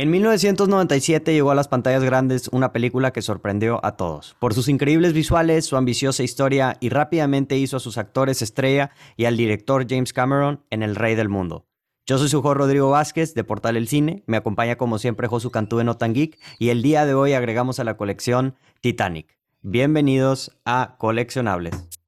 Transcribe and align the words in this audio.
En 0.00 0.10
1997 0.10 1.30
llegó 1.30 1.50
a 1.50 1.54
las 1.54 1.68
pantallas 1.68 2.02
grandes 2.02 2.48
una 2.52 2.72
película 2.72 3.10
que 3.10 3.20
sorprendió 3.20 3.84
a 3.84 3.98
todos. 3.98 4.34
Por 4.38 4.54
sus 4.54 4.70
increíbles 4.70 5.12
visuales, 5.12 5.66
su 5.66 5.76
ambiciosa 5.76 6.22
historia 6.22 6.78
y 6.80 6.88
rápidamente 6.88 7.58
hizo 7.58 7.76
a 7.76 7.80
sus 7.80 7.98
actores 7.98 8.40
estrella 8.40 8.92
y 9.18 9.26
al 9.26 9.36
director 9.36 9.84
James 9.86 10.14
Cameron 10.14 10.64
en 10.70 10.82
el 10.82 10.96
rey 10.96 11.16
del 11.16 11.28
mundo. 11.28 11.66
Yo 12.06 12.16
soy 12.16 12.30
su 12.30 12.38
hijo 12.38 12.54
Rodrigo 12.54 12.88
Vázquez 12.88 13.34
de 13.34 13.44
Portal 13.44 13.76
El 13.76 13.88
Cine, 13.88 14.22
me 14.26 14.38
acompaña 14.38 14.76
como 14.76 14.98
siempre 14.98 15.28
Josu 15.28 15.50
Cantú 15.50 15.76
de 15.76 15.84
Notan 15.84 16.14
Geek 16.14 16.38
y 16.58 16.70
el 16.70 16.80
día 16.80 17.04
de 17.04 17.12
hoy 17.12 17.34
agregamos 17.34 17.78
a 17.78 17.84
la 17.84 17.98
colección 17.98 18.54
Titanic. 18.80 19.36
Bienvenidos 19.60 20.56
a 20.64 20.96
Coleccionables. 20.96 21.99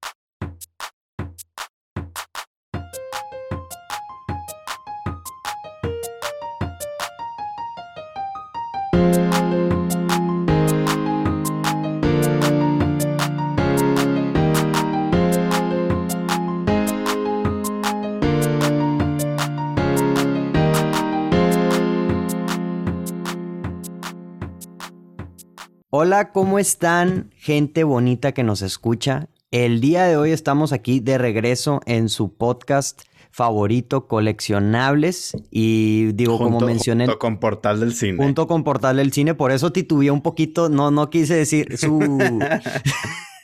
Hola, 26.13 26.31
¿cómo 26.31 26.59
están? 26.59 27.31
Gente 27.39 27.85
bonita 27.85 28.33
que 28.33 28.43
nos 28.43 28.61
escucha. 28.61 29.31
El 29.51 29.81
día 29.81 30.05
de 30.05 30.19
hoy 30.19 30.31
estamos 30.31 30.75
aquí 30.75 31.01
de 31.01 31.17
regreso 31.17 31.81
en 31.87 32.11
su 32.11 32.37
podcast 32.37 33.01
favorito, 33.31 34.09
Coleccionables. 34.09 35.35
Y 35.51 36.13
digo, 36.13 36.37
como 36.37 36.61
mencioné. 36.61 37.07
Junto 37.07 37.19
con 37.19 37.41
Portal 37.41 37.81
del 37.81 37.95
Cine. 37.95 38.19
Junto 38.19 38.47
con 38.47 38.63
Portal 38.63 38.99
del 38.99 39.11
Cine. 39.11 39.33
Por 39.35 39.53
eso 39.53 39.73
titubeé 39.73 40.11
un 40.11 40.21
poquito. 40.21 40.69
No, 40.69 40.91
no 40.91 41.09
quise 41.09 41.35
decir 41.35 41.79
su. 41.79 41.99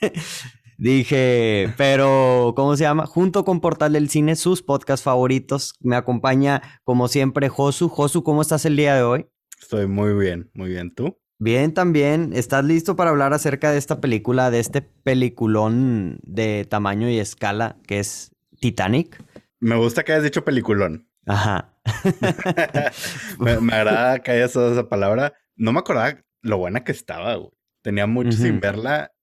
Dije, 0.77 1.73
pero, 1.75 2.53
¿cómo 2.55 2.77
se 2.77 2.83
llama? 2.83 3.07
Junto 3.07 3.45
con 3.45 3.61
Portal 3.61 3.93
del 3.93 4.11
Cine, 4.11 4.35
sus 4.35 4.61
podcasts 4.61 5.03
favoritos. 5.03 5.73
Me 5.79 5.95
acompaña, 5.95 6.61
como 6.83 7.07
siempre, 7.07 7.49
Josu. 7.49 7.89
Josu, 7.89 8.21
¿cómo 8.21 8.43
estás 8.43 8.63
el 8.65 8.75
día 8.75 8.93
de 8.93 9.01
hoy? 9.01 9.25
Estoy 9.59 9.87
muy 9.87 10.13
bien, 10.13 10.51
muy 10.53 10.69
bien. 10.69 10.93
¿Tú? 10.93 11.17
Bien, 11.41 11.73
también. 11.73 12.31
¿Estás 12.33 12.65
listo 12.65 12.97
para 12.97 13.11
hablar 13.11 13.33
acerca 13.33 13.71
de 13.71 13.77
esta 13.77 14.01
película, 14.01 14.51
de 14.51 14.59
este 14.59 14.81
peliculón 14.81 16.19
de 16.23 16.65
tamaño 16.65 17.09
y 17.09 17.17
escala 17.17 17.77
que 17.87 17.99
es 17.99 18.35
Titanic? 18.59 19.23
Me 19.61 19.77
gusta 19.77 20.03
que 20.03 20.11
hayas 20.11 20.25
dicho 20.25 20.43
peliculón. 20.43 21.07
Ajá. 21.25 21.79
me, 23.39 23.73
agrada 23.73 24.19
que 24.19 24.31
hayas 24.31 24.51
usado 24.51 24.73
esa 24.73 24.89
palabra. 24.89 25.33
No 25.55 25.71
me 25.71 25.79
acordaba 25.79 26.21
lo 26.41 26.57
buena 26.57 26.83
que 26.83 26.91
estaba, 26.91 27.35
güey. 27.35 27.51
Tenía 27.83 28.05
mucho 28.05 28.33
sin 28.33 28.59
verla. 28.59 29.13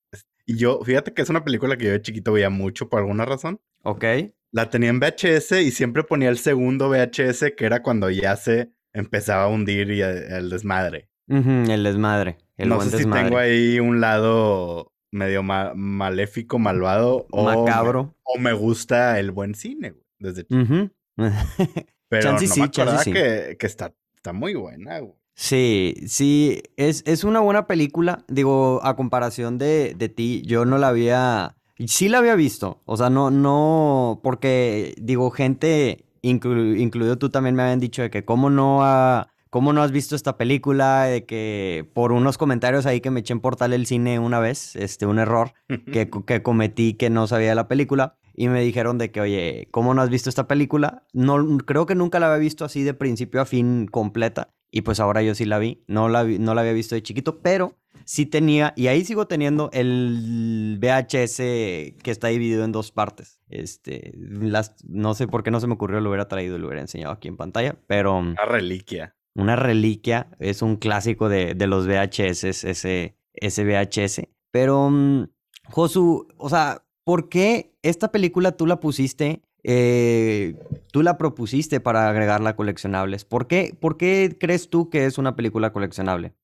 Y 0.47 0.57
yo, 0.57 0.81
fíjate 0.85 1.13
que 1.13 1.21
es 1.21 1.29
una 1.29 1.45
película 1.45 1.77
que 1.77 1.85
yo 1.85 1.91
de 1.91 2.01
chiquito 2.01 2.33
veía 2.33 2.49
mucho 2.49 2.89
por 2.89 3.01
alguna 3.01 3.27
razón. 3.27 3.61
Ok. 3.83 4.05
La 4.53 4.71
tenía 4.71 4.89
en 4.89 5.01
VHS 5.01 5.53
y 5.53 5.71
siempre 5.71 6.03
ponía 6.03 6.31
el 6.31 6.39
segundo 6.39 6.89
VHS, 6.89 7.53
que 7.55 7.67
era 7.67 7.83
cuando 7.83 8.09
ya 8.09 8.37
se 8.37 8.71
empezaba 8.95 9.45
a 9.45 9.49
hundir 9.49 9.91
y 9.91 10.01
el 10.01 10.49
desmadre 10.49 11.11
el 11.29 11.83
desmadre. 11.83 12.39
El 12.57 12.69
no 12.69 12.81
sé 12.81 12.99
si 12.99 13.11
tengo 13.11 13.39
ahí 13.39 13.81
un 13.81 14.01
lado 14.01 14.93
medio 15.11 15.43
maléfico, 15.43 16.59
malvado. 16.59 17.27
O 17.31 17.45
Macabro. 17.45 18.05
Me, 18.05 18.11
o 18.25 18.39
me 18.39 18.53
gusta 18.53 19.19
el 19.19 19.31
buen 19.31 19.55
cine, 19.55 19.91
güey, 19.91 20.05
desde 20.19 20.47
chico. 20.47 20.91
Pero 22.09 22.33
no 22.33 22.39
me 22.39 22.65
acordaba 22.65 23.03
que, 23.03 23.57
que 23.59 23.67
está, 23.67 23.93
está 24.15 24.33
muy 24.33 24.55
buena, 24.55 25.01
güey. 25.01 25.15
Sí, 25.35 25.95
sí, 26.07 26.63
es, 26.77 27.03
es 27.07 27.25
una 27.25 27.41
buena 27.41 27.67
película. 27.67 28.25
Digo, 28.29 28.81
a 28.83 28.97
comparación 28.97 29.59
de, 29.59 29.95
de 29.95 30.09
ti, 30.09 30.43
yo 30.47 30.65
no 30.65 30.79
la 30.79 30.89
había. 30.89 31.57
Sí 31.87 32.09
la 32.09 32.19
había 32.19 32.37
visto. 32.37 32.81
O 32.87 32.97
sea, 32.97 33.11
no, 33.11 33.31
no. 33.31 34.21
Porque, 34.23 34.95
digo, 34.99 35.31
gente, 35.31 36.07
incluido 36.23 37.19
tú 37.19 37.29
también 37.29 37.55
me 37.55 37.65
habían 37.65 37.81
dicho 37.81 38.01
de 38.01 38.09
que 38.11 38.25
cómo 38.25 38.49
no 38.49 38.83
ha 38.83 39.29
¿Cómo 39.57 39.73
no 39.73 39.83
has 39.83 39.91
visto 39.91 40.15
esta 40.15 40.37
película? 40.37 41.05
De 41.05 41.25
que 41.25 41.89
por 41.95 42.13
unos 42.13 42.37
comentarios 42.37 42.85
ahí 42.85 43.01
que 43.01 43.11
me 43.11 43.21
eché 43.21 43.33
en 43.33 43.41
Portal 43.41 43.73
el 43.73 43.87
Cine 43.87 44.19
una 44.19 44.39
vez, 44.39 44.77
este, 44.77 45.07
un 45.07 45.19
error 45.19 45.55
que, 45.91 46.11
que 46.11 46.43
cometí 46.43 46.93
que 46.93 47.09
no 47.09 47.27
sabía 47.27 47.49
de 47.49 47.55
la 47.55 47.67
película. 47.67 48.19
Y 48.35 48.49
me 48.49 48.61
dijeron 48.61 48.99
de 48.99 49.11
que, 49.11 49.23
oye, 49.23 49.69
¿cómo 49.71 49.95
no 49.95 50.03
has 50.03 50.11
visto 50.11 50.29
esta 50.29 50.47
película? 50.47 51.05
No, 51.15 51.57
creo 51.65 51.87
que 51.87 51.95
nunca 51.95 52.21
la 52.21 52.27
había 52.27 52.37
visto 52.37 52.67
así 52.67 52.83
de 52.83 52.93
principio 52.93 53.41
a 53.41 53.47
fin 53.47 53.87
completa. 53.87 54.51
Y 54.71 54.83
pues 54.83 55.01
ahora 55.01 55.23
yo 55.23 55.35
sí 55.35 55.47
la 55.47 55.59
vi. 55.59 55.83
No 55.87 56.11
la, 56.11 56.25
no 56.25 56.55
la 56.55 56.61
había 56.61 56.75
visto 56.75 56.95
de 56.95 57.03
chiquito, 57.03 57.39
pero 57.39 57.79
sí 58.05 58.27
tenía, 58.27 58.75
y 58.77 58.89
ahí 58.89 59.07
sigo 59.07 59.27
teniendo 59.27 59.71
el 59.73 60.77
VHS 60.83 61.37
que 61.39 62.11
está 62.11 62.29
dividido 62.29 62.63
en 62.67 62.73
dos 62.73 62.93
partes. 62.93 63.41
Este, 63.49 64.13
las, 64.19 64.75
no 64.85 65.15
sé 65.15 65.27
por 65.27 65.43
qué 65.43 65.51
no 65.51 65.61
se 65.61 65.67
me 65.67 65.73
ocurrió, 65.73 66.01
lo 66.01 66.11
hubiera 66.11 66.29
traído 66.29 66.57
y 66.57 66.59
lo 66.59 66.67
hubiera 66.67 66.83
enseñado 66.83 67.15
aquí 67.15 67.29
en 67.29 67.39
pantalla, 67.39 67.75
pero... 67.87 68.19
Una 68.19 68.45
reliquia 68.45 69.17
una 69.37 69.57
reliquia, 69.57 70.29
es 70.41 70.63
un 70.63 70.77
clásico 70.77 71.29
de, 71.29 71.55
los 71.67 71.87
VHS, 71.87 72.45
ese, 72.65 73.17
ese 73.35 73.65
VHS. 73.65 74.23
Pero, 74.51 74.91
mm, 74.91 75.29
Josu, 75.65 76.27
o 76.39 76.49
sea, 76.49 76.85
¿por 77.05 77.29
qué 77.29 77.75
esta 77.83 78.11
película 78.11 78.53
tú 78.53 78.67
la 78.67 78.81
pusiste, 78.81 79.43
eh, 79.63 80.57
tú 80.93 81.03
la 81.03 81.19
propusiste 81.19 81.81
para 81.81 82.09
agregarla 82.09 82.51
a 82.51 82.57
coleccionables? 82.57 83.25
¿Por 83.25 83.47
qué, 83.47 83.77
¿Por 83.79 83.97
qué 83.97 84.37
crees 84.41 84.71
tú 84.71 84.91
que 84.91 85.05
es 85.05 85.19
una 85.19 85.37
película 85.37 85.73
coleccionable? 85.73 86.35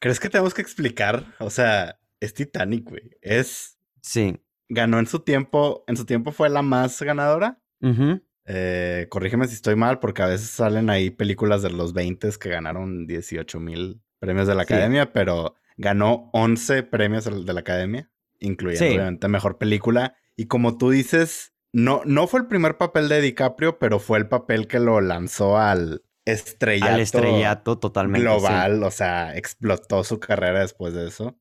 ¿Crees 0.00 0.20
que 0.20 0.30
tenemos 0.30 0.54
que 0.54 0.62
explicar? 0.62 1.24
O 1.40 1.50
sea, 1.50 1.98
es 2.20 2.34
Titanic, 2.34 2.88
güey. 2.88 3.10
Es... 3.20 3.78
Sí. 4.00 4.40
Ganó 4.68 4.98
en 4.98 5.06
su 5.06 5.20
tiempo, 5.20 5.84
en 5.86 5.96
su 5.96 6.04
tiempo 6.04 6.32
fue 6.32 6.48
la 6.48 6.62
más 6.62 7.02
ganadora. 7.02 7.60
Eh, 8.50 9.06
corrígeme 9.10 9.46
si 9.46 9.54
estoy 9.54 9.76
mal, 9.76 9.98
porque 9.98 10.22
a 10.22 10.26
veces 10.26 10.48
salen 10.48 10.88
ahí 10.88 11.10
películas 11.10 11.60
de 11.60 11.70
los 11.70 11.92
20 11.92 12.30
que 12.40 12.48
ganaron 12.48 13.06
18 13.06 13.60
mil 13.60 14.00
premios 14.18 14.48
de 14.48 14.54
la 14.54 14.62
academia, 14.62 15.12
pero 15.12 15.54
ganó 15.76 16.30
11 16.32 16.82
premios 16.84 17.24
de 17.24 17.52
la 17.52 17.60
academia, 17.60 18.10
incluyendo 18.40 18.86
obviamente 18.86 19.28
mejor 19.28 19.58
película. 19.58 20.16
Y 20.34 20.46
como 20.46 20.78
tú 20.78 20.88
dices, 20.90 21.52
no, 21.72 22.00
no 22.06 22.26
fue 22.26 22.40
el 22.40 22.46
primer 22.46 22.78
papel 22.78 23.10
de 23.10 23.20
DiCaprio, 23.20 23.78
pero 23.78 23.98
fue 23.98 24.16
el 24.16 24.28
papel 24.28 24.66
que 24.66 24.80
lo 24.80 25.02
lanzó 25.02 25.58
al 25.58 26.02
estrellato, 26.24 26.94
al 26.94 27.00
estrellato 27.00 27.78
totalmente 27.78 28.24
global. 28.24 28.82
O 28.82 28.90
sea, 28.90 29.36
explotó 29.36 30.04
su 30.04 30.18
carrera 30.20 30.60
después 30.60 30.94
de 30.94 31.08
eso. 31.08 31.38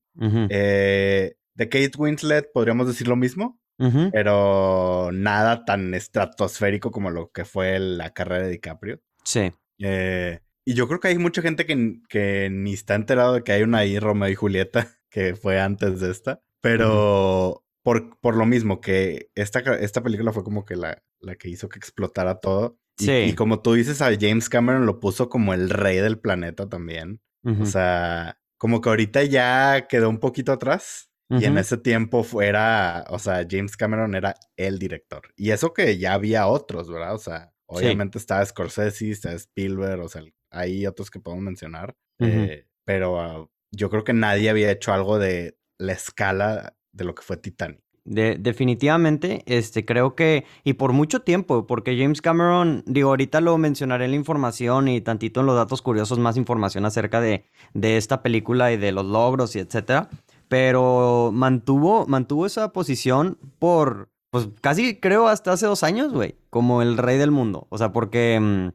Eh, 0.50 1.38
de 1.54 1.70
Kate 1.70 1.92
Winslet, 1.98 2.52
¿podríamos 2.52 2.88
decir 2.88 3.08
lo 3.08 3.16
mismo? 3.16 3.62
Pero 4.12 5.12
nada 5.12 5.66
tan 5.66 5.94
estratosférico 5.94 6.92
como 6.92 7.10
lo 7.10 7.32
que 7.32 7.46
fue 7.46 7.80
la 7.80 8.14
carrera 8.14 8.46
de 8.46 8.52
DiCaprio. 8.52 9.02
Sí. 9.24 9.52
Eh, 9.80 10.40
y 10.66 10.74
yo 10.74 10.88
creo 10.88 11.00
que 11.00 11.10
hay 11.10 11.18
mucha 11.18 11.42
gente 11.42 11.66
que, 11.66 12.02
que, 12.10 12.50
ni 12.52 12.74
está 12.74 12.96
enterado 12.96 13.36
de 13.36 13.44
que 13.44 13.52
hay 13.52 13.64
una 13.64 13.80
ahí, 13.80 14.00
Romeo 14.00 14.30
y 14.30 14.36
Julieta, 14.36 14.88
que 15.10 15.36
fue 15.36 15.62
antes 15.62 16.00
de 16.00 16.12
esta, 16.12 16.42
pero 16.62 17.64
por, 17.84 18.20
por, 18.20 18.36
lo 18.36 18.46
mismo 18.46 18.82
que 18.82 19.30
esta, 19.36 19.60
esta 19.76 20.04
película 20.04 20.34
fue 20.34 20.44
como 20.44 20.66
que 20.66 20.76
la, 20.76 21.02
la 21.22 21.36
que 21.36 21.50
hizo 21.50 21.70
que 21.70 21.80
explotara 21.80 22.40
todo. 22.40 22.80
Sí. 22.98 23.12
Y, 23.12 23.34
como 23.34 23.62
tú 23.62 23.76
dices, 23.76 24.02
a 24.02 24.10
James 24.20 24.50
Cameron 24.50 24.86
lo 24.86 25.00
puso 25.00 25.30
como 25.30 25.54
el 25.54 25.70
rey 25.70 25.98
del 25.98 26.20
planeta 26.20 26.68
también. 26.68 27.22
O 27.62 27.66
sea, 27.66 28.38
como 28.58 28.82
que 28.82 28.90
ahorita 28.90 29.24
ya 29.24 29.88
quedó 29.88 30.10
un 30.10 30.20
poquito 30.20 30.52
atrás. 30.52 31.07
Y 31.30 31.44
en 31.44 31.58
ese 31.58 31.78
tiempo 31.78 32.24
fuera, 32.24 33.04
o 33.10 33.20
sea, 33.20 33.46
James 33.50 33.76
Cameron 33.76 34.16
era 34.16 34.36
el 34.56 34.80
director. 34.80 35.34
Y 35.36 35.52
eso 35.52 35.74
que 35.74 35.98
ya 35.98 36.14
había 36.14 36.48
otros, 36.48 36.90
¿verdad? 36.90 37.16
O 37.16 37.20
sea, 37.20 37.52
obviamente 37.66 38.18
estaba 38.18 38.46
Scorsese, 38.46 39.12
está 39.12 39.34
Spielberg, 39.34 40.02
o 40.02 40.08
sea, 40.08 40.24
hay 40.52 40.88
otros 40.88 41.12
que 41.12 41.20
podemos 41.20 41.44
mencionar. 41.44 41.96
Eh, 42.20 42.66
pero 42.86 43.20
ah, 43.20 43.50
yo 43.72 43.90
creo 43.90 44.04
que 44.04 44.14
nadie 44.14 44.50
había 44.50 44.72
hecho 44.72 44.94
algo 44.94 45.20
de 45.20 45.58
la 45.78 45.94
escala 45.94 46.78
de 46.94 47.04
lo 47.04 47.14
que 47.14 47.24
fue 47.24 47.36
Titanic. 47.38 47.82
De, 48.06 48.38
definitivamente, 48.40 49.44
este, 49.48 49.84
creo 49.84 50.16
que, 50.16 50.46
y 50.64 50.74
por 50.74 50.94
mucho 50.94 51.24
tiempo, 51.24 51.68
porque 51.68 51.98
James 51.98 52.22
Cameron, 52.22 52.84
digo, 52.88 53.10
ahorita 53.10 53.42
lo 53.42 53.58
mencionaré 53.58 54.06
en 54.06 54.12
la 54.12 54.18
información 54.18 54.88
y 54.88 55.02
tantito 55.02 55.42
en 55.42 55.46
los 55.46 55.58
datos 55.58 55.82
curiosos, 55.82 56.18
más 56.18 56.38
información 56.38 56.86
acerca 56.86 57.20
de, 57.20 57.44
de 57.74 57.98
esta 57.98 58.24
película 58.24 58.72
y 58.72 58.78
de 58.78 58.94
los 58.94 59.06
logros 59.06 59.58
y 59.58 59.60
etcétera 59.60 60.10
pero 60.48 61.32
mantuvo, 61.34 62.06
mantuvo 62.08 62.46
esa 62.46 62.72
posición 62.72 63.38
por, 63.60 64.10
pues 64.30 64.50
casi 64.62 65.00
creo 65.00 65.28
hasta 65.28 65.52
hace 65.54 65.66
dos 65.66 65.84
años, 65.84 66.14
güey, 66.14 66.36
como 66.50 66.82
el 66.82 66.98
rey 66.98 67.18
del 67.18 67.32
mundo. 67.32 67.68
O 67.70 67.78
sea, 67.78 67.92
porque 67.92 68.40
mm, 68.40 68.70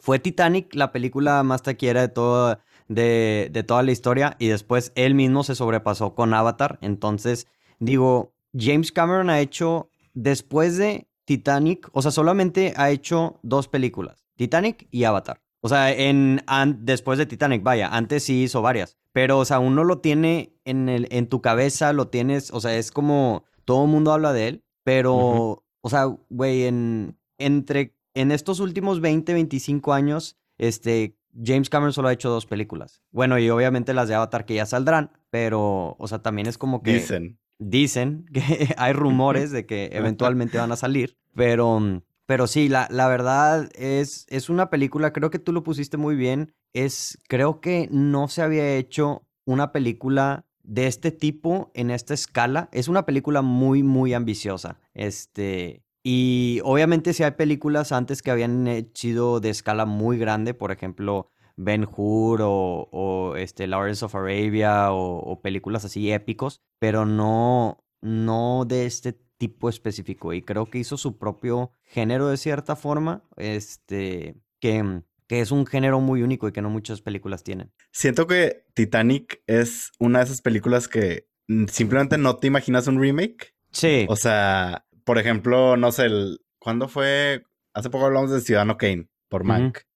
fue 0.00 0.18
Titanic 0.18 0.74
la 0.74 0.92
película 0.92 1.42
más 1.42 1.62
taquiera 1.62 2.06
de, 2.06 2.58
de, 2.88 3.48
de 3.52 3.62
toda 3.62 3.82
la 3.82 3.92
historia 3.92 4.36
y 4.38 4.48
después 4.48 4.92
él 4.94 5.14
mismo 5.14 5.42
se 5.42 5.54
sobrepasó 5.54 6.14
con 6.14 6.34
Avatar. 6.34 6.78
Entonces, 6.82 7.46
digo, 7.78 8.34
James 8.56 8.92
Cameron 8.92 9.30
ha 9.30 9.40
hecho, 9.40 9.90
después 10.14 10.76
de 10.76 11.08
Titanic, 11.24 11.88
o 11.92 12.02
sea, 12.02 12.10
solamente 12.10 12.72
ha 12.76 12.90
hecho 12.90 13.40
dos 13.42 13.68
películas, 13.68 14.24
Titanic 14.36 14.86
y 14.90 15.04
Avatar. 15.04 15.42
O 15.66 15.68
sea, 15.68 15.90
en, 15.90 16.40
después 16.78 17.18
de 17.18 17.26
Titanic, 17.26 17.64
vaya, 17.64 17.88
antes 17.88 18.22
sí 18.22 18.44
hizo 18.44 18.62
varias. 18.62 18.96
Pero, 19.10 19.40
o 19.40 19.44
sea, 19.44 19.58
uno 19.58 19.82
lo 19.82 19.98
tiene 19.98 20.52
en, 20.64 20.88
el, 20.88 21.08
en 21.10 21.26
tu 21.26 21.40
cabeza, 21.40 21.92
lo 21.92 22.06
tienes, 22.06 22.52
o 22.52 22.60
sea, 22.60 22.76
es 22.76 22.92
como 22.92 23.42
todo 23.64 23.86
el 23.86 23.90
mundo 23.90 24.12
habla 24.12 24.32
de 24.32 24.46
él, 24.46 24.64
pero, 24.84 25.64
o 25.80 25.90
sea, 25.90 26.04
güey, 26.30 26.66
en, 26.66 27.18
entre, 27.38 27.96
en 28.14 28.30
estos 28.30 28.60
últimos 28.60 29.00
20, 29.00 29.32
25 29.32 29.92
años, 29.92 30.36
este, 30.56 31.16
James 31.34 31.68
Cameron 31.68 31.92
solo 31.92 32.06
ha 32.06 32.12
hecho 32.12 32.30
dos 32.30 32.46
películas. 32.46 33.02
Bueno, 33.10 33.36
y 33.36 33.50
obviamente 33.50 33.92
las 33.92 34.06
de 34.06 34.14
Avatar 34.14 34.44
que 34.44 34.54
ya 34.54 34.66
saldrán, 34.66 35.10
pero, 35.30 35.96
o 35.98 36.06
sea, 36.06 36.22
también 36.22 36.46
es 36.46 36.58
como 36.58 36.84
que... 36.84 36.92
Dicen. 36.92 37.40
Dicen 37.58 38.26
que 38.32 38.40
hay 38.78 38.92
rumores 38.92 39.50
de 39.50 39.66
que 39.66 39.86
eventualmente 39.92 40.58
van 40.58 40.70
a 40.70 40.76
salir, 40.76 41.18
pero, 41.34 42.02
pero 42.26 42.46
sí, 42.46 42.68
la, 42.68 42.88
la 42.90 43.08
verdad 43.08 43.70
es, 43.74 44.26
es 44.28 44.50
una 44.50 44.68
película, 44.68 45.12
creo 45.12 45.30
que 45.30 45.38
tú 45.38 45.52
lo 45.52 45.62
pusiste 45.62 45.96
muy 45.96 46.16
bien, 46.16 46.54
es, 46.72 47.18
creo 47.28 47.60
que 47.60 47.88
no 47.90 48.28
se 48.28 48.42
había 48.42 48.76
hecho 48.76 49.26
una 49.46 49.72
película 49.72 50.46
de 50.66 50.86
este 50.86 51.12
tipo 51.12 51.70
en 51.74 51.90
esta 51.90 52.12
escala. 52.12 52.68
Es 52.72 52.88
una 52.88 53.06
película 53.06 53.42
muy, 53.42 53.82
muy 53.82 54.12
ambiciosa. 54.12 54.80
Este, 54.92 55.84
y 56.02 56.60
obviamente 56.64 57.12
si 57.12 57.22
hay 57.22 57.32
películas 57.32 57.92
antes 57.92 58.22
que 58.22 58.30
habían 58.30 58.90
sido 58.94 59.40
de 59.40 59.50
escala 59.50 59.86
muy 59.86 60.18
grande, 60.18 60.54
por 60.54 60.72
ejemplo, 60.72 61.30
Ben 61.56 61.86
Hur 61.90 62.42
o, 62.42 62.88
o 62.92 63.36
este, 63.36 63.66
Lawrence 63.66 64.04
of 64.04 64.14
Arabia 64.14 64.92
o, 64.92 65.40
películas 65.40 65.84
así 65.84 66.12
épicos, 66.12 66.60
pero 66.78 67.06
no, 67.06 67.84
no 68.02 68.64
de 68.66 68.86
este 68.86 69.18
tipo 69.38 69.68
específico. 69.68 70.32
Y 70.32 70.42
creo 70.42 70.70
que 70.70 70.78
hizo 70.78 70.96
su 70.96 71.18
propio 71.18 71.72
género 71.84 72.28
de 72.28 72.36
cierta 72.36 72.76
forma, 72.76 73.24
este, 73.36 74.36
que, 74.60 75.02
que 75.26 75.40
es 75.40 75.50
un 75.50 75.66
género 75.66 76.00
muy 76.00 76.22
único 76.22 76.48
y 76.48 76.52
que 76.52 76.62
no 76.62 76.70
muchas 76.70 77.00
películas 77.00 77.42
tienen. 77.42 77.72
Siento 77.92 78.26
que 78.26 78.64
Titanic 78.74 79.42
es 79.46 79.92
una 79.98 80.20
de 80.20 80.26
esas 80.26 80.42
películas 80.42 80.88
que 80.88 81.28
mm, 81.48 81.66
simplemente 81.66 82.18
no 82.18 82.36
te 82.36 82.46
imaginas 82.46 82.86
un 82.86 83.00
remake. 83.00 83.54
Sí. 83.72 84.06
O 84.08 84.16
sea, 84.16 84.86
por 85.04 85.18
ejemplo, 85.18 85.76
no 85.76 85.92
sé, 85.92 86.06
el, 86.06 86.40
¿cuándo 86.58 86.88
fue? 86.88 87.44
Hace 87.74 87.90
poco 87.90 88.06
hablamos 88.06 88.30
de 88.30 88.40
Ciudadano 88.40 88.76
Kane 88.76 89.08
por 89.28 89.44
Mac. 89.44 89.86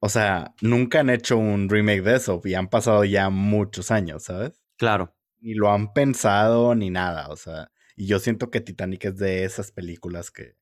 O 0.00 0.08
sea, 0.08 0.54
nunca 0.60 1.00
han 1.00 1.10
hecho 1.10 1.36
un 1.36 1.68
remake 1.68 2.02
de 2.02 2.16
eso 2.16 2.40
y 2.44 2.54
han 2.54 2.68
pasado 2.68 3.04
ya 3.04 3.30
muchos 3.30 3.90
años, 3.90 4.24
¿sabes? 4.24 4.60
Claro. 4.76 5.14
Ni 5.40 5.54
lo 5.54 5.72
han 5.72 5.92
pensado 5.92 6.74
ni 6.74 6.90
nada, 6.90 7.28
o 7.28 7.36
sea, 7.36 7.70
y 7.98 8.06
yo 8.06 8.18
siento 8.20 8.50
que 8.50 8.60
Titanic 8.60 9.04
es 9.06 9.18
de 9.18 9.44
esas 9.44 9.72
películas 9.72 10.30
que 10.30 10.54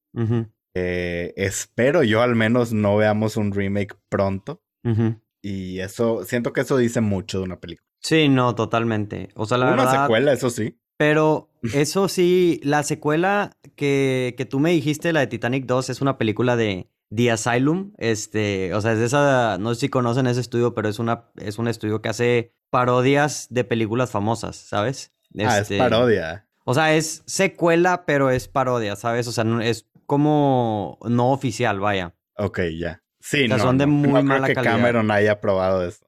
espero 0.75 2.03
yo 2.03 2.23
al 2.23 2.35
menos 2.35 2.73
no 2.73 2.97
veamos 2.97 3.37
un 3.37 3.53
remake 3.53 3.97
pronto. 4.09 4.63
Y 5.43 5.81
eso, 5.81 6.25
siento 6.25 6.53
que 6.53 6.63
eso 6.63 6.77
dice 6.77 7.01
mucho 7.01 7.39
de 7.39 7.45
una 7.45 7.61
película. 7.61 7.87
Sí, 8.01 8.29
no, 8.29 8.55
totalmente. 8.55 9.29
O 9.35 9.47
sea, 9.47 9.59
la 9.59 9.73
una 9.73 9.91
secuela, 9.91 10.33
eso 10.33 10.51
sí. 10.51 10.79
Pero 10.97 11.51
eso 11.75 12.09
sí, 12.09 12.61
la 12.63 12.83
secuela 12.83 13.57
que, 13.77 14.35
que 14.37 14.45
tú 14.45 14.61
me 14.61 14.71
dijiste, 14.71 15.13
la 15.13 15.21
de 15.21 15.27
Titanic 15.27 15.67
2, 15.67 15.91
es 15.91 16.01
una 16.01 16.19
película 16.19 16.57
de 16.57 16.89
The 17.15 17.31
Asylum, 17.31 17.93
este, 17.99 18.75
o 18.75 18.81
sea, 18.81 18.93
es 18.93 18.99
esa, 18.99 19.59
no 19.59 19.75
sé 19.75 19.83
si 19.83 19.89
conocen 19.89 20.27
ese 20.27 20.41
estudio, 20.41 20.75
pero 20.75 20.89
es 20.89 20.99
una, 20.99 21.31
es 21.37 21.59
un 21.59 21.69
estudio 21.69 22.03
que 22.03 22.09
hace 22.09 22.53
parodias 22.71 23.47
de 23.51 23.65
películas 23.65 24.11
famosas, 24.11 24.57
¿sabes? 24.57 25.13
ah, 25.39 25.59
es 25.59 25.63
este, 25.63 25.79
parodia. 25.79 26.46
O 26.69 26.75
sea, 26.75 26.97
es 26.97 27.23
secuela, 27.27 28.05
pero 28.07 28.29
es 28.29 28.49
parodia, 28.49 28.97
¿sabes? 28.97 29.29
O 29.29 29.33
sea, 29.33 29.45
es 29.63 29.87
como 30.05 30.99
no 31.09 31.31
oficial, 31.31 31.79
vaya. 31.79 32.17
Ok, 32.37 32.59
ya. 32.77 33.05
Sí, 33.21 33.47
no, 33.47 33.57
son 33.61 33.79
de 33.79 33.87
muy 33.87 34.25
no 34.25 34.25
creo 34.25 34.43
que 34.43 34.55
Cameron 34.55 35.13
haya 35.13 35.41
probado 35.41 35.87
eso. 35.87 36.05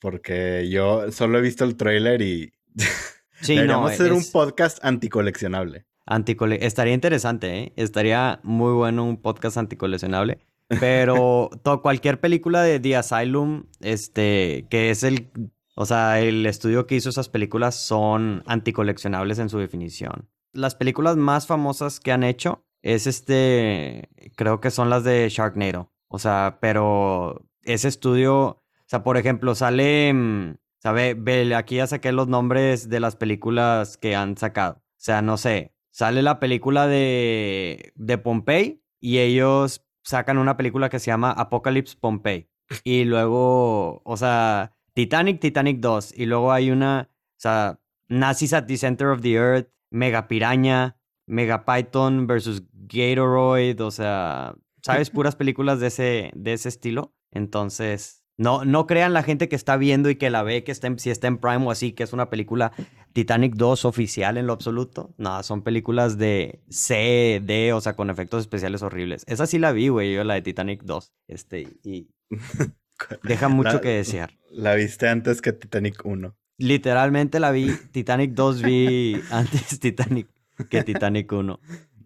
Porque 0.00 0.68
yo 0.68 1.12
solo 1.12 1.38
he 1.38 1.42
visto 1.42 1.64
el 1.64 1.76
trailer 1.76 2.22
y 2.22 2.52
sí, 3.40 3.54
deberíamos 3.54 3.92
hacer 3.92 4.12
un 4.12 4.24
podcast 4.32 4.84
anticoleccionable. 4.84 5.86
Anticole 6.04 6.66
Estaría 6.66 6.92
interesante, 6.92 7.58
¿eh? 7.58 7.72
Estaría 7.76 8.40
muy 8.42 8.72
bueno 8.72 9.04
un 9.04 9.16
podcast 9.16 9.58
anticoleccionable. 9.58 10.40
Pero 10.80 11.50
cualquier 11.82 12.18
película 12.18 12.62
de 12.62 12.80
The 12.80 12.96
Asylum, 12.96 13.66
este, 13.80 14.66
que 14.70 14.90
es 14.90 15.04
el, 15.04 15.30
o 15.74 15.86
sea, 15.86 16.20
el 16.20 16.44
estudio 16.46 16.86
que 16.86 16.96
hizo 16.96 17.08
esas 17.08 17.28
películas 17.28 17.74
son 17.74 18.42
anticoleccionables 18.46 19.38
en 19.38 19.48
su 19.48 19.58
definición. 19.58 20.28
Las 20.52 20.74
películas 20.74 21.16
más 21.16 21.46
famosas 21.46 21.98
que 21.98 22.12
han 22.12 22.24
hecho 22.24 22.66
es 22.82 23.06
este, 23.06 24.08
creo 24.36 24.60
que 24.60 24.70
son 24.70 24.90
las 24.90 25.04
de 25.04 25.28
Sharknado. 25.30 25.92
O 26.08 26.18
sea, 26.18 26.58
pero 26.60 27.46
ese 27.62 27.88
estudio, 27.88 28.34
o 28.36 28.62
sea, 28.86 29.02
por 29.02 29.16
ejemplo, 29.16 29.54
sale, 29.54 30.12
mm, 30.12 30.56
sabe, 30.78 31.54
aquí 31.56 31.76
ya 31.76 31.86
saqué 31.86 32.12
los 32.12 32.28
nombres 32.28 32.90
de 32.90 33.00
las 33.00 33.16
películas 33.16 33.96
que 33.96 34.14
han 34.14 34.36
sacado. 34.36 34.74
O 34.74 35.04
sea, 35.04 35.22
no 35.22 35.38
sé, 35.38 35.74
sale 35.90 36.22
la 36.22 36.38
película 36.38 36.86
de, 36.86 37.92
de 37.94 38.18
Pompey 38.18 38.82
y 39.00 39.18
ellos 39.18 39.86
sacan 40.02 40.36
una 40.38 40.56
película 40.56 40.90
que 40.90 40.98
se 40.98 41.06
llama 41.06 41.32
Apocalypse 41.32 41.96
Pompey. 41.98 42.50
Y 42.84 43.04
luego, 43.04 44.02
o 44.04 44.16
sea, 44.16 44.74
Titanic, 44.94 45.40
Titanic 45.40 45.80
2. 45.80 46.14
Y 46.16 46.26
luego 46.26 46.52
hay 46.52 46.70
una, 46.70 47.08
o 47.10 47.40
sea, 47.40 47.80
Nazis 48.08 48.52
at 48.52 48.66
the 48.66 48.76
Center 48.76 49.08
of 49.08 49.20
the 49.20 49.34
Earth, 49.34 49.68
Mega 49.90 50.28
Piraña, 50.28 50.96
Mega 51.26 51.64
Python 51.64 52.26
versus 52.26 52.62
Gatoroid. 52.72 53.80
O 53.82 53.90
sea, 53.90 54.54
¿sabes? 54.82 55.10
Puras 55.10 55.36
películas 55.36 55.80
de 55.80 55.86
ese, 55.88 56.30
de 56.34 56.52
ese 56.52 56.68
estilo. 56.68 57.14
Entonces, 57.30 58.22
no, 58.36 58.64
no 58.64 58.86
crean 58.86 59.12
la 59.12 59.22
gente 59.22 59.48
que 59.48 59.56
está 59.56 59.76
viendo 59.76 60.10
y 60.10 60.16
que 60.16 60.30
la 60.30 60.42
ve, 60.42 60.64
que 60.64 60.72
está 60.72 60.92
si 60.98 61.10
está 61.10 61.28
en 61.28 61.38
Prime 61.38 61.64
o 61.66 61.70
así, 61.70 61.92
que 61.92 62.02
es 62.02 62.12
una 62.12 62.30
película 62.30 62.72
Titanic 63.12 63.54
2 63.54 63.84
oficial 63.84 64.36
en 64.36 64.46
lo 64.46 64.52
absoluto. 64.52 65.14
No, 65.18 65.42
son 65.42 65.62
películas 65.62 66.18
de 66.18 66.62
C, 66.68 67.40
D, 67.44 67.72
o 67.72 67.80
sea, 67.80 67.94
con 67.94 68.10
efectos 68.10 68.40
especiales 68.40 68.82
horribles. 68.82 69.24
Esa 69.28 69.46
sí 69.46 69.58
la 69.58 69.72
vi, 69.72 69.88
güey, 69.88 70.14
yo 70.14 70.24
la 70.24 70.34
de 70.34 70.42
Titanic 70.42 70.82
2. 70.82 71.12
Este, 71.28 71.68
y 71.84 72.08
deja 73.22 73.48
mucho 73.48 73.80
que 73.80 73.88
desear. 73.88 74.38
La 74.50 74.74
viste 74.74 75.08
antes 75.08 75.40
que 75.40 75.52
Titanic 75.52 76.04
1. 76.04 76.34
Literalmente 76.58 77.40
la 77.40 77.50
vi, 77.50 77.74
Titanic 77.90 78.32
2 78.32 78.62
vi 78.62 79.20
antes 79.30 79.80
Titanic 79.80 80.28
que 80.68 80.82
Titanic 80.82 81.30
1. 81.32 81.60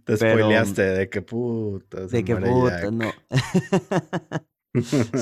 Te 0.05 0.17
spoileaste 0.17 0.83
de 0.83 1.09
qué 1.09 1.23
puta. 1.23 2.07
De 2.07 2.25
qué 2.25 2.37
puta, 2.37 2.91
no. 2.91 3.13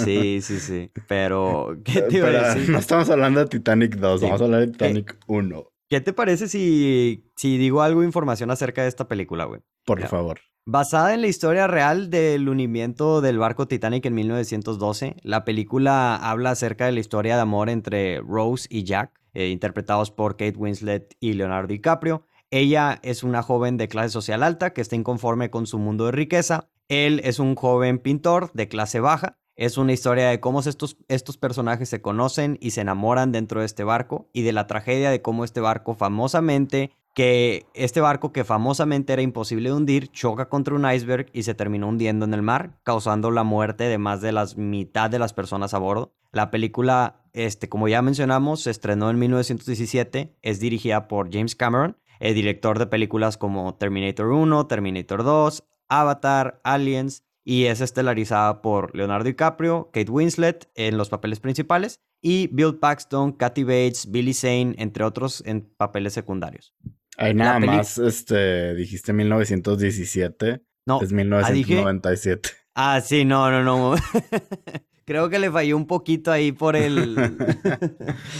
Sí, 0.05 0.41
sí, 0.43 0.59
sí. 0.59 0.91
Pero, 1.07 1.77
¿qué 1.85 2.03
te 2.03 2.17
iba 2.17 2.29
a 2.29 2.55
decir? 2.55 2.71
No 2.71 2.79
estamos 2.79 3.09
hablando 3.09 3.41
de 3.41 3.47
Titanic 3.47 3.97
2, 3.97 4.23
vamos 4.23 4.41
a 4.41 4.45
hablar 4.45 4.61
de 4.61 4.67
Titanic 4.69 5.17
1. 5.29 5.65
¿Qué 5.89 6.01
te 6.01 6.13
parece 6.13 6.49
si, 6.49 7.31
si 7.37 7.57
digo 7.57 7.83
algo 7.83 8.03
información 8.03 8.51
acerca 8.51 8.83
de 8.83 8.89
esta 8.89 9.07
película, 9.07 9.45
güey? 9.45 9.61
Por 9.85 10.07
favor. 10.07 10.41
Basada 10.67 11.13
en 11.13 11.21
la 11.21 11.27
historia 11.27 11.67
real 11.67 12.09
del 12.09 12.49
hundimiento 12.49 13.21
del 13.21 13.39
barco 13.39 13.69
Titanic 13.69 14.07
en 14.07 14.15
1912, 14.15 15.17
la 15.23 15.45
película 15.45 16.17
habla 16.17 16.53
acerca 16.53 16.87
de 16.87 16.93
la 16.93 17.01
historia 17.01 17.37
de 17.37 17.43
amor 17.43 17.69
entre 17.69 18.21
Rose 18.21 18.67
y 18.71 18.85
Jack, 18.85 19.21
eh, 19.35 19.49
interpretados 19.49 20.11
por 20.11 20.39
Kate 20.39 20.57
Winslet 20.57 21.15
y 21.21 21.35
Leonardo 21.35 21.69
DiCaprio. 21.69 22.25
Ella 22.51 22.99
es 23.03 23.23
una 23.23 23.43
joven 23.43 23.77
de 23.77 23.89
clase 23.89 24.09
social 24.09 24.43
alta 24.43 24.73
que 24.73 24.81
está 24.81 24.97
inconforme 24.97 25.51
con 25.51 25.67
su 25.67 25.79
mundo 25.79 26.07
de 26.07 26.13
riqueza. 26.13 26.71
Él 26.89 27.21
es 27.25 27.39
un 27.39 27.55
joven 27.55 27.99
pintor 27.99 28.51
de 28.55 28.69
clase 28.69 29.01
baja 29.01 29.37
es 29.57 29.79
una 29.79 29.93
historia 29.93 30.31
de 30.31 30.41
cómo 30.41 30.61
estos, 30.61 30.97
estos 31.09 31.37
personajes 31.37 31.89
se 31.89 32.03
conocen 32.03 32.59
y 32.61 32.73
se 32.73 32.81
enamoran 32.81 33.31
dentro 33.31 33.61
de 33.61 33.67
este 33.67 33.85
barco 33.85 34.29
y 34.33 34.43
de 34.43 34.53
la 34.53 34.67
tragedia 34.67 35.11
de 35.11 35.23
cómo 35.23 35.45
este 35.45 35.61
barco 35.61 35.95
famosamente, 35.95 36.91
que 37.15 37.67
este 37.75 38.01
barco 38.01 38.33
que 38.33 38.45
famosamente 38.45 39.13
era 39.13 39.23
imposible 39.23 39.71
de 39.71 39.77
hundir, 39.77 40.11
choca 40.11 40.49
contra 40.49 40.75
un 40.75 40.91
iceberg 40.91 41.27
y 41.33 41.45
se 41.45 41.55
terminó 41.55 41.89
hundiendo 41.89 42.25
en 42.25 42.35
el 42.35 42.43
mar, 42.43 42.79
causando 42.83 43.31
la 43.31 43.45
muerte 43.45 43.85
de 43.85 43.99
más 43.99 44.21
de 44.21 44.33
la 44.33 44.47
mitad 44.57 45.09
de 45.09 45.21
las 45.21 45.33
personas 45.33 45.75
a 45.75 45.79
bordo. 45.79 46.13
La 46.33 46.51
película, 46.51 47.23
este, 47.33 47.69
como 47.69 47.87
ya 47.87 48.03
mencionamos, 48.03 48.63
se 48.63 48.73
estrenó 48.73 49.11
en 49.11 49.19
1917, 49.21 50.37
es 50.43 50.59
dirigida 50.59 51.07
por 51.07 51.33
James 51.33 51.55
Cameron, 51.55 51.97
el 52.19 52.35
director 52.35 52.81
de 52.81 52.89
películas 52.89 53.39
como 53.39 53.77
Terminator 53.77 54.33
1, 54.33 54.67
Terminator 54.67 55.23
2, 55.23 55.65
Avatar, 55.89 56.61
Aliens, 56.65 57.23
y 57.45 57.67
es 57.67 57.81
estelarizada 57.81 58.63
por 58.63 58.97
Leonardo 58.97 59.25
DiCaprio, 59.25 59.91
Kate 59.93 60.11
Winslet 60.11 60.71
en 60.75 60.97
los 60.97 61.11
papeles 61.11 61.41
principales 61.41 62.01
y 62.23 62.49
Bill 62.49 62.77
Paxton, 62.77 63.33
Kathy 63.33 63.65
Bates, 63.65 64.11
Billy 64.11 64.33
Zane, 64.33 64.75
entre 64.79 65.05
otros 65.05 65.43
en 65.47 65.71
papeles 65.77 66.15
secundarios. 66.15 66.75
Hay 67.17 67.35
nada 67.35 67.61
más, 67.61 67.99
este, 67.99 68.75
dijiste 68.75 69.13
1917. 69.13 70.63
No. 70.87 71.01
Es 71.01 71.13
1997. 71.13 72.51
Ah, 72.75 72.97
ah, 72.97 73.01
sí, 73.01 73.25
no, 73.25 73.51
no, 73.51 73.63
no. 73.63 73.95
Creo 75.07 75.29
que 75.29 75.39
le 75.39 75.51
falló 75.51 75.77
un 75.77 75.87
poquito 75.87 76.33
ahí 76.33 76.51
por 76.53 76.77
el... 76.77 77.15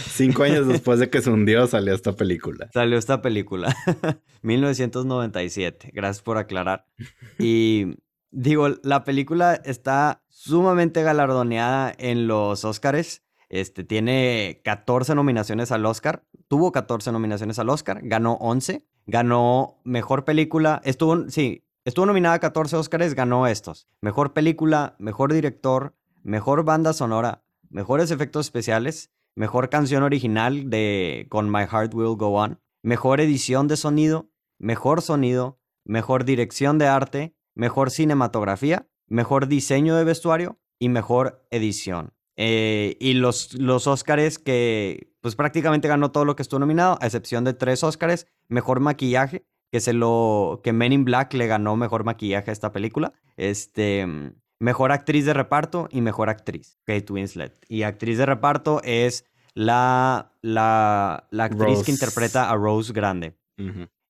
Cinco 0.09 0.43
años 0.43 0.67
después 0.67 0.99
de 0.99 1.11
que 1.11 1.21
se 1.21 1.29
hundió 1.29 1.67
salió 1.67 1.93
esta 1.93 2.13
película. 2.13 2.69
Salió 2.73 2.97
esta 2.97 3.21
película. 3.21 3.75
1997. 4.41 5.91
Gracias 5.93 6.23
por 6.23 6.39
aclarar. 6.39 6.87
Y 7.37 7.97
digo, 8.31 8.69
la 8.81 9.03
película 9.03 9.61
está 9.63 10.23
sumamente 10.29 11.03
galardoneada 11.03 11.93
en 11.97 12.27
los 12.27 12.65
Oscars. 12.65 13.21
Este, 13.55 13.85
tiene 13.85 14.61
14 14.65 15.15
nominaciones 15.15 15.71
al 15.71 15.85
Oscar. 15.85 16.25
Tuvo 16.49 16.73
14 16.73 17.13
nominaciones 17.13 17.57
al 17.57 17.69
Oscar. 17.69 18.01
Ganó 18.03 18.33
11. 18.33 18.85
Ganó 19.07 19.79
Mejor 19.85 20.25
Película. 20.25 20.81
Estuvo, 20.83 21.29
sí, 21.29 21.63
estuvo 21.85 22.05
nominada 22.05 22.35
a 22.35 22.39
14 22.39 22.75
Oscars. 22.75 23.13
Ganó 23.13 23.47
estos. 23.47 23.87
Mejor 24.01 24.33
Película, 24.33 24.97
Mejor 24.99 25.31
Director, 25.31 25.95
Mejor 26.21 26.65
Banda 26.65 26.91
Sonora, 26.91 27.45
Mejores 27.69 28.11
Efectos 28.11 28.47
Especiales, 28.47 29.11
Mejor 29.35 29.69
Canción 29.69 30.03
Original 30.03 30.69
de 30.69 31.27
con 31.29 31.49
My 31.49 31.65
Heart 31.65 31.93
Will 31.93 32.17
Go 32.17 32.33
On, 32.33 32.59
Mejor 32.81 33.21
Edición 33.21 33.69
de 33.69 33.77
Sonido, 33.77 34.31
Mejor 34.59 35.01
Sonido, 35.01 35.59
Mejor 35.85 36.25
Dirección 36.25 36.77
de 36.77 36.87
Arte, 36.87 37.35
Mejor 37.53 37.89
Cinematografía, 37.89 38.89
Mejor 39.07 39.47
Diseño 39.47 39.95
de 39.95 40.03
Vestuario 40.03 40.59
y 40.77 40.89
Mejor 40.89 41.45
Edición. 41.51 42.14
Eh, 42.37 42.97
y 42.99 43.13
los, 43.13 43.53
los 43.53 43.87
Oscars 43.87 44.39
que 44.39 45.13
pues 45.21 45.35
prácticamente 45.35 45.87
ganó 45.87 46.11
todo 46.11 46.25
lo 46.25 46.35
que 46.35 46.43
estuvo 46.43 46.59
nominado, 46.59 46.97
a 47.01 47.05
excepción 47.05 47.43
de 47.43 47.53
tres 47.53 47.83
Oscars, 47.83 48.27
Mejor 48.47 48.79
Maquillaje, 48.79 49.45
que 49.71 49.79
se 49.79 49.93
lo 49.93 50.61
que 50.63 50.73
Men 50.73 50.93
in 50.93 51.05
Black 51.05 51.33
le 51.33 51.47
ganó 51.47 51.75
mejor 51.75 52.03
maquillaje 52.03 52.51
a 52.51 52.53
esta 52.53 52.71
película. 52.71 53.13
Este, 53.35 54.05
mejor 54.59 54.91
actriz 54.91 55.25
de 55.25 55.33
reparto 55.33 55.87
y 55.91 56.01
mejor 56.01 56.29
actriz, 56.29 56.77
Kate 56.83 57.11
Winslet. 57.11 57.57
Y 57.67 57.83
actriz 57.83 58.17
de 58.17 58.25
reparto 58.25 58.81
es 58.83 59.25
la, 59.53 60.33
la, 60.41 61.27
la 61.31 61.43
actriz 61.45 61.83
que 61.83 61.91
interpreta 61.91 62.49
a 62.49 62.55
Rose 62.55 62.93
Grande. 62.93 63.37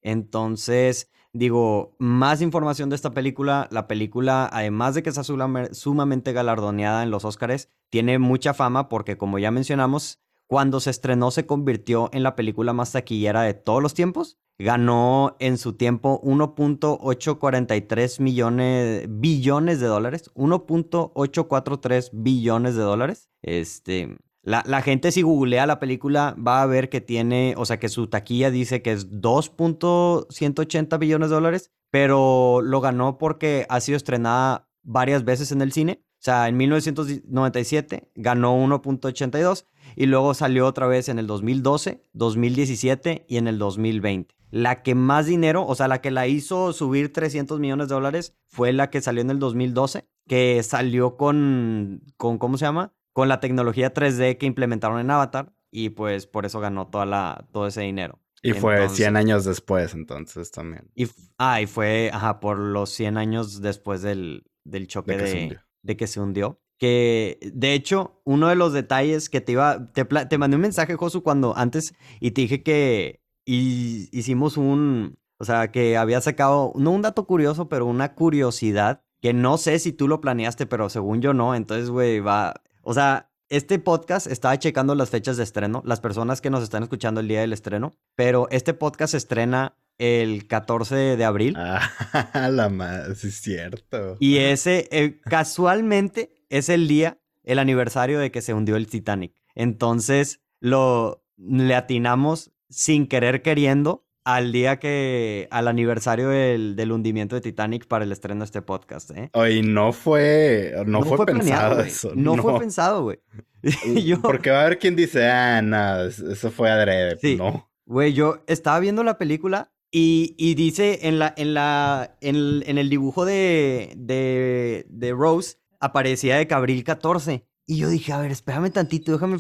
Entonces, 0.01 1.09
digo, 1.35 1.95
más 1.99 2.41
información 2.41 2.89
de 2.89 2.95
esta 2.95 3.11
película. 3.11 3.67
La 3.69 3.87
película, 3.87 4.49
además 4.51 4.95
de 4.95 5.03
que 5.03 5.09
está 5.09 5.23
sumamente 5.23 6.33
galardoneada 6.33 7.03
en 7.03 7.11
los 7.11 7.25
Oscars, 7.25 7.69
tiene 7.89 8.17
mucha 8.19 8.53
fama 8.53 8.89
porque, 8.89 9.17
como 9.17 9.37
ya 9.37 9.51
mencionamos, 9.51 10.19
cuando 10.47 10.79
se 10.79 10.91
estrenó 10.91 11.31
se 11.31 11.45
convirtió 11.45 12.09
en 12.13 12.23
la 12.23 12.35
película 12.35 12.71
más 12.71 12.93
taquillera 12.93 13.41
de 13.41 13.53
todos 13.53 13.83
los 13.83 13.93
tiempos. 13.93 14.37
Ganó 14.57 15.35
en 15.39 15.57
su 15.57 15.73
tiempo 15.73 16.21
1.843 16.23 18.21
millones, 18.21 19.05
billones 19.09 19.81
de 19.81 19.87
dólares. 19.87 20.31
1.843 20.35 22.11
billones 22.13 22.75
de 22.75 22.81
dólares. 22.81 23.29
Este, 23.41 24.17
la, 24.45 24.81
gente 24.83 25.11
si 25.11 25.23
googlea 25.23 25.65
la 25.65 25.79
película 25.79 26.35
va 26.35 26.61
a 26.61 26.67
ver 26.67 26.89
que 26.89 27.01
tiene, 27.01 27.55
o 27.57 27.65
sea, 27.65 27.79
que 27.79 27.89
su 27.89 28.05
taquilla 28.07 28.51
dice 28.51 28.83
que 28.83 28.91
es 28.91 29.09
2.180 29.09 30.99
billones 30.99 31.29
de 31.29 31.35
dólares, 31.35 31.71
pero 31.89 32.61
lo 32.61 32.79
ganó 32.79 33.17
porque 33.17 33.65
ha 33.69 33.79
sido 33.79 33.97
estrenada 33.97 34.69
varias 34.83 35.25
veces 35.25 35.51
en 35.51 35.63
el 35.63 35.71
cine. 35.71 36.03
O 36.03 36.25
sea, 36.25 36.47
en 36.47 36.57
1997 36.57 38.11
ganó 38.15 38.55
1.82 38.55 39.65
y 39.95 40.05
luego 40.05 40.35
salió 40.35 40.67
otra 40.67 40.85
vez 40.85 41.09
en 41.09 41.17
el 41.17 41.25
2012, 41.25 42.03
2017 42.13 43.25
y 43.27 43.37
en 43.37 43.47
el 43.47 43.57
2020. 43.57 44.35
La 44.51 44.83
que 44.83 44.93
más 44.93 45.25
dinero, 45.25 45.65
o 45.65 45.73
sea, 45.73 45.87
la 45.87 46.01
que 46.01 46.11
la 46.11 46.27
hizo 46.27 46.71
subir 46.71 47.11
300 47.11 47.59
millones 47.59 47.89
de 47.89 47.95
dólares 47.95 48.35
fue 48.47 48.73
la 48.73 48.91
que 48.91 49.01
salió 49.01 49.21
en 49.21 49.31
el 49.31 49.39
2012, 49.39 50.07
que 50.27 50.61
salió 50.61 51.17
con, 51.17 52.03
con 52.15 52.37
¿cómo 52.37 52.57
se 52.57 52.65
llama? 52.65 52.93
Con 53.15 53.29
la 53.29 53.39
tecnología 53.39 53.93
3D 53.93 54.37
que 54.37 54.45
implementaron 54.45 54.99
en 54.99 55.09
Avatar 55.09 55.53
y 55.71 55.91
pues 55.91 56.27
por 56.27 56.45
eso 56.45 56.59
ganó 56.59 56.87
toda 56.87 57.05
la, 57.05 57.47
todo 57.53 57.65
ese 57.65 57.79
dinero. 57.79 58.19
Y 58.43 58.51
fue 58.51 58.89
100 58.89 59.15
años 59.15 59.45
después 59.45 59.93
entonces 59.93 60.51
también. 60.51 60.91
Y, 60.95 61.07
ah, 61.37 61.61
y 61.61 61.65
fue, 61.65 62.11
ajá, 62.11 62.41
por 62.41 62.59
los 62.59 62.89
100 62.89 63.17
años 63.17 63.61
después 63.61 64.01
del, 64.01 64.43
del 64.65 64.87
choque 64.87 65.15
de, 65.15 65.95
que 65.95 66.07
se 66.07 66.19
hundió. 66.19 66.59
Que 66.77 67.39
de 67.53 67.73
hecho, 67.73 68.19
uno 68.25 68.49
de 68.49 68.55
los 68.55 68.73
detalles 68.73 69.29
que 69.29 69.39
te 69.39 69.53
iba, 69.53 69.93
te, 69.93 70.03
te 70.03 70.37
mandé 70.37 70.57
un 70.57 70.63
mensaje, 70.63 70.95
Josu, 70.95 71.23
cuando 71.23 71.55
antes 71.55 71.95
y 72.19 72.31
te 72.31 72.41
dije 72.41 72.63
que 72.63 73.21
hicimos 73.45 74.57
un, 74.57 75.17
o 75.37 75.45
sea, 75.45 75.71
que 75.71 75.95
había 75.95 76.19
sacado, 76.19 76.73
no 76.75 76.91
un 76.91 77.01
dato 77.01 77.25
curioso, 77.25 77.69
pero 77.69 77.85
una 77.85 78.13
curiosidad 78.13 79.03
que 79.21 79.31
no 79.31 79.57
sé 79.57 79.79
si 79.79 79.93
tú 79.93 80.09
lo 80.09 80.19
planeaste, 80.19 80.65
pero 80.65 80.89
según 80.89 81.21
yo 81.21 81.33
no. 81.33 81.55
Entonces, 81.55 81.89
güey, 81.89 82.19
va, 82.19 82.61
o 82.85 82.93
sea, 82.93 83.31
este 83.49 83.79
podcast 83.79 84.27
estaba 84.27 84.57
checando 84.57 84.95
las 84.95 85.09
fechas 85.09 85.37
de 85.37 85.43
estreno, 85.43 85.81
las 85.85 85.99
personas 85.99 86.39
que 86.39 86.49
nos 86.49 86.63
están 86.63 86.83
escuchando 86.83 87.19
el 87.19 87.27
día 87.27 87.41
del 87.41 87.51
estreno, 87.51 87.93
pero 88.15 88.47
este 88.51 88.73
podcast 88.73 89.11
se 89.11 89.17
estrena 89.17 89.75
el 89.97 90.47
14 90.47 90.95
de 91.17 91.25
abril. 91.25 91.55
Ah, 91.57 92.49
la 92.51 92.69
madre, 92.69 93.15
sí 93.15 93.27
es 93.29 93.41
cierto. 93.41 94.17
Y 94.19 94.37
ese, 94.37 94.87
eh, 94.91 95.19
casualmente, 95.23 96.45
es 96.49 96.69
el 96.69 96.87
día, 96.87 97.19
el 97.43 97.59
aniversario 97.59 98.19
de 98.19 98.31
que 98.31 98.41
se 98.41 98.53
hundió 98.53 98.75
el 98.75 98.87
Titanic. 98.87 99.33
Entonces, 99.55 100.41
lo 100.59 101.25
le 101.37 101.75
atinamos 101.75 102.51
sin 102.69 103.07
querer 103.07 103.41
queriendo 103.41 104.04
al 104.25 104.51
día 104.51 104.77
que, 104.79 105.47
al 105.51 105.67
aniversario 105.67 106.29
del, 106.29 106.75
del, 106.75 106.91
hundimiento 106.91 107.35
de 107.35 107.41
Titanic 107.41 107.87
para 107.87 108.03
el 108.03 108.11
estreno 108.11 108.39
de 108.39 108.45
este 108.45 108.63
podcast, 108.63 109.11
¿eh? 109.11 109.29
Oye, 109.33 109.61
no 109.61 109.93
fue, 109.93 110.73
no, 110.87 111.03
fue, 111.03 111.25
pensado 111.27 111.79
eso. 111.81 112.11
No, 112.15 112.35
fue 112.35 112.59
pensado, 112.59 113.03
güey. 113.03 113.19
Porque 114.21 114.49
va 114.49 114.61
a 114.61 114.65
haber 114.65 114.79
quien 114.79 114.95
dice, 114.95 115.27
ah, 115.27 115.61
no, 115.61 116.01
eso 116.05 116.51
fue 116.51 116.71
adrede. 116.71 117.17
Sí. 117.21 117.35
No. 117.35 117.69
Güey, 117.85 118.13
yo 118.13 118.43
estaba 118.47 118.79
viendo 118.79 119.03
la 119.03 119.19
película 119.19 119.71
y, 119.91 120.35
y 120.39 120.55
dice 120.55 121.01
en 121.03 121.19
la, 121.19 121.31
en 121.37 121.53
la, 121.53 122.17
en, 122.19 122.63
en 122.65 122.79
el 122.79 122.89
dibujo 122.89 123.25
de, 123.25 123.93
de, 123.95 124.87
de 124.89 125.11
Rose, 125.13 125.57
aparecía 125.79 126.37
de 126.37 126.47
Cabril 126.47 126.83
14. 126.83 127.45
Y 127.67 127.77
yo 127.77 127.89
dije, 127.89 128.11
a 128.11 128.19
ver, 128.19 128.31
espérame 128.31 128.71
tantito, 128.71 129.11
déjame 129.11 129.37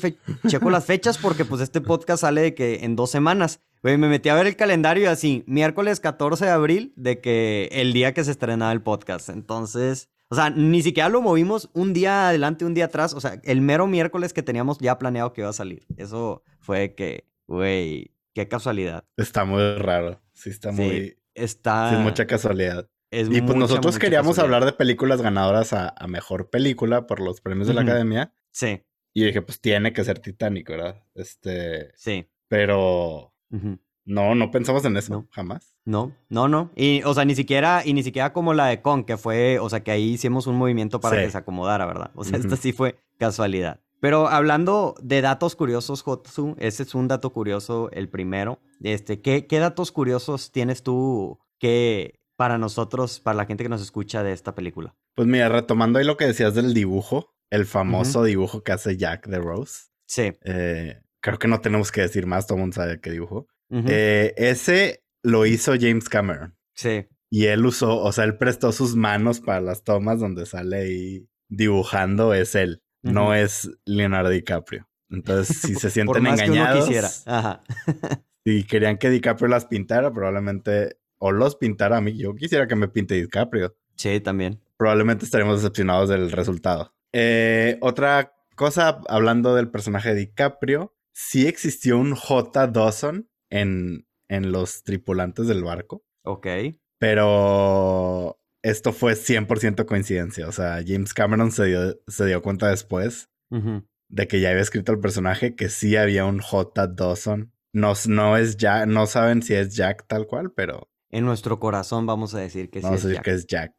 checo 0.47 0.69
las 0.69 0.85
fechas 0.85 1.17
porque 1.17 1.45
pues 1.45 1.61
este 1.61 1.81
podcast 1.81 2.21
sale 2.21 2.41
de 2.41 2.55
que 2.55 2.83
en 2.83 2.95
dos 2.95 3.11
semanas. 3.11 3.61
Güey, 3.85 3.99
me 3.99 4.09
metí 4.09 4.29
a 4.29 4.33
ver 4.33 4.47
el 4.47 4.55
calendario 4.55 5.11
así, 5.11 5.43
miércoles 5.45 5.99
14 5.99 6.45
de 6.45 6.49
abril, 6.49 6.91
de 6.95 7.21
que 7.21 7.69
el 7.71 7.93
día 7.93 8.15
que 8.15 8.23
se 8.23 8.31
estrenaba 8.31 8.71
el 8.71 8.81
podcast. 8.81 9.29
Entonces, 9.29 10.09
o 10.29 10.33
sea, 10.33 10.49
ni 10.49 10.81
siquiera 10.81 11.07
lo 11.07 11.21
movimos 11.21 11.69
un 11.73 11.93
día 11.93 12.29
adelante, 12.29 12.65
un 12.65 12.73
día 12.73 12.85
atrás. 12.85 13.13
O 13.13 13.21
sea, 13.21 13.39
el 13.43 13.61
mero 13.61 13.85
miércoles 13.85 14.33
que 14.33 14.41
teníamos 14.41 14.79
ya 14.79 14.97
planeado 14.97 15.33
que 15.33 15.41
iba 15.41 15.51
a 15.51 15.53
salir. 15.53 15.85
Eso 15.97 16.41
fue 16.61 16.95
que, 16.95 17.27
güey, 17.45 18.15
qué 18.33 18.47
casualidad. 18.47 19.05
Está 19.17 19.45
muy 19.45 19.75
raro. 19.75 20.19
Sí, 20.33 20.49
está 20.49 20.71
muy. 20.71 21.19
Está. 21.35 21.91
Sí, 21.91 21.97
mucha 21.97 22.25
casualidad 22.25 22.89
y 23.11 23.41
pues 23.41 23.55
nosotros 23.55 23.99
queríamos 23.99 24.39
hablar 24.39 24.65
de 24.65 24.73
películas 24.73 25.21
ganadoras 25.21 25.73
a, 25.73 25.93
mejor 26.07 26.49
película 26.49 27.07
por 27.07 27.19
los 27.19 27.41
premios 27.41 27.67
de 27.67 27.73
la 27.73 27.81
academia. 27.81 28.33
Sí. 28.51 28.83
Y 29.13 29.25
dije, 29.25 29.41
pues 29.41 29.61
tiene 29.61 29.93
que 29.93 30.03
ser 30.03 30.19
Titanic, 30.19 30.69
¿verdad? 30.69 31.03
Este. 31.13 31.91
Sí. 31.95 32.27
Pero. 32.47 33.33
No, 34.05 34.35
no 34.35 34.51
pensamos 34.51 34.85
en 34.85 34.97
eso, 34.97 35.25
jamás. 35.31 35.73
No, 35.83 36.11
no, 36.29 36.47
no. 36.47 36.71
Y, 36.75 37.01
o 37.03 37.13
sea, 37.13 37.25
ni 37.25 37.35
siquiera, 37.35 37.81
y 37.83 37.93
ni 37.93 38.03
siquiera 38.03 38.33
como 38.33 38.53
la 38.53 38.67
de 38.67 38.81
Kong, 38.81 39.05
que 39.05 39.17
fue, 39.17 39.57
o 39.59 39.69
sea, 39.69 39.83
que 39.83 39.91
ahí 39.91 40.11
hicimos 40.11 40.45
un 40.45 40.55
movimiento 40.55 40.99
para 40.99 41.21
que 41.21 41.31
se 41.31 41.37
acomodara, 41.37 41.85
¿verdad? 41.85 42.11
O 42.13 42.23
sea, 42.23 42.37
esta 42.37 42.55
sí 42.55 42.71
fue 42.71 42.97
casualidad. 43.17 43.79
Pero 43.99 44.27
hablando 44.27 44.93
de 45.01 45.21
datos 45.21 45.55
curiosos, 45.55 46.03
Jotsu, 46.03 46.55
ese 46.59 46.83
es 46.83 46.93
un 46.93 47.07
dato 47.07 47.31
curioso, 47.31 47.89
el 47.91 48.07
primero. 48.07 48.59
Este, 48.83 49.21
¿qué, 49.21 49.47
qué 49.47 49.57
datos 49.57 49.91
curiosos 49.91 50.51
tienes 50.51 50.83
tú 50.83 51.39
que 51.57 52.19
para 52.35 52.59
nosotros, 52.59 53.19
para 53.19 53.37
la 53.37 53.45
gente 53.45 53.63
que 53.63 53.69
nos 53.69 53.81
escucha 53.81 54.21
de 54.21 54.33
esta 54.33 54.53
película? 54.53 54.95
Pues 55.15 55.27
mira, 55.27 55.49
retomando 55.49 55.97
ahí 55.97 56.05
lo 56.05 56.17
que 56.17 56.27
decías 56.27 56.53
del 56.53 56.75
dibujo, 56.75 57.33
el 57.49 57.65
famoso 57.65 58.23
dibujo 58.23 58.63
que 58.63 58.73
hace 58.73 58.97
Jack 58.97 59.27
de 59.27 59.39
Rose. 59.39 59.85
Sí. 60.05 60.33
Eh, 60.43 61.01
creo 61.25 61.39
que 61.39 61.47
no 61.47 61.59
tenemos 61.59 61.91
que 61.91 62.01
decir 62.01 62.27
más, 62.27 62.45
todo 62.45 62.57
el 62.57 62.61
mundo 62.61 62.75
sabe 62.75 63.01
qué 63.01 63.09
dibujo. 63.09 63.47
Eh, 63.71 64.35
ese 64.37 65.03
lo 65.23 65.47
hizo 65.47 65.73
James 65.73 66.07
Cameron. 66.07 66.55
Sí. 66.75 67.07
Y 67.31 67.45
él 67.45 67.65
usó, 67.65 67.97
o 67.97 68.11
sea, 68.11 68.25
él 68.25 68.37
prestó 68.37 68.71
sus 68.71 68.95
manos 68.95 69.41
para 69.41 69.59
las 69.59 69.83
tomas 69.83 70.19
donde 70.19 70.45
sale 70.45 70.77
ahí 70.77 71.27
dibujando, 71.49 72.35
es 72.35 72.53
él, 72.53 72.83
no 73.01 73.33
es 73.33 73.71
Leonardo 73.85 74.29
DiCaprio. 74.29 74.87
Entonces, 75.09 75.57
si 75.61 75.73
se 75.73 75.89
sienten 75.89 76.13
Por 76.13 76.21
más 76.21 76.39
engañados. 76.39 76.87
Que 76.87 76.93
quisiera. 76.93 77.09
Ajá. 77.25 77.63
si 78.45 78.63
querían 78.63 78.99
que 78.99 79.09
DiCaprio 79.09 79.47
las 79.47 79.65
pintara, 79.65 80.13
probablemente 80.13 80.99
o 81.17 81.31
los 81.31 81.55
pintara 81.55 81.97
a 81.97 82.01
mí. 82.01 82.15
Yo 82.15 82.35
quisiera 82.35 82.67
que 82.67 82.75
me 82.75 82.87
pinte 82.87 83.15
DiCaprio. 83.15 83.75
Sí, 83.95 84.19
también. 84.19 84.61
Probablemente 84.77 85.25
estaremos 85.25 85.63
decepcionados 85.63 86.07
del 86.07 86.31
resultado. 86.31 86.93
Eh, 87.13 87.79
otra 87.81 88.35
cosa, 88.55 89.01
hablando 89.07 89.55
del 89.55 89.71
personaje 89.71 90.09
de 90.09 90.19
DiCaprio, 90.19 90.95
sí 91.15 91.47
existió 91.47 91.97
un 91.97 92.13
J. 92.13 92.67
Dawson 92.67 93.29
en, 93.49 94.05
en 94.27 94.51
los 94.51 94.83
tripulantes 94.83 95.47
del 95.47 95.63
barco. 95.63 96.03
Ok. 96.23 96.47
Pero 96.99 98.39
esto 98.61 98.91
fue 98.93 99.13
100% 99.13 99.85
coincidencia. 99.85 100.47
O 100.47 100.51
sea, 100.51 100.81
James 100.85 101.13
Cameron 101.13 101.51
se 101.51 101.65
dio, 101.65 101.99
se 102.07 102.25
dio 102.25 102.41
cuenta 102.41 102.69
después 102.69 103.29
de 104.09 104.27
que 104.27 104.41
ya 104.41 104.49
había 104.49 104.61
escrito 104.61 104.91
el 104.91 104.99
personaje 104.99 105.55
que 105.55 105.69
sí 105.69 105.95
había 105.95 106.25
un 106.25 106.39
J. 106.39 106.87
Dawson. 106.87 107.53
No, 107.73 107.93
no 108.07 108.37
es 108.37 108.57
Jack, 108.57 108.87
no 108.87 109.05
saben 109.05 109.41
si 109.41 109.53
es 109.53 109.75
Jack 109.75 110.05
tal 110.07 110.27
cual, 110.27 110.51
pero 110.51 110.89
en 111.11 111.25
nuestro 111.25 111.59
corazón 111.59 112.05
vamos 112.05 112.33
a 112.33 112.39
decir 112.39 112.69
que 112.69 112.79
vamos 112.79 113.01
sí 113.01 113.07
a 113.07 113.09
decir 113.09 113.23
que 113.23 113.31
es 113.31 113.47
Jack. 113.47 113.73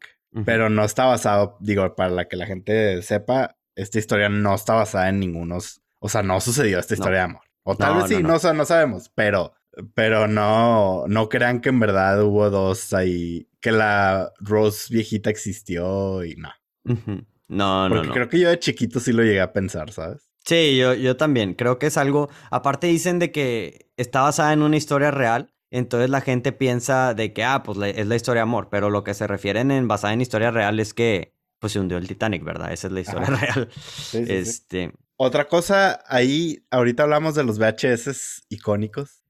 pero 0.45 0.71
no 0.71 0.85
está 0.85 1.07
basado, 1.07 1.57
digo, 1.61 1.95
para 1.97 2.11
la 2.11 2.28
que 2.28 2.37
la 2.37 2.47
gente 2.47 3.00
sepa, 3.02 3.59
esta 3.75 3.99
historia 3.99 4.28
no 4.28 4.55
está 4.55 4.75
basada 4.75 5.09
en 5.09 5.21
ningunos, 5.21 5.83
o 6.06 6.08
sea, 6.08 6.22
no 6.22 6.40
sucedió 6.40 6.78
esta 6.78 6.94
historia 6.94 7.18
de 7.18 7.25
amor. 7.25 7.42
O 7.64 7.76
tal 7.76 7.96
vez 7.96 8.06
sí, 8.08 8.22
no, 8.22 8.38
no, 8.54 8.64
sabemos, 8.64 9.10
pero, 9.14 9.52
pero 9.94 10.28
no, 10.28 11.04
no 11.08 11.28
crean 11.28 11.60
que 11.60 11.70
en 11.70 11.80
verdad 11.80 12.22
hubo 12.22 12.48
dos 12.48 12.92
ahí, 12.94 13.48
que 13.60 13.72
la 13.72 14.32
Rose 14.38 14.94
viejita 14.94 15.30
existió 15.30 16.25
y 16.25 16.36
no. 16.36 16.50
No, 17.48 17.88
no, 17.88 18.04
no. 18.04 18.12
Creo 18.12 18.28
que 18.28 18.38
yo 18.38 18.48
de 18.50 18.60
chiquito 18.60 19.00
sí 19.00 19.12
lo 19.12 19.25
llegué 19.25 19.40
a 19.40 19.52
pensar, 19.52 19.90
¿sabes? 19.90 20.30
Sí, 20.44 20.76
yo, 20.76 20.94
yo 20.94 21.16
también. 21.16 21.54
Creo 21.54 21.80
que 21.80 21.86
es 21.86 21.96
algo. 21.96 22.30
Aparte, 22.52 22.86
dicen 22.86 23.18
de 23.18 23.32
que 23.32 23.90
está 23.96 24.22
basada 24.22 24.52
en 24.52 24.62
una 24.62 24.76
historia 24.76 25.10
real. 25.10 25.52
Entonces 25.72 26.08
la 26.08 26.20
gente 26.20 26.52
piensa 26.52 27.14
de 27.14 27.32
que, 27.32 27.42
ah, 27.42 27.64
pues 27.64 27.78
es 27.96 28.06
la 28.06 28.14
historia 28.14 28.40
de 28.40 28.44
amor. 28.44 28.68
Pero 28.70 28.90
lo 28.90 29.02
que 29.02 29.14
se 29.14 29.26
refieren 29.26 29.72
en 29.72 29.88
basada 29.88 30.12
en 30.12 30.20
historia 30.20 30.52
real 30.52 30.78
es 30.78 30.94
que, 30.94 31.34
pues 31.58 31.72
se 31.72 31.80
hundió 31.80 31.98
el 31.98 32.06
Titanic, 32.06 32.44
¿verdad? 32.44 32.72
Esa 32.72 32.86
es 32.86 32.92
la 32.92 33.00
historia 33.00 33.26
real. 33.40 33.68
este. 34.12 34.92
Otra 35.16 35.49
cosa, 35.49 36.02
ahí, 36.06 36.64
ahorita 36.70 37.04
hablamos 37.04 37.35
de 37.35 37.44
los 37.44 37.58
VHS 37.58 38.44
icónicos. 38.49 39.23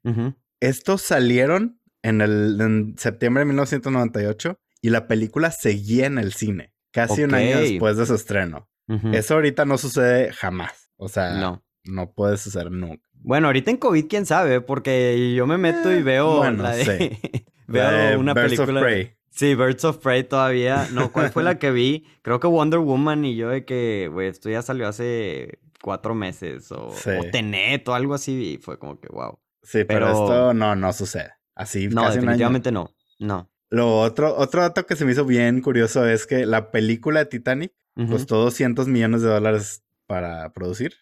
Estos 0.60 1.02
salieron 1.02 1.80
en, 2.02 2.20
el, 2.20 2.60
en 2.60 2.94
septiembre 2.98 3.40
de 3.40 3.46
1998 3.46 4.58
y 4.80 4.90
la 4.90 5.06
película 5.06 5.50
seguía 5.50 6.06
en 6.06 6.18
el 6.18 6.32
cine, 6.32 6.72
casi 6.92 7.22
un 7.22 7.34
año 7.34 7.58
después 7.58 7.96
de 7.96 8.06
su 8.06 8.14
estreno. 8.14 8.68
Eso 9.12 9.34
ahorita 9.34 9.64
no 9.64 9.78
sucede 9.78 10.32
jamás. 10.32 10.90
O 10.96 11.08
sea, 11.08 11.34
no, 11.34 11.64
no 11.84 12.12
puede 12.12 12.36
suceder 12.36 12.70
nunca. 12.70 13.06
Bueno, 13.14 13.48
ahorita 13.48 13.70
en 13.70 13.76
COVID, 13.76 14.06
quién 14.08 14.26
sabe, 14.26 14.60
porque 14.60 15.34
yo 15.34 15.46
me 15.46 15.58
meto 15.58 15.92
y 15.92 15.96
eh, 15.96 16.02
veo 16.02 16.48
la 16.52 16.70
de, 16.72 17.18
veo 17.66 18.20
una 18.20 18.34
Birds 18.34 18.54
película. 18.54 18.80
Of 18.80 18.86
Prey. 18.86 19.16
Sí, 19.30 19.54
Birds 19.54 19.84
of 19.84 19.98
Prey 19.98 20.24
todavía. 20.24 20.88
No, 20.92 21.12
¿cuál 21.12 21.30
fue 21.30 21.42
la 21.42 21.58
que 21.58 21.72
vi? 21.72 22.06
Creo 22.22 22.38
que 22.38 22.46
Wonder 22.46 22.78
Woman 22.78 23.24
y 23.24 23.34
yo 23.34 23.50
de 23.50 23.64
que, 23.64 24.08
güey, 24.12 24.28
esto 24.28 24.48
ya 24.48 24.62
salió 24.62 24.86
hace 24.88 25.58
cuatro 25.86 26.16
meses 26.16 26.72
o, 26.72 26.92
Tenet 27.30 27.86
o 27.86 27.94
algo 27.94 28.14
así 28.14 28.54
y 28.54 28.56
fue 28.58 28.76
como 28.76 28.98
que, 28.98 29.06
wow. 29.06 29.38
Sí, 29.62 29.84
pero, 29.84 30.08
esto 30.08 30.52
no, 30.52 30.74
no 30.74 30.92
sucede. 30.92 31.30
Así 31.54 31.86
No, 31.86 32.10
definitivamente 32.10 32.72
no. 32.72 32.90
No. 33.20 33.48
Lo 33.70 34.00
otro, 34.00 34.36
otro 34.36 34.62
dato 34.62 34.84
que 34.84 34.96
se 34.96 35.04
me 35.04 35.12
hizo 35.12 35.24
bien 35.24 35.60
curioso 35.60 36.04
es 36.04 36.26
que 36.26 36.44
la 36.44 36.72
película 36.72 37.20
de 37.20 37.26
Titanic 37.26 37.72
costó 38.10 38.38
200 38.38 38.88
millones 38.88 39.22
de 39.22 39.28
dólares 39.28 39.84
para 40.08 40.52
producir. 40.52 40.94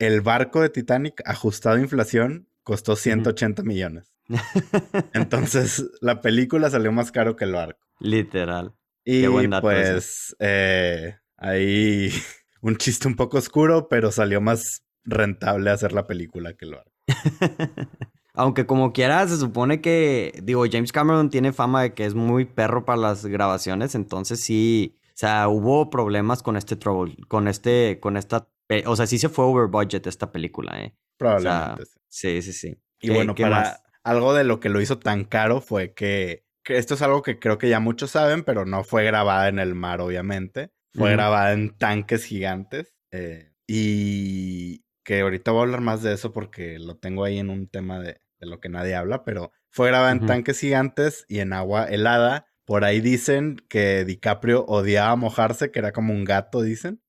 El 0.00 0.20
barco 0.22 0.60
de 0.60 0.70
Titanic, 0.70 1.22
ajustado 1.24 1.76
a 1.76 1.80
inflación, 1.80 2.48
costó 2.64 2.96
180 2.96 3.62
millones. 3.62 4.12
Entonces, 5.14 5.88
la 6.00 6.20
película 6.20 6.68
salió 6.68 6.90
más 6.90 7.12
caro 7.12 7.36
que 7.36 7.44
el 7.44 7.52
barco. 7.52 7.86
Literal. 8.00 8.74
Y 9.04 9.24
pues, 9.60 10.34
eh, 10.40 11.16
ahí 11.36 12.10
un 12.60 12.76
chiste 12.76 13.08
un 13.08 13.16
poco 13.16 13.38
oscuro, 13.38 13.88
pero 13.88 14.12
salió 14.12 14.40
más 14.40 14.84
rentable 15.04 15.70
hacer 15.70 15.92
la 15.92 16.06
película 16.06 16.54
que 16.54 16.66
el 16.66 16.74
barco. 16.74 16.92
Aunque 18.34 18.64
como 18.64 18.92
quiera, 18.92 19.26
se 19.26 19.36
supone 19.36 19.80
que, 19.80 20.40
digo, 20.42 20.64
James 20.70 20.92
Cameron 20.92 21.30
tiene 21.30 21.52
fama 21.52 21.82
de 21.82 21.94
que 21.94 22.06
es 22.06 22.14
muy 22.14 22.44
perro 22.44 22.84
para 22.84 23.00
las 23.00 23.26
grabaciones, 23.26 23.94
entonces 23.94 24.40
sí, 24.40 24.98
o 25.08 25.16
sea, 25.16 25.48
hubo 25.48 25.90
problemas 25.90 26.42
con 26.42 26.56
este 26.56 26.76
trouble, 26.76 27.16
con 27.28 27.48
este, 27.48 27.98
con 28.00 28.16
esta, 28.16 28.48
o 28.86 28.96
sea, 28.96 29.06
sí 29.06 29.18
se 29.18 29.28
fue 29.28 29.44
over 29.44 29.66
budget 29.66 30.06
esta 30.06 30.30
película, 30.30 30.80
¿eh? 30.80 30.94
Probablemente. 31.16 31.84
sí, 32.08 32.40
sí, 32.40 32.52
sí. 32.52 32.78
Y 33.02 33.10
bueno, 33.10 33.34
para 33.34 33.82
algo 34.02 34.34
de 34.34 34.44
lo 34.44 34.60
que 34.60 34.68
lo 34.68 34.80
hizo 34.80 34.98
tan 34.98 35.24
caro 35.24 35.60
fue 35.60 35.92
que, 35.92 36.44
esto 36.64 36.94
es 36.94 37.02
algo 37.02 37.22
que 37.22 37.38
creo 37.38 37.58
que 37.58 37.68
ya 37.68 37.80
muchos 37.80 38.12
saben, 38.12 38.44
pero 38.44 38.64
no 38.64 38.84
fue 38.84 39.04
grabada 39.04 39.48
en 39.48 39.58
el 39.58 39.74
mar, 39.74 40.00
obviamente. 40.00 40.70
Fue 40.94 41.12
grabada 41.12 41.52
en 41.52 41.76
tanques 41.76 42.24
gigantes. 42.24 42.94
Eh, 43.12 43.52
y 43.66 44.84
que 45.04 45.20
ahorita 45.20 45.52
voy 45.52 45.60
a 45.60 45.62
hablar 45.62 45.80
más 45.80 46.02
de 46.02 46.12
eso 46.12 46.32
porque 46.32 46.78
lo 46.78 46.96
tengo 46.96 47.24
ahí 47.24 47.38
en 47.38 47.50
un 47.50 47.68
tema 47.68 48.00
de, 48.00 48.20
lo 48.40 48.58
que 48.58 48.68
nadie 48.68 48.94
habla, 48.94 49.24
pero 49.24 49.52
fue 49.68 49.88
grabada 49.88 50.12
en 50.12 50.26
tanques 50.26 50.58
gigantes 50.58 51.26
y 51.28 51.40
en 51.40 51.52
agua 51.52 51.84
helada 51.84 52.46
por 52.70 52.84
ahí 52.84 53.00
dicen 53.00 53.56
que 53.68 54.04
DiCaprio 54.04 54.64
odiaba 54.64 55.16
mojarse, 55.16 55.72
que 55.72 55.80
era 55.80 55.90
como 55.90 56.12
un 56.12 56.22
gato, 56.22 56.62
dicen. 56.62 57.02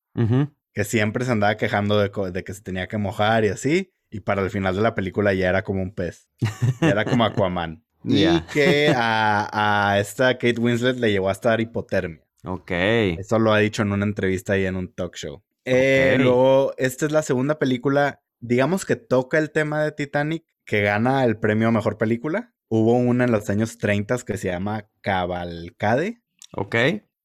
Que 0.73 0.83
siempre 0.83 1.23
se 1.23 1.31
andaba 1.31 1.55
quejando 1.55 1.99
de, 1.99 2.43
que 2.43 2.53
se 2.55 2.63
tenía 2.63 2.87
que 2.87 2.97
mojar 2.97 3.45
y 3.45 3.49
así. 3.49 3.93
Y 4.09 4.21
para 4.21 4.41
el 4.41 4.49
final 4.49 4.75
de 4.75 4.81
la 4.81 4.95
película 4.95 5.35
ya 5.35 5.49
era 5.49 5.63
como 5.63 5.83
un 5.83 5.93
pez. 5.93 6.31
era 6.81 7.05
como 7.05 7.25
Aquaman. 7.25 7.85
Y 8.03 8.25
que 8.51 8.91
a, 8.95 9.97
esta 9.99 10.33
Kate 10.39 10.59
Winslet 10.59 10.97
le 10.97 11.11
llevó 11.11 11.29
hasta 11.29 11.49
dar 11.49 11.61
hipotermia. 11.61 12.25
Ok. 12.43 12.71
Eso 12.71 13.39
lo 13.39 13.53
ha 13.53 13.59
dicho 13.59 13.81
en 13.81 13.91
una 13.91 14.05
entrevista 14.05 14.53
ahí 14.53 14.65
en 14.65 14.75
un 14.75 14.93
talk 14.93 15.15
show. 15.15 15.43
Eh, 15.65 16.17
luego, 16.19 16.73
esta 16.77 17.05
es 17.05 17.11
la 17.11 17.21
segunda 17.21 17.59
película, 17.59 18.21
digamos 18.39 18.85
que 18.85 18.95
toca 18.95 19.37
el 19.37 19.51
tema 19.51 19.83
de 19.83 19.91
Titanic, 19.91 20.43
que 20.65 20.81
gana 20.81 21.23
el 21.23 21.37
premio 21.37 21.67
a 21.67 21.71
mejor 21.71 21.97
película. 21.97 22.53
Hubo 22.67 22.93
una 22.93 23.25
en 23.25 23.31
los 23.31 23.49
años 23.49 23.77
30 23.77 24.19
que 24.19 24.37
se 24.37 24.47
llama 24.47 24.87
Cavalcade. 25.01 26.21
Ok. 26.53 26.75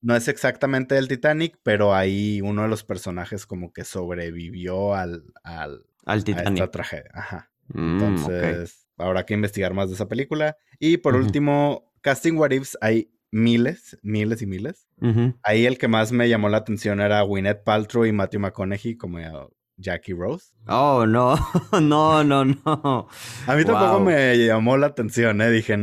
No 0.02 0.14
es 0.14 0.28
exactamente 0.28 0.98
el 0.98 1.08
Titanic, 1.08 1.58
pero 1.62 1.94
ahí 1.94 2.40
uno 2.42 2.62
de 2.62 2.68
los 2.68 2.84
personajes 2.84 3.46
como 3.46 3.72
que 3.72 3.84
sobrevivió 3.84 4.94
al, 4.94 5.24
al, 5.42 5.86
al 6.04 6.24
Titanic. 6.24 6.48
A 6.48 6.52
esta 6.52 6.70
tragedia. 6.70 7.10
Ajá. 7.14 7.50
Mm, 7.68 8.02
Entonces, 8.02 8.86
habrá 8.98 9.24
que 9.24 9.34
investigar 9.34 9.72
más 9.72 9.88
de 9.88 9.94
esa 9.94 10.08
película. 10.08 10.56
Y 10.78 10.98
por 10.98 11.16
último, 11.16 11.92
Casting 12.02 12.34
What 12.34 12.50
Ifs 12.50 12.76
hay 12.80 13.10
miles, 13.36 13.98
miles 14.02 14.42
y 14.42 14.46
miles. 14.46 14.88
Ahí 15.42 15.66
el 15.66 15.78
que 15.78 15.88
más 15.88 16.10
me 16.10 16.28
llamó 16.28 16.48
la 16.48 16.56
atención 16.58 17.00
era 17.00 17.20
Gwyneth 17.22 17.62
Paltrow 17.62 18.04
y 18.06 18.12
Matthew 18.12 18.40
McConaughey 18.40 18.96
como 18.96 19.18
Jackie 19.76 20.14
Rose. 20.14 20.52
Oh, 20.66 21.04
no, 21.06 21.36
no, 21.80 22.24
no, 22.24 22.44
no. 22.44 23.08
A 23.46 23.54
mí 23.54 23.64
tampoco 23.64 24.00
me 24.00 24.38
llamó 24.38 24.76
la 24.76 24.86
atención, 24.86 25.40
¿eh? 25.42 25.50
Dije, 25.50 25.76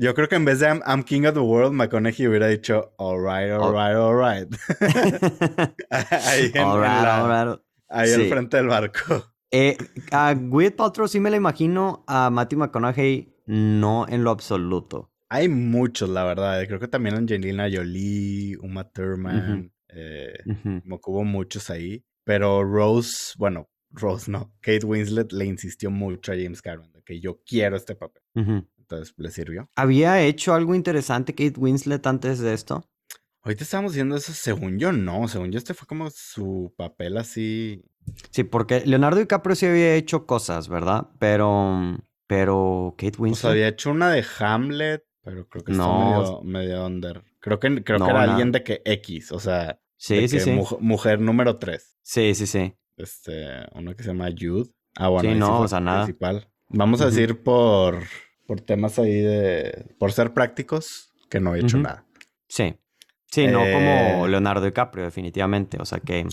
yo 0.00 0.14
creo 0.14 0.28
que 0.28 0.36
en 0.36 0.44
vez 0.44 0.60
de 0.60 0.80
I'm, 0.86 1.02
King 1.02 1.24
of 1.24 1.34
the 1.34 1.40
World, 1.40 1.72
McConaughey 1.72 2.28
hubiera 2.28 2.46
dicho, 2.46 2.94
alright, 2.98 3.50
alright, 3.50 3.96
alright. 3.96 4.48
ahí 5.90 6.52
en, 6.54 7.58
Ahí 7.90 8.12
al 8.12 8.28
frente 8.28 8.58
del 8.58 8.68
barco. 8.68 9.24
Eh, 9.50 9.76
a 10.12 10.34
Gwyneth 10.34 10.76
Paltrow 10.76 11.08
sí 11.08 11.18
me 11.18 11.30
la 11.30 11.36
imagino, 11.36 12.04
a 12.06 12.30
Matthew 12.30 12.60
McConaughey 12.60 13.34
no 13.46 14.06
en 14.08 14.22
lo 14.22 14.30
absoluto. 14.30 15.10
Hay 15.28 15.48
muchos, 15.48 16.08
la 16.08 16.24
verdad. 16.24 16.64
Creo 16.66 16.80
que 16.80 16.88
también 16.88 17.16
Angelina 17.16 17.68
Jolie, 17.70 18.56
Uma 18.58 18.84
Thurman. 18.90 19.72
Eh, 19.88 20.34
como 20.82 21.00
que 21.00 21.10
hubo 21.10 21.24
muchos 21.24 21.70
ahí. 21.70 22.04
Pero 22.24 22.62
Rose, 22.64 23.34
bueno, 23.38 23.68
Rose 23.90 24.30
no. 24.30 24.52
Kate 24.60 24.84
Winslet 24.84 25.32
le 25.32 25.46
insistió 25.46 25.90
mucho 25.90 26.32
a 26.32 26.36
James 26.36 26.62
Cameron 26.62 26.92
de 26.92 27.02
que 27.02 27.20
yo 27.20 27.42
quiero 27.44 27.76
este 27.76 27.94
papel. 27.94 28.22
Entonces 28.34 29.14
le 29.16 29.30
sirvió. 29.30 29.70
¿Había 29.74 30.20
hecho 30.22 30.54
algo 30.54 30.74
interesante 30.74 31.34
Kate 31.34 31.58
Winslet 31.58 32.06
antes 32.06 32.38
de 32.38 32.54
esto? 32.54 32.84
Ahorita 33.42 33.64
estamos 33.64 33.92
diciendo 33.92 34.16
eso, 34.16 34.32
según 34.32 34.78
yo 34.78 34.92
no, 34.92 35.26
según 35.28 35.52
yo 35.52 35.58
este 35.58 35.72
fue 35.72 35.86
como 35.86 36.10
su 36.10 36.74
papel 36.76 37.16
así. 37.16 37.82
Sí, 38.30 38.44
porque 38.44 38.82
Leonardo 38.84 39.20
DiCaprio 39.20 39.56
sí 39.56 39.66
había 39.66 39.94
hecho 39.94 40.26
cosas, 40.26 40.68
¿verdad? 40.68 41.08
Pero, 41.18 41.98
pero 42.26 42.94
Kate 42.98 43.18
Winslet. 43.18 43.38
O 43.38 43.40
sea, 43.40 43.50
había 43.50 43.68
hecho 43.68 43.90
una 43.90 44.10
de 44.10 44.24
Hamlet, 44.38 45.04
pero 45.22 45.48
creo 45.48 45.64
que 45.64 45.72
no. 45.72 46.22
está 46.22 46.42
medio, 46.42 46.42
medio 46.42 46.86
under. 46.86 47.24
Creo 47.40 47.60
que, 47.60 47.82
creo 47.82 47.98
que 47.98 48.10
era 48.10 48.22
alguien 48.22 48.52
de 48.52 48.62
que 48.62 48.82
X, 48.84 49.32
o 49.32 49.40
sea, 49.40 49.80
sí, 49.96 50.28
sí, 50.28 50.40
sí. 50.40 50.58
mujer 50.80 51.20
número 51.20 51.58
3. 51.58 51.96
Sí, 52.02 52.34
sí, 52.34 52.46
sí. 52.46 52.74
Este, 52.96 53.46
uno 53.74 53.94
que 53.94 54.02
se 54.02 54.08
llama 54.08 54.28
Jude. 54.36 54.70
Ah, 54.96 55.08
bueno, 55.08 55.30
sí, 55.30 55.38
no, 55.38 55.60
o 55.60 55.68
sea, 55.68 55.80
nada. 55.80 56.04
Principal. 56.04 56.50
Vamos 56.68 57.00
a 57.00 57.06
decir 57.06 57.42
por, 57.42 58.02
por 58.46 58.60
temas 58.60 58.98
ahí 58.98 59.20
de. 59.20 59.94
Por 59.98 60.12
ser 60.12 60.34
prácticos, 60.34 61.12
que 61.30 61.40
no 61.40 61.54
he 61.54 61.60
hecho 61.60 61.78
nada. 61.78 62.04
Sí. 62.48 62.74
Sí, 63.30 63.46
no 63.46 63.58
como 63.58 64.24
eh, 64.26 64.28
Leonardo 64.28 64.64
DiCaprio, 64.64 65.04
definitivamente. 65.04 65.76
O 65.80 65.84
sea 65.84 66.00
que 66.00 66.26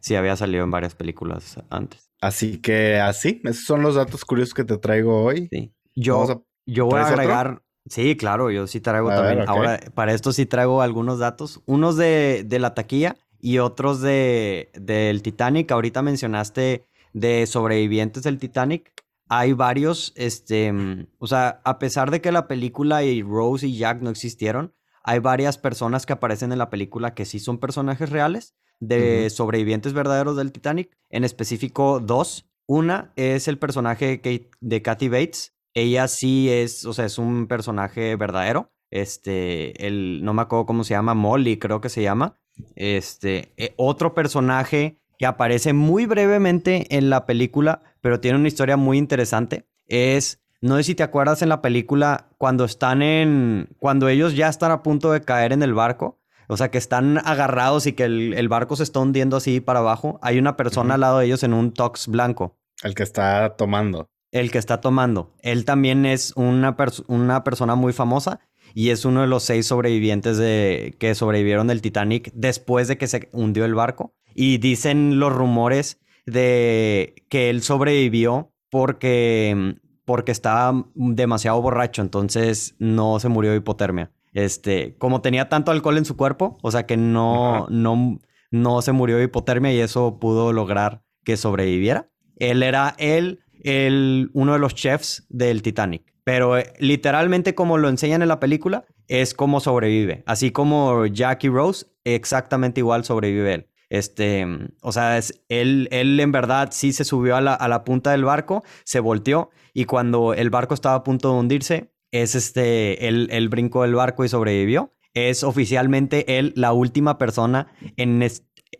sí. 0.00 0.14
había 0.14 0.36
salido 0.36 0.64
en 0.64 0.70
varias 0.70 0.94
películas 0.94 1.58
antes. 1.70 2.10
Así 2.20 2.60
que 2.60 3.00
así, 3.00 3.40
esos 3.44 3.64
son 3.64 3.82
los 3.82 3.94
datos 3.94 4.24
curiosos 4.24 4.54
que 4.54 4.64
te 4.64 4.76
traigo 4.76 5.24
hoy. 5.24 5.48
Sí. 5.50 5.74
Yo, 5.96 6.46
yo 6.66 6.86
voy 6.86 7.00
a 7.00 7.06
agregar. 7.06 7.62
Sí, 7.86 8.16
claro, 8.16 8.50
yo 8.50 8.66
sí 8.66 8.80
traigo 8.80 9.08
también. 9.08 9.48
Ahora, 9.48 9.80
para 9.94 10.12
esto 10.12 10.32
sí 10.32 10.46
traigo 10.46 10.82
algunos 10.82 11.18
datos. 11.18 11.60
Unos 11.66 11.96
de, 11.96 12.44
de 12.46 12.58
la 12.58 12.74
taquilla 12.74 13.16
y 13.40 13.58
otros 13.58 14.00
de 14.00 14.70
del 14.74 15.22
Titanic. 15.22 15.70
Ahorita 15.70 16.00
mencionaste 16.02 16.86
de 17.12 17.46
sobrevivientes 17.46 18.22
del 18.22 18.38
Titanic. 18.38 18.92
Hay 19.28 19.52
varios, 19.52 20.12
este, 20.16 20.72
o 21.18 21.26
sea, 21.26 21.60
a 21.64 21.78
pesar 21.78 22.10
de 22.10 22.20
que 22.20 22.32
la 22.32 22.46
película 22.46 23.02
y 23.02 23.22
Rose 23.22 23.66
y 23.66 23.78
Jack 23.78 24.02
no 24.02 24.10
existieron, 24.10 24.74
hay 25.02 25.18
varias 25.18 25.58
personas 25.58 26.06
que 26.06 26.12
aparecen 26.12 26.52
en 26.52 26.58
la 26.58 26.70
película 26.70 27.14
que 27.14 27.24
sí 27.24 27.38
son 27.38 27.58
personajes 27.58 28.10
reales 28.10 28.54
de 28.78 29.30
sobrevivientes 29.30 29.92
verdaderos 29.92 30.36
del 30.36 30.52
Titanic. 30.52 30.96
En 31.10 31.24
específico, 31.24 32.00
dos. 32.00 32.48
Una 32.66 33.12
es 33.16 33.48
el 33.48 33.58
personaje 33.58 34.20
de 34.60 34.82
Kathy 34.82 35.08
Bates, 35.08 35.52
ella 35.74 36.08
sí 36.08 36.50
es, 36.50 36.84
o 36.84 36.92
sea, 36.92 37.06
es 37.06 37.18
un 37.18 37.46
personaje 37.46 38.16
verdadero. 38.16 38.72
este, 38.90 39.86
el, 39.86 40.22
no 40.22 40.34
me 40.34 40.42
acuerdo 40.42 40.66
cómo 40.66 40.84
se 40.84 40.94
llama, 40.94 41.14
Molly 41.14 41.58
creo 41.58 41.80
que 41.80 41.88
se 41.88 42.02
llama, 42.02 42.36
este, 42.76 43.52
eh, 43.56 43.72
otro 43.76 44.14
personaje 44.14 45.00
que 45.18 45.26
aparece 45.26 45.72
muy 45.72 46.04
brevemente 46.04 46.86
en 46.96 47.08
la 47.08 47.24
película, 47.24 47.80
pero 48.02 48.20
tiene 48.20 48.38
una 48.38 48.48
historia 48.48 48.76
muy 48.76 48.98
interesante, 48.98 49.66
es, 49.86 50.42
no 50.60 50.76
sé 50.76 50.82
si 50.84 50.94
te 50.94 51.02
acuerdas 51.02 51.42
en 51.42 51.48
la 51.48 51.62
película 51.62 52.28
cuando 52.38 52.64
están 52.64 53.02
en, 53.02 53.68
cuando 53.78 54.08
ellos 54.08 54.36
ya 54.36 54.48
están 54.48 54.72
a 54.72 54.82
punto 54.82 55.10
de 55.10 55.22
caer 55.22 55.52
en 55.52 55.62
el 55.62 55.74
barco, 55.74 56.20
o 56.48 56.56
sea, 56.56 56.70
que 56.70 56.78
están 56.78 57.18
agarrados 57.18 57.86
y 57.86 57.94
que 57.94 58.04
el, 58.04 58.48
barco 58.48 58.76
se 58.76 58.82
está 58.82 59.00
hundiendo 59.00 59.38
así 59.38 59.60
para 59.60 59.78
abajo, 59.78 60.18
hay 60.22 60.38
una 60.38 60.56
persona 60.56 60.94
al 60.94 61.00
lado 61.00 61.18
de 61.18 61.26
ellos 61.26 61.42
en 61.44 61.54
un 61.54 61.72
tox 61.72 62.08
blanco. 62.08 62.58
El 62.82 62.94
que 62.94 63.02
está 63.04 63.56
tomando. 63.56 64.10
El 64.32 64.50
que 64.50 64.58
está 64.58 64.80
tomando. 64.80 65.32
Él 65.40 65.64
también 65.64 66.04
es 66.06 66.32
una, 66.36 66.76
una 67.06 67.44
persona 67.44 67.74
muy 67.74 67.92
famosa 67.92 68.40
y 68.74 68.90
es 68.90 69.04
uno 69.04 69.20
de 69.20 69.26
los 69.26 69.44
seis 69.44 69.66
sobrevivientes 69.66 70.38
de, 70.38 70.96
que 70.98 71.14
sobrevivieron 71.14 71.66
del 71.66 71.82
Titanic 71.82 72.32
después 72.34 72.88
de 72.88 72.98
que 72.98 73.06
se 73.06 73.28
hundió 73.32 73.64
el 73.64 73.74
barco. 73.74 74.14
Y 74.34 74.58
dicen 74.58 75.20
los 75.20 75.32
rumores 75.32 76.00
de 76.26 77.14
que 77.28 77.50
él 77.50 77.62
sobrevivió 77.62 78.52
porque, 78.70 79.76
porque 80.06 80.32
estaba 80.32 80.86
demasiado 80.94 81.60
borracho, 81.60 82.00
entonces 82.00 82.74
no 82.78 83.20
se 83.20 83.28
murió 83.28 83.50
de 83.50 83.58
hipotermia. 83.58 84.12
Este, 84.32 84.96
como 84.96 85.20
tenía 85.20 85.50
tanto 85.50 85.70
alcohol 85.70 85.98
en 85.98 86.06
su 86.06 86.16
cuerpo, 86.16 86.56
o 86.62 86.70
sea 86.70 86.86
que 86.86 86.96
no, 86.96 87.66
no, 87.68 88.18
no 88.50 88.80
se 88.80 88.92
murió 88.92 89.18
de 89.18 89.24
hipotermia 89.24 89.74
y 89.74 89.80
eso 89.80 90.18
pudo 90.18 90.54
lograr 90.54 91.02
que 91.22 91.36
sobreviviera. 91.36 92.08
Él 92.36 92.62
era 92.62 92.94
él, 92.98 93.41
el, 93.62 94.30
uno 94.34 94.52
de 94.52 94.58
los 94.58 94.74
chefs 94.74 95.26
del 95.28 95.62
Titanic. 95.62 96.12
Pero 96.24 96.58
eh, 96.58 96.72
literalmente 96.78 97.54
como 97.54 97.78
lo 97.78 97.88
enseñan 97.88 98.22
en 98.22 98.28
la 98.28 98.40
película, 98.40 98.84
es 99.08 99.34
como 99.34 99.60
sobrevive. 99.60 100.22
Así 100.26 100.50
como 100.50 101.06
Jackie 101.06 101.48
Rose, 101.48 101.86
exactamente 102.04 102.80
igual 102.80 103.04
sobrevive 103.04 103.54
él. 103.54 103.68
Este, 103.90 104.46
o 104.80 104.90
sea, 104.90 105.18
es, 105.18 105.44
él, 105.48 105.88
él 105.90 106.18
en 106.18 106.32
verdad 106.32 106.70
sí 106.72 106.92
se 106.92 107.04
subió 107.04 107.36
a 107.36 107.42
la, 107.42 107.54
a 107.54 107.68
la 107.68 107.84
punta 107.84 108.12
del 108.12 108.24
barco, 108.24 108.64
se 108.84 109.00
volteó 109.00 109.50
y 109.74 109.84
cuando 109.84 110.32
el 110.32 110.48
barco 110.48 110.72
estaba 110.72 110.94
a 110.94 111.02
punto 111.02 111.30
de 111.30 111.38
hundirse, 111.38 111.92
es 112.10 112.34
este, 112.34 113.06
él, 113.06 113.28
él 113.30 113.48
brincó 113.48 113.82
del 113.82 113.94
barco 113.94 114.24
y 114.24 114.28
sobrevivió. 114.28 114.94
Es 115.14 115.44
oficialmente 115.44 116.38
él 116.38 116.54
la 116.56 116.72
última 116.72 117.18
persona 117.18 117.66
en 117.96 118.26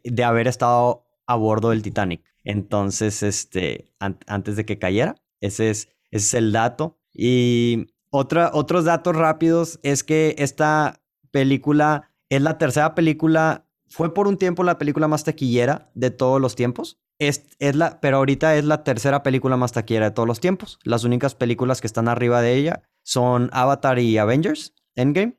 de 0.04 0.24
haber 0.24 0.48
estado 0.48 1.04
a 1.26 1.36
bordo 1.36 1.70
del 1.70 1.82
Titanic. 1.82 2.22
Entonces, 2.44 3.22
este, 3.22 3.92
antes 3.98 4.56
de 4.56 4.64
que 4.64 4.78
cayera, 4.78 5.16
ese 5.40 5.70
es, 5.70 5.88
ese 6.10 6.26
es 6.26 6.34
el 6.34 6.52
dato. 6.52 6.98
Y 7.12 7.86
otra, 8.10 8.50
otros 8.52 8.84
datos 8.84 9.16
rápidos 9.16 9.80
es 9.82 10.04
que 10.04 10.34
esta 10.38 11.02
película 11.30 12.10
es 12.28 12.42
la 12.42 12.58
tercera 12.58 12.94
película, 12.94 13.66
fue 13.88 14.14
por 14.14 14.26
un 14.26 14.38
tiempo 14.38 14.64
la 14.64 14.78
película 14.78 15.08
más 15.08 15.24
taquillera 15.24 15.90
de 15.94 16.10
todos 16.10 16.40
los 16.40 16.54
tiempos. 16.54 16.98
Es, 17.18 17.46
es 17.58 17.76
la, 17.76 18.00
pero 18.00 18.16
ahorita 18.16 18.56
es 18.56 18.64
la 18.64 18.84
tercera 18.84 19.22
película 19.22 19.56
más 19.56 19.72
taquillera 19.72 20.06
de 20.06 20.14
todos 20.14 20.26
los 20.26 20.40
tiempos. 20.40 20.78
Las 20.82 21.04
únicas 21.04 21.34
películas 21.34 21.80
que 21.80 21.86
están 21.86 22.08
arriba 22.08 22.40
de 22.40 22.54
ella 22.54 22.82
son 23.02 23.50
Avatar 23.52 23.98
y 23.98 24.18
Avengers, 24.18 24.74
Endgame. 24.94 25.38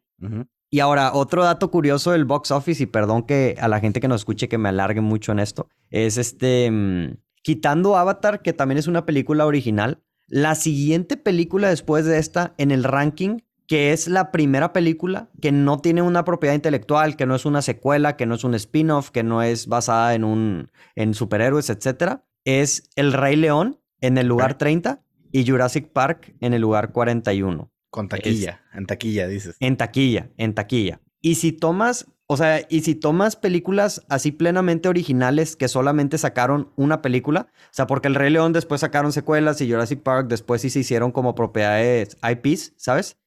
Y 0.73 0.79
ahora, 0.79 1.13
otro 1.13 1.43
dato 1.43 1.69
curioso 1.69 2.13
del 2.13 2.25
box 2.25 2.49
office, 2.49 2.81
y 2.81 2.87
perdón 2.87 3.27
que 3.27 3.55
a 3.61 3.67
la 3.67 3.79
gente 3.79 3.99
que 3.99 4.07
nos 4.07 4.21
escuche 4.21 4.49
que 4.49 4.57
me 4.57 4.69
alargue 4.69 5.01
mucho 5.01 5.31
en 5.31 5.37
esto, 5.37 5.69
es 5.91 6.17
este, 6.17 6.71
mm, 6.71 7.17
quitando 7.43 7.95
Avatar, 7.95 8.41
que 8.41 8.53
también 8.53 8.79
es 8.79 8.87
una 8.87 9.05
película 9.05 9.45
original, 9.45 10.01
la 10.25 10.55
siguiente 10.55 11.15
película 11.15 11.69
después 11.69 12.05
de 12.05 12.17
esta 12.17 12.55
en 12.57 12.71
el 12.71 12.83
ranking, 12.83 13.41
que 13.67 13.91
es 13.93 14.07
la 14.07 14.31
primera 14.31 14.73
película 14.73 15.29
que 15.39 15.51
no 15.51 15.77
tiene 15.77 16.01
una 16.01 16.25
propiedad 16.25 16.55
intelectual, 16.55 17.17
que 17.17 17.27
no 17.27 17.35
es 17.35 17.45
una 17.45 17.61
secuela, 17.61 18.17
que 18.17 18.25
no 18.25 18.33
es 18.33 18.43
un 18.43 18.55
spin-off, 18.55 19.11
que 19.11 19.21
no 19.21 19.43
es 19.43 19.67
basada 19.67 20.15
en 20.15 20.23
un 20.23 20.71
en 20.95 21.13
superhéroes, 21.13 21.69
etcétera, 21.69 22.25
es 22.45 22.89
El 22.95 23.13
Rey 23.13 23.35
León 23.35 23.79
en 24.01 24.17
el 24.17 24.25
lugar 24.25 24.57
30 24.57 25.03
y 25.31 25.45
Jurassic 25.45 25.89
Park 25.89 26.35
en 26.39 26.55
el 26.55 26.63
lugar 26.63 26.93
41. 26.93 27.72
Con 27.93 28.09
taquilla, 28.09 28.63
en 28.73 28.87
taquilla 28.87 29.27
dices. 29.27 29.55
En 29.59 29.77
taquilla, 29.77 30.31
en 30.37 30.55
taquilla. 30.55 30.99
Y 31.21 31.35
si 31.35 31.51
tomas 31.51 32.07
o 32.25 32.37
sea, 32.37 32.65
y 32.67 32.81
si 32.81 32.95
tomas 32.95 33.35
películas 33.35 34.03
así 34.09 34.31
plenamente 34.31 34.89
originales 34.89 35.55
que 35.55 35.67
solamente 35.67 36.17
sacaron 36.17 36.71
una 36.75 37.03
película, 37.03 37.49
o 37.51 37.69
sea, 37.69 37.85
porque 37.85 38.07
El 38.07 38.15
Rey 38.15 38.31
León 38.31 38.51
después 38.51 38.81
sacaron 38.81 39.11
secuelas 39.11 39.61
y 39.61 39.69
Jurassic 39.69 40.01
Park 40.01 40.29
después 40.29 40.63
sí 40.63 40.71
se 40.71 40.79
hicieron 40.79 41.11
como 41.11 41.35
propiedades 41.35 42.17
IPs, 42.27 42.73
¿sabes? 42.77 43.19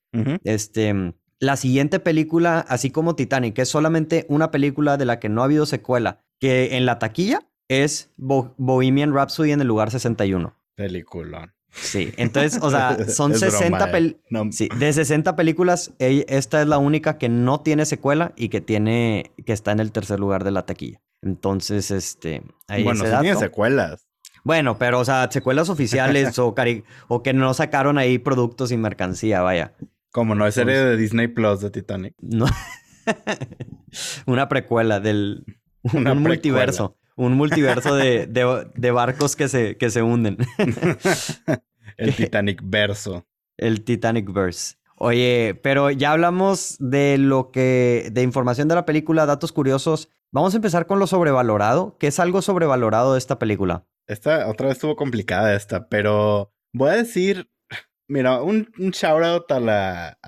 Este, 0.42 1.14
la 1.38 1.56
siguiente 1.56 2.00
película, 2.00 2.58
así 2.68 2.90
como 2.90 3.14
Titanic, 3.14 3.54
que 3.54 3.62
es 3.62 3.68
solamente 3.68 4.26
una 4.28 4.50
película 4.50 4.96
de 4.96 5.04
la 5.04 5.20
que 5.20 5.28
no 5.28 5.42
ha 5.42 5.44
habido 5.44 5.66
secuela, 5.66 6.24
que 6.40 6.76
en 6.76 6.86
la 6.86 6.98
taquilla 6.98 7.46
es 7.68 8.10
Bohemian 8.16 9.14
Rhapsody 9.14 9.52
en 9.52 9.60
el 9.60 9.68
lugar 9.68 9.92
61. 9.92 10.52
Peliculón. 10.74 11.55
Sí, 11.80 12.12
entonces, 12.16 12.58
o 12.62 12.70
sea, 12.70 12.96
son 13.08 13.34
60 13.34 13.98
eh. 13.98 14.16
sí, 14.50 14.68
de 14.78 14.92
60 14.92 15.36
películas, 15.36 15.92
esta 15.98 16.62
es 16.62 16.68
la 16.68 16.78
única 16.78 17.18
que 17.18 17.28
no 17.28 17.60
tiene 17.60 17.84
secuela 17.86 18.32
y 18.36 18.48
que 18.48 18.60
tiene 18.60 19.32
que 19.44 19.52
está 19.52 19.72
en 19.72 19.80
el 19.80 19.92
tercer 19.92 20.18
lugar 20.18 20.44
de 20.44 20.50
la 20.50 20.66
taquilla. 20.66 21.00
Entonces, 21.22 21.90
este, 21.90 22.42
ahí 22.68 22.82
Bueno, 22.84 23.04
sí 23.04 23.10
tiene 23.20 23.36
secuelas. 23.36 24.06
Bueno, 24.44 24.78
pero 24.78 25.00
o 25.00 25.04
sea, 25.04 25.28
secuelas 25.30 25.68
oficiales 25.68 26.38
o, 26.38 26.54
o 27.08 27.22
que 27.22 27.32
no 27.32 27.54
sacaron 27.54 27.98
ahí 27.98 28.18
productos 28.18 28.72
y 28.72 28.76
mercancía, 28.76 29.42
vaya. 29.42 29.74
Como 30.12 30.34
no 30.34 30.46
es 30.46 30.54
serie 30.54 30.76
de 30.76 30.96
Disney 30.96 31.28
Plus 31.28 31.60
de 31.60 31.70
Titanic. 31.70 32.14
No. 32.20 32.46
Una 34.26 34.48
precuela 34.48 35.00
del 35.00 35.44
un 35.82 36.22
multiverso 36.22 36.96
un 37.16 37.32
multiverso 37.32 37.94
de, 37.94 38.26
de, 38.26 38.90
barcos 38.90 39.36
que 39.36 39.48
se, 39.48 39.76
que 39.76 39.90
se 39.90 40.02
hunden. 40.02 40.36
El 41.96 42.14
Titanic 42.16 42.60
verso. 42.62 43.26
El 43.56 43.84
Titanic 43.84 44.32
verse. 44.32 44.76
Oye, 44.98 45.58
pero 45.62 45.90
ya 45.90 46.12
hablamos 46.12 46.76
de 46.78 47.18
lo 47.18 47.50
que, 47.50 48.08
de 48.12 48.22
información 48.22 48.68
de 48.68 48.74
la 48.74 48.86
película, 48.86 49.26
datos 49.26 49.52
curiosos. 49.52 50.10
Vamos 50.30 50.54
a 50.54 50.56
empezar 50.56 50.86
con 50.86 50.98
lo 50.98 51.06
sobrevalorado. 51.06 51.96
¿Qué 51.98 52.06
es 52.06 52.18
algo 52.18 52.42
sobrevalorado 52.42 53.12
de 53.12 53.18
esta 53.18 53.38
película? 53.38 53.86
Esta 54.06 54.48
otra 54.48 54.68
vez 54.68 54.76
estuvo 54.76 54.96
complicada 54.96 55.54
esta, 55.54 55.88
pero 55.88 56.52
voy 56.72 56.90
a 56.90 56.96
decir, 56.96 57.50
mira, 58.08 58.42
un, 58.42 58.70
un 58.78 58.90
shout 58.90 59.22
out 59.22 59.50
a 59.50 59.60
la 59.60 60.18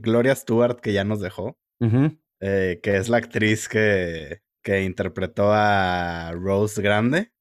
Gloria 0.00 0.34
Stewart 0.34 0.80
que 0.80 0.92
ya 0.92 1.04
nos 1.04 1.20
dejó, 1.20 1.56
eh, 2.40 2.80
que 2.82 2.96
es 2.96 3.08
la 3.08 3.18
actriz 3.18 3.68
que 3.68 4.42
que 4.62 4.82
interpretó 4.82 5.52
a 5.52 6.32
Rose 6.32 6.80
Grande. 6.82 7.32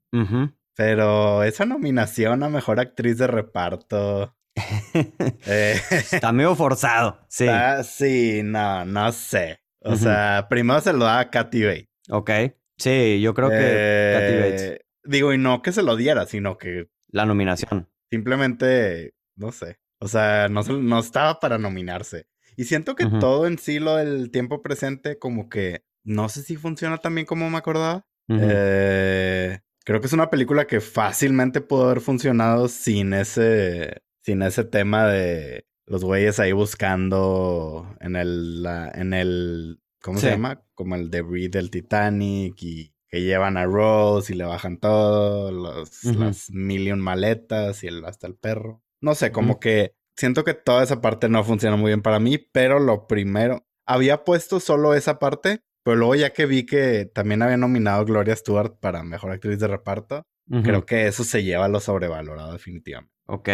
Pero 0.75 1.43
esa 1.43 1.65
nominación 1.65 2.43
a 2.43 2.49
mejor 2.49 2.79
actriz 2.79 3.17
de 3.17 3.27
reparto. 3.27 4.33
Eh, 5.45 5.79
está 5.91 6.31
medio 6.31 6.55
forzado. 6.55 7.19
Sí. 7.29 7.47
sí, 7.83 8.41
no, 8.43 8.85
no 8.85 9.11
sé. 9.11 9.59
O 9.81 9.95
sea, 9.95 10.47
primero 10.49 10.81
se 10.81 10.93
lo 10.93 11.05
da 11.05 11.19
a 11.19 11.29
Katy 11.29 11.63
Bates. 11.63 11.89
Ok. 12.09 12.31
Sí, 12.77 13.21
yo 13.21 13.33
creo 13.35 13.49
que 13.49 14.13
Katy 14.13 14.35
Bates. 14.35 14.61
Eh, 14.61 14.85
digo, 15.03 15.31
y 15.31 15.37
no 15.37 15.61
que 15.61 15.71
se 15.71 15.83
lo 15.83 15.95
diera, 15.95 16.25
sino 16.25 16.57
que. 16.57 16.89
La 17.09 17.25
nominación. 17.25 17.87
Simplemente, 18.09 19.13
no 19.35 19.51
sé. 19.51 19.79
O 19.99 20.07
sea, 20.07 20.49
no, 20.49 20.63
no 20.63 20.99
estaba 20.99 21.39
para 21.39 21.57
nominarse. 21.57 22.27
Y 22.55 22.65
siento 22.65 22.95
que 22.95 23.05
todo 23.05 23.45
en 23.45 23.59
sí, 23.59 23.79
lo 23.79 23.95
del 23.97 24.31
tiempo 24.31 24.63
presente, 24.63 25.19
como 25.19 25.47
que 25.47 25.85
no 26.07 26.29
sé 26.29 26.41
si 26.41 26.55
funciona 26.55 26.97
tan 26.97 27.13
bien 27.13 27.27
como 27.27 27.49
me 27.49 27.57
acordaba. 27.57 28.07
Eh, 28.29 29.59
creo 29.83 29.99
que 29.99 30.07
es 30.07 30.13
una 30.13 30.29
película 30.29 30.65
que 30.65 30.79
fácilmente 30.79 31.59
pudo 31.59 31.85
haber 31.85 31.99
funcionado 31.99 32.69
sin 32.69 33.13
ese, 33.13 34.01
sin 34.21 34.41
ese 34.41 34.63
tema 34.63 35.05
de 35.07 35.67
los 35.85 36.05
güeyes 36.05 36.39
ahí 36.39 36.53
buscando 36.53 37.93
en 37.99 38.15
el, 38.15 38.65
en 38.93 39.13
el, 39.13 39.81
¿cómo 40.01 40.17
se 40.19 40.31
llama? 40.31 40.63
Como 40.75 40.95
el 40.95 41.11
debris 41.11 41.51
del 41.51 41.69
Titanic 41.69 42.55
y 42.61 42.93
que 43.09 43.21
llevan 43.21 43.57
a 43.57 43.65
Rose 43.65 44.33
y 44.33 44.37
le 44.37 44.45
bajan 44.45 44.77
todo, 44.77 45.51
los, 45.51 46.05
las 46.05 46.49
million 46.51 47.01
maletas 47.01 47.83
y 47.83 47.87
el, 47.87 48.05
hasta 48.05 48.27
el 48.27 48.35
perro. 48.35 48.81
No 49.01 49.13
sé, 49.13 49.33
como 49.33 49.59
que 49.59 49.93
siento 50.15 50.45
que 50.45 50.53
toda 50.53 50.83
esa 50.83 51.01
parte 51.01 51.27
no 51.27 51.43
funciona 51.43 51.75
muy 51.75 51.89
bien 51.89 52.01
para 52.01 52.21
mí, 52.21 52.37
pero 52.37 52.79
lo 52.79 53.07
primero, 53.07 53.67
había 53.85 54.23
puesto 54.23 54.61
solo 54.61 54.93
esa 54.93 55.19
parte 55.19 55.63
pero 55.87 55.95
luego 55.95 56.15
ya 56.15 56.33
que 56.33 56.45
vi 56.45 56.65
que 56.65 57.05
también 57.05 57.41
había 57.41 57.55
nominado 57.55 58.03
Gloria 58.03 58.35
Stewart 58.35 58.77
para 58.77 59.03
Mejor 59.03 59.31
Actriz 59.31 59.57
de 59.57 59.69
Reparto, 59.69 60.23
creo 60.61 60.85
que 60.85 61.07
eso 61.07 61.23
se 61.23 61.45
lleva 61.45 61.63
a 61.63 61.69
lo 61.69 61.79
sobrevalorado 61.79 62.51
definitivamente. 62.51 63.13
Ok. 63.25 63.49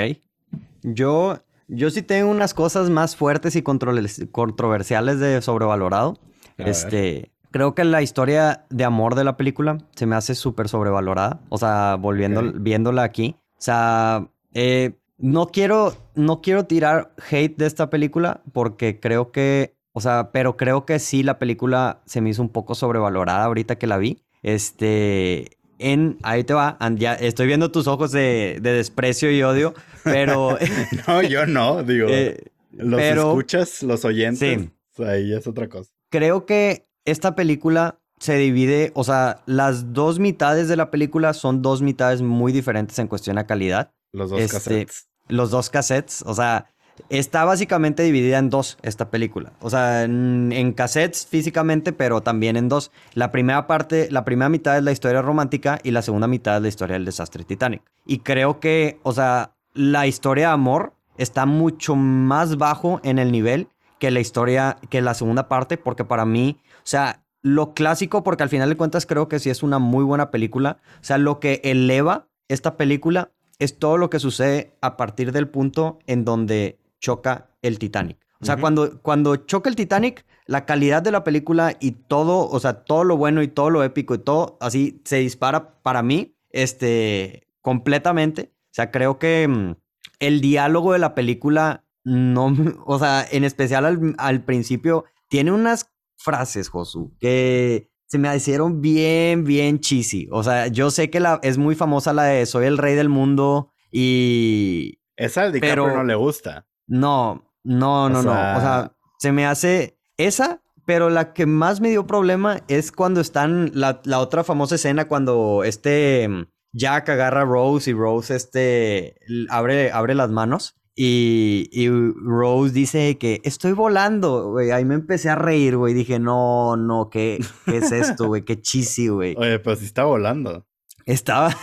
Yo, 0.81 1.37
yo 1.67 1.91
sí 1.91 2.01
tengo 2.01 2.31
unas 2.31 2.55
cosas 2.55 2.89
más 2.89 3.15
fuertes 3.15 3.55
y 3.55 3.61
controversiales 3.61 5.19
de 5.19 5.43
sobrevalorado. 5.43 6.17
este, 6.57 7.31
creo 7.51 7.75
que 7.75 7.83
la 7.83 8.01
historia 8.01 8.65
de 8.71 8.83
amor 8.83 9.13
de 9.13 9.25
la 9.25 9.37
película 9.37 9.77
se 9.95 10.07
me 10.07 10.15
hace 10.15 10.33
súper 10.33 10.69
sobrevalorada. 10.69 11.39
O 11.49 11.59
sea, 11.59 11.97
volviendo, 11.99 12.51
viéndola 12.51 13.03
aquí. 13.03 13.35
O 13.51 13.61
sea, 13.61 14.27
eh, 14.55 14.93
no 15.19 15.49
quiero, 15.49 15.93
no 16.15 16.41
quiero 16.41 16.65
tirar 16.65 17.13
hate 17.29 17.57
de 17.57 17.67
esta 17.67 17.91
película 17.91 18.41
porque 18.53 18.99
creo 18.99 19.31
que, 19.31 19.75
o 19.93 20.01
sea, 20.01 20.31
pero 20.31 20.57
creo 20.57 20.85
que 20.85 20.99
sí 20.99 21.23
la 21.23 21.39
película 21.39 22.01
se 22.05 22.19
me 22.19 22.31
hizo 22.31 22.41
un 22.41 22.49
poco 22.49 22.75
sobrevalorada 22.75 23.45
ahorita 23.45 23.77
que 23.77 23.87
la 23.87 23.97
vi. 23.97 24.23
Este, 24.41 25.57
en, 25.79 26.17
ahí 26.23 26.43
te 26.43 26.53
va, 26.53 26.77
ya 26.95 27.13
estoy 27.13 27.47
viendo 27.47 27.71
tus 27.71 27.87
ojos 27.87 28.11
de, 28.11 28.59
desprecio 28.61 29.31
y 29.31 29.43
odio, 29.43 29.73
pero... 30.03 30.57
no, 31.07 31.21
yo 31.21 31.45
no, 31.45 31.83
digo, 31.83 32.07
eh, 32.09 32.43
los 32.71 32.99
escuchas, 32.99 33.83
los 33.83 34.03
oyentes, 34.03 34.69
sí. 34.95 35.03
ahí 35.03 35.33
es 35.33 35.45
otra 35.47 35.69
cosa. 35.69 35.91
Creo 36.09 36.45
que 36.45 36.87
esta 37.05 37.35
película 37.35 37.99
se 38.19 38.37
divide, 38.37 38.91
o 38.95 39.03
sea, 39.03 39.41
las 39.45 39.93
dos 39.93 40.19
mitades 40.19 40.67
de 40.67 40.77
la 40.77 40.89
película 40.89 41.33
son 41.33 41.61
dos 41.61 41.81
mitades 41.81 42.21
muy 42.21 42.51
diferentes 42.51 42.97
en 42.99 43.07
cuestión 43.07 43.37
a 43.37 43.45
calidad. 43.45 43.91
Los 44.11 44.29
dos 44.29 44.39
este, 44.39 44.53
cassettes. 44.53 45.07
Los 45.27 45.51
dos 45.51 45.69
cassettes, 45.69 46.23
o 46.25 46.33
sea, 46.33 46.72
está 47.09 47.45
básicamente 47.45 48.03
dividida 48.03 48.37
en 48.37 48.49
dos 48.49 48.77
esta 48.81 49.09
película. 49.09 49.53
O 49.61 49.69
sea, 49.69 50.03
en, 50.03 50.73
cassettes 50.75 51.25
físicamente, 51.25 51.93
pero 51.93 52.21
también 52.21 52.55
en 52.57 52.69
dos. 52.69 52.91
La 53.13 53.31
primera 53.31 53.67
parte, 53.67 54.07
la 54.11 54.25
primera 54.25 54.49
mitad 54.49 54.77
es 54.77 54.83
la 54.83 54.91
historia 54.91 55.21
romántica 55.21 55.79
y 55.83 55.91
la 55.91 56.01
segunda 56.01 56.27
mitad 56.27 56.57
es 56.57 56.61
la 56.61 56.67
historia 56.67 56.93
del 56.93 57.05
desastre 57.05 57.43
Titanic. 57.43 57.81
Y 58.05 58.19
creo 58.19 58.59
que, 58.59 58.99
o 59.03 59.13
sea, 59.13 59.55
la 59.73 60.07
historia 60.07 60.47
de 60.47 60.53
amor 60.53 60.93
está 61.17 61.45
mucho 61.45 61.95
más 61.95 62.57
bajo 62.57 62.99
en 63.03 63.19
el 63.19 63.31
nivel 63.31 63.67
que 63.99 64.11
la 64.11 64.19
historia, 64.19 64.77
que 64.89 65.01
la 65.01 65.13
segunda 65.13 65.47
parte, 65.47 65.77
porque 65.77 66.03
para 66.03 66.25
mí, 66.25 66.57
o 66.77 66.85
sea, 66.85 67.23
lo 67.41 67.73
clásico, 67.73 68.23
porque 68.23 68.43
al 68.43 68.49
final 68.49 68.69
de 68.69 68.77
cuentas 68.77 69.05
creo 69.05 69.27
que 69.27 69.39
sí 69.39 69.49
es 69.49 69.63
una 69.63 69.79
muy 69.79 70.03
buena 70.03 70.31
película. 70.31 70.77
O 71.01 71.03
sea, 71.03 71.17
lo 71.17 71.39
que 71.39 71.61
eleva 71.63 72.27
esta 72.47 72.77
película 72.77 73.31
es 73.59 73.77
todo 73.79 73.97
lo 73.97 74.09
que 74.09 74.19
sucede 74.19 74.75
a 74.81 74.97
partir 74.97 75.31
del 75.31 75.47
punto 75.47 75.99
en 76.07 76.25
donde 76.25 76.79
choca 77.03 77.49
el 77.61 77.77
Titanic. 77.77 78.17
O 78.41 78.45
sea, 78.45 78.57
cuando, 78.57 79.01
cuando 79.01 79.35
choca 79.35 79.69
el 79.69 79.75
Titanic, 79.75 80.25
la 80.47 80.65
calidad 80.65 81.01
de 81.01 81.11
la 81.11 81.23
película 81.23 81.77
y 81.79 81.91
todo, 81.91 82.49
o 82.49 82.59
sea, 82.59 82.83
todo 82.83 83.03
lo 83.03 83.15
bueno 83.15 83.41
y 83.41 83.47
todo 83.47 83.69
lo 83.69 83.83
épico 83.83 84.15
y 84.15 84.17
todo 84.17 84.57
así 84.59 85.01
se 85.05 85.17
dispara 85.17 85.81
para 85.81 86.03
mí, 86.03 86.35
este, 86.49 87.47
completamente. 87.61 88.51
O 88.65 88.73
sea, 88.73 88.91
creo 88.91 89.19
que 89.19 89.47
mm, 89.47 89.75
el 90.19 90.41
diálogo 90.41 90.93
de 90.93 90.99
la 90.99 91.15
película 91.15 91.85
no, 92.03 92.53
o 92.85 92.99
sea, 92.99 93.25
en 93.31 93.43
especial 93.43 93.85
al, 93.85 94.15
al 94.17 94.43
principio, 94.43 95.05
tiene 95.29 95.51
unas 95.51 95.89
frases, 96.17 96.69
Josu, 96.69 97.15
que 97.19 97.89
se 98.07 98.17
me 98.17 98.35
hicieron 98.35 98.81
bien, 98.81 99.43
bien 99.43 99.79
cheesy. 99.79 100.27
O 100.31 100.43
sea, 100.43 100.67
yo 100.67 100.91
sé 100.91 101.09
que 101.09 101.19
la, 101.19 101.39
es 101.43 101.57
muy 101.57 101.75
famosa 101.75 102.13
la 102.13 102.23
de 102.23 102.45
Soy 102.45 102.65
el 102.65 102.77
rey 102.77 102.95
del 102.95 103.09
mundo 103.09 103.71
y... 103.91 104.99
Esa 105.15 105.43
al 105.43 105.53
DiCaprio 105.53 105.85
pero, 105.85 105.97
no 105.97 106.03
le 106.03 106.15
gusta. 106.15 106.67
No, 106.87 107.49
no, 107.63 108.09
no, 108.09 108.21
no. 108.21 108.31
O 108.31 108.59
sea, 108.59 108.95
se 109.19 109.31
me 109.31 109.45
hace 109.45 109.97
esa, 110.17 110.61
pero 110.85 111.09
la 111.09 111.33
que 111.33 111.45
más 111.45 111.81
me 111.81 111.89
dio 111.89 112.05
problema 112.05 112.61
es 112.67 112.91
cuando 112.91 113.21
están, 113.21 113.71
la, 113.73 114.01
otra 114.19 114.43
famosa 114.43 114.75
escena 114.75 115.07
cuando 115.07 115.63
este 115.63 116.27
mm, 116.27 116.45
Jack 116.73 117.09
agarra 117.09 117.41
a 117.41 117.45
Rose 117.45 117.89
y 117.89 117.93
Rose 117.93 118.35
este 118.35 119.15
abre, 119.49 119.91
abre 119.91 120.15
las 120.15 120.29
manos. 120.29 120.75
Y, 120.95 121.69
y, 121.71 121.89
Rose 121.89 122.71
dice 122.71 123.17
que 123.17 123.41
estoy 123.43 123.71
volando, 123.71 124.51
güey. 124.51 124.69
Ahí 124.69 124.85
me 124.85 124.93
empecé 124.93 125.29
a 125.29 125.35
reír, 125.35 125.75
güey. 125.75 125.95
Dije, 125.95 126.19
no, 126.19 126.75
no, 126.77 127.09
¿qué, 127.09 127.43
qué 127.65 127.77
es 127.77 127.91
esto, 127.91 128.27
güey? 128.27 128.43
Qué 128.43 128.61
chisi, 128.61 129.07
güey. 129.07 129.33
Oye, 129.35 129.57
pues 129.57 129.79
sí 129.79 129.85
está 129.85 130.03
volando. 130.03 130.67
Estaba. 131.05 131.55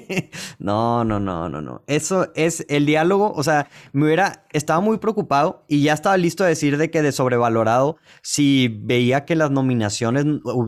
no, 0.58 1.04
no, 1.04 1.20
no, 1.20 1.48
no, 1.48 1.60
no. 1.60 1.82
Eso 1.86 2.28
es 2.34 2.66
el 2.68 2.86
diálogo. 2.86 3.32
O 3.34 3.42
sea, 3.42 3.68
me 3.92 4.06
hubiera. 4.06 4.46
Estaba 4.52 4.80
muy 4.80 4.98
preocupado 4.98 5.64
y 5.68 5.82
ya 5.82 5.92
estaba 5.92 6.16
listo 6.16 6.44
a 6.44 6.48
decir 6.48 6.76
de 6.76 6.90
que 6.90 7.02
de 7.02 7.12
sobrevalorado. 7.12 7.96
Si 8.22 8.68
veía 8.82 9.24
que 9.24 9.36
las 9.36 9.50
nominaciones 9.50 10.24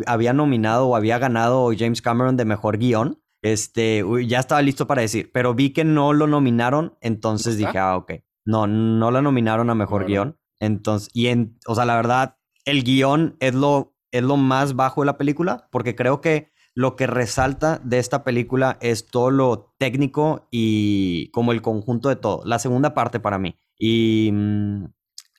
había 0.06 0.32
nominado 0.32 0.88
o 0.88 0.96
había 0.96 1.18
ganado 1.18 1.70
James 1.76 2.02
Cameron 2.02 2.36
de 2.36 2.44
mejor 2.44 2.78
guion. 2.78 3.20
Este, 3.42 4.04
ya 4.26 4.38
estaba 4.38 4.62
listo 4.62 4.86
para 4.86 5.02
decir. 5.02 5.30
Pero 5.32 5.54
vi 5.54 5.70
que 5.70 5.84
no 5.84 6.12
lo 6.12 6.26
nominaron. 6.26 6.96
Entonces 7.00 7.56
dije, 7.56 7.78
ah, 7.78 7.96
ok. 7.96 8.12
No, 8.44 8.66
no 8.66 9.10
la 9.10 9.22
nominaron 9.22 9.68
a 9.70 9.74
mejor 9.74 10.06
guion. 10.06 10.38
Entonces, 10.60 11.10
y 11.12 11.26
en. 11.26 11.58
O 11.66 11.74
sea, 11.74 11.84
la 11.84 11.96
verdad, 11.96 12.36
el 12.64 12.84
guion 12.84 13.36
es 13.40 13.54
lo, 13.54 13.96
es 14.12 14.22
lo 14.22 14.36
más 14.36 14.76
bajo 14.76 15.00
de 15.00 15.06
la 15.06 15.18
película. 15.18 15.68
Porque 15.72 15.96
creo 15.96 16.20
que 16.20 16.51
lo 16.74 16.96
que 16.96 17.06
resalta 17.06 17.80
de 17.84 17.98
esta 17.98 18.24
película 18.24 18.78
es 18.80 19.06
todo 19.06 19.30
lo 19.30 19.74
técnico 19.78 20.48
y 20.50 21.30
como 21.32 21.52
el 21.52 21.62
conjunto 21.62 22.08
de 22.08 22.16
todo. 22.16 22.42
La 22.44 22.58
segunda 22.58 22.94
parte 22.94 23.20
para 23.20 23.38
mí. 23.38 23.56
Y 23.78 24.30
mm, 24.32 24.86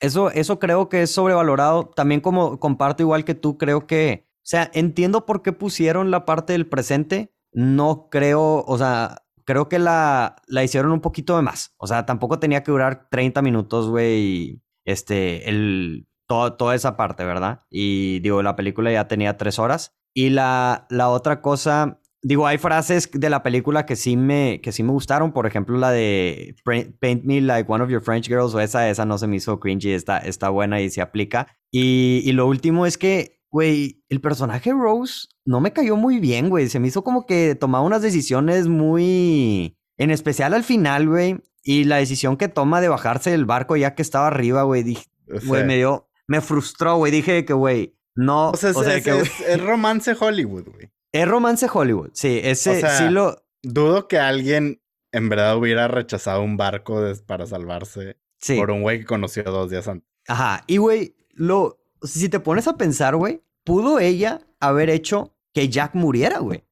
eso, 0.00 0.30
eso 0.30 0.58
creo 0.58 0.88
que 0.88 1.02
es 1.02 1.10
sobrevalorado. 1.10 1.90
También 1.96 2.20
como 2.20 2.58
comparto 2.60 3.02
igual 3.02 3.24
que 3.24 3.34
tú, 3.34 3.58
creo 3.58 3.86
que, 3.86 4.26
o 4.28 4.46
sea, 4.46 4.70
entiendo 4.74 5.26
por 5.26 5.42
qué 5.42 5.52
pusieron 5.52 6.10
la 6.10 6.24
parte 6.24 6.52
del 6.52 6.68
presente. 6.68 7.32
No 7.52 8.08
creo, 8.10 8.64
o 8.66 8.78
sea, 8.78 9.24
creo 9.44 9.68
que 9.68 9.78
la, 9.78 10.36
la 10.46 10.64
hicieron 10.64 10.92
un 10.92 11.00
poquito 11.00 11.36
de 11.36 11.42
más. 11.42 11.74
O 11.78 11.86
sea, 11.86 12.06
tampoco 12.06 12.38
tenía 12.38 12.62
que 12.62 12.72
durar 12.72 13.08
30 13.10 13.42
minutos, 13.42 13.88
güey, 13.88 14.62
este, 14.84 15.48
el, 15.48 16.06
toda 16.26 16.74
esa 16.74 16.96
parte, 16.96 17.24
¿verdad? 17.24 17.60
Y 17.70 18.20
digo, 18.20 18.42
la 18.42 18.56
película 18.56 18.90
ya 18.92 19.08
tenía 19.08 19.36
tres 19.36 19.58
horas. 19.58 19.94
Y 20.14 20.30
la, 20.30 20.86
la 20.90 21.08
otra 21.08 21.42
cosa, 21.42 22.00
digo, 22.22 22.46
hay 22.46 22.58
frases 22.58 23.10
de 23.12 23.30
la 23.30 23.42
película 23.42 23.84
que 23.84 23.96
sí 23.96 24.16
me, 24.16 24.60
que 24.62 24.70
sí 24.70 24.82
me 24.84 24.92
gustaron. 24.92 25.32
Por 25.32 25.46
ejemplo, 25.46 25.76
la 25.76 25.90
de 25.90 26.54
Paint 26.64 27.24
Me 27.24 27.40
Like 27.40 27.70
One 27.70 27.82
of 27.82 27.90
Your 27.90 28.00
French 28.00 28.28
Girls, 28.28 28.54
o 28.54 28.60
esa, 28.60 28.88
esa 28.88 29.04
no 29.04 29.18
se 29.18 29.26
me 29.26 29.36
hizo 29.36 29.58
cringy, 29.58 29.90
está, 29.90 30.18
está 30.18 30.50
buena 30.50 30.80
y 30.80 30.88
se 30.90 31.02
aplica. 31.02 31.48
Y, 31.72 32.22
y 32.24 32.32
lo 32.32 32.46
último 32.46 32.86
es 32.86 32.96
que, 32.96 33.40
güey, 33.50 34.04
el 34.08 34.20
personaje 34.20 34.72
Rose 34.72 35.26
no 35.44 35.60
me 35.60 35.72
cayó 35.72 35.96
muy 35.96 36.20
bien, 36.20 36.48
güey. 36.48 36.68
Se 36.68 36.78
me 36.78 36.88
hizo 36.88 37.02
como 37.02 37.26
que 37.26 37.56
tomaba 37.56 37.84
unas 37.84 38.02
decisiones 38.02 38.68
muy... 38.68 39.76
En 39.96 40.10
especial 40.10 40.54
al 40.54 40.64
final, 40.64 41.08
güey. 41.08 41.40
Y 41.62 41.84
la 41.84 41.96
decisión 41.96 42.36
que 42.36 42.48
toma 42.48 42.80
de 42.80 42.88
bajarse 42.88 43.30
del 43.30 43.46
barco 43.46 43.76
ya 43.76 43.94
que 43.94 44.02
estaba 44.02 44.28
arriba, 44.28 44.62
güey. 44.62 44.84
Dije, 44.84 45.04
güey, 45.46 45.64
me 45.64 45.76
dio... 45.76 46.08
Me 46.26 46.40
frustró, 46.40 46.96
güey. 46.96 47.12
Dije 47.12 47.44
que, 47.44 47.52
güey, 47.52 47.96
no, 48.16 48.50
o 48.50 48.56
sea, 48.56 48.70
es, 48.70 49.06
es, 49.06 49.62
romance 49.62 50.16
Hollywood, 50.18 50.68
güey. 50.72 50.90
Es 51.12 51.28
romance 51.28 51.66
Hollywood, 51.72 52.10
sí. 52.12 52.40
Ese 52.42 52.80
sí 52.98 53.08
lo. 53.10 53.44
Dudo 53.62 54.08
que 54.08 54.18
alguien 54.18 54.82
en 55.10 55.28
verdad 55.28 55.56
hubiera 55.56 55.88
rechazado 55.88 56.42
un 56.42 56.56
barco 56.56 57.02
para 57.26 57.46
salvarse 57.46 58.18
por 58.56 58.70
un 58.70 58.82
güey 58.82 59.00
que 59.00 59.06
conoció 59.06 59.42
dos 59.44 59.70
días 59.70 59.88
antes. 59.88 60.08
Ajá. 60.28 60.64
Y, 60.66 60.76
güey, 60.76 61.16
lo. 61.30 61.80
Si 62.02 62.28
te 62.28 62.40
pones 62.40 62.68
a 62.68 62.76
pensar, 62.76 63.16
güey, 63.16 63.42
pudo 63.64 63.98
ella 63.98 64.40
haber 64.60 64.90
hecho 64.90 65.34
que 65.52 65.68
Jack 65.68 65.94
muriera, 65.94 66.38
güey. 66.38 66.64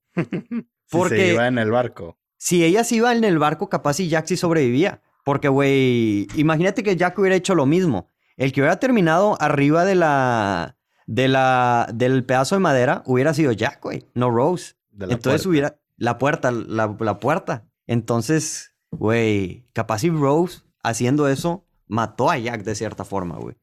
Porque. 0.91 1.17
si 1.17 1.23
se 1.23 1.33
iba 1.33 1.47
en 1.49 1.59
el 1.59 1.71
barco. 1.71 2.19
Si 2.37 2.65
ella 2.65 2.85
se 2.85 2.97
iba 2.97 3.15
en 3.15 3.25
el 3.25 3.38
barco, 3.38 3.69
capaz 3.69 4.01
y 4.01 4.09
Jack 4.09 4.27
sí 4.27 4.37
sobrevivía. 4.37 5.03
Porque, 5.25 5.49
güey, 5.49 6.27
imagínate 6.35 6.83
que 6.83 6.97
Jack 6.97 7.19
hubiera 7.19 7.37
hecho 7.37 7.55
lo 7.55 7.67
mismo. 7.67 8.09
El 8.37 8.53
que 8.53 8.61
hubiera 8.61 8.79
terminado 8.79 9.37
arriba 9.40 9.85
de 9.85 9.95
la 9.95 10.77
de 11.07 11.29
la, 11.29 11.88
del 11.92 12.25
pedazo 12.25 12.55
de 12.55 12.61
madera 12.61 13.03
hubiera 13.07 13.35
sido 13.35 13.53
Jack, 13.53 13.83
güey, 13.83 14.07
no 14.14 14.31
Rose. 14.31 14.75
Entonces 14.99 15.47
hubiera 15.47 15.79
la 15.97 16.18
puerta, 16.18 16.51
la, 16.51 16.97
la 16.99 17.21
puerta. 17.21 17.66
Entonces, 17.87 18.75
güey, 18.90 19.66
capaz 19.73 20.01
si 20.01 20.11
Rose 20.11 20.62
haciendo 20.83 21.29
eso 21.29 21.66
mató 21.87 22.31
a 22.31 22.38
Jack 22.38 22.62
de 22.62 22.75
cierta 22.75 23.05
forma, 23.05 23.37
güey. 23.37 23.57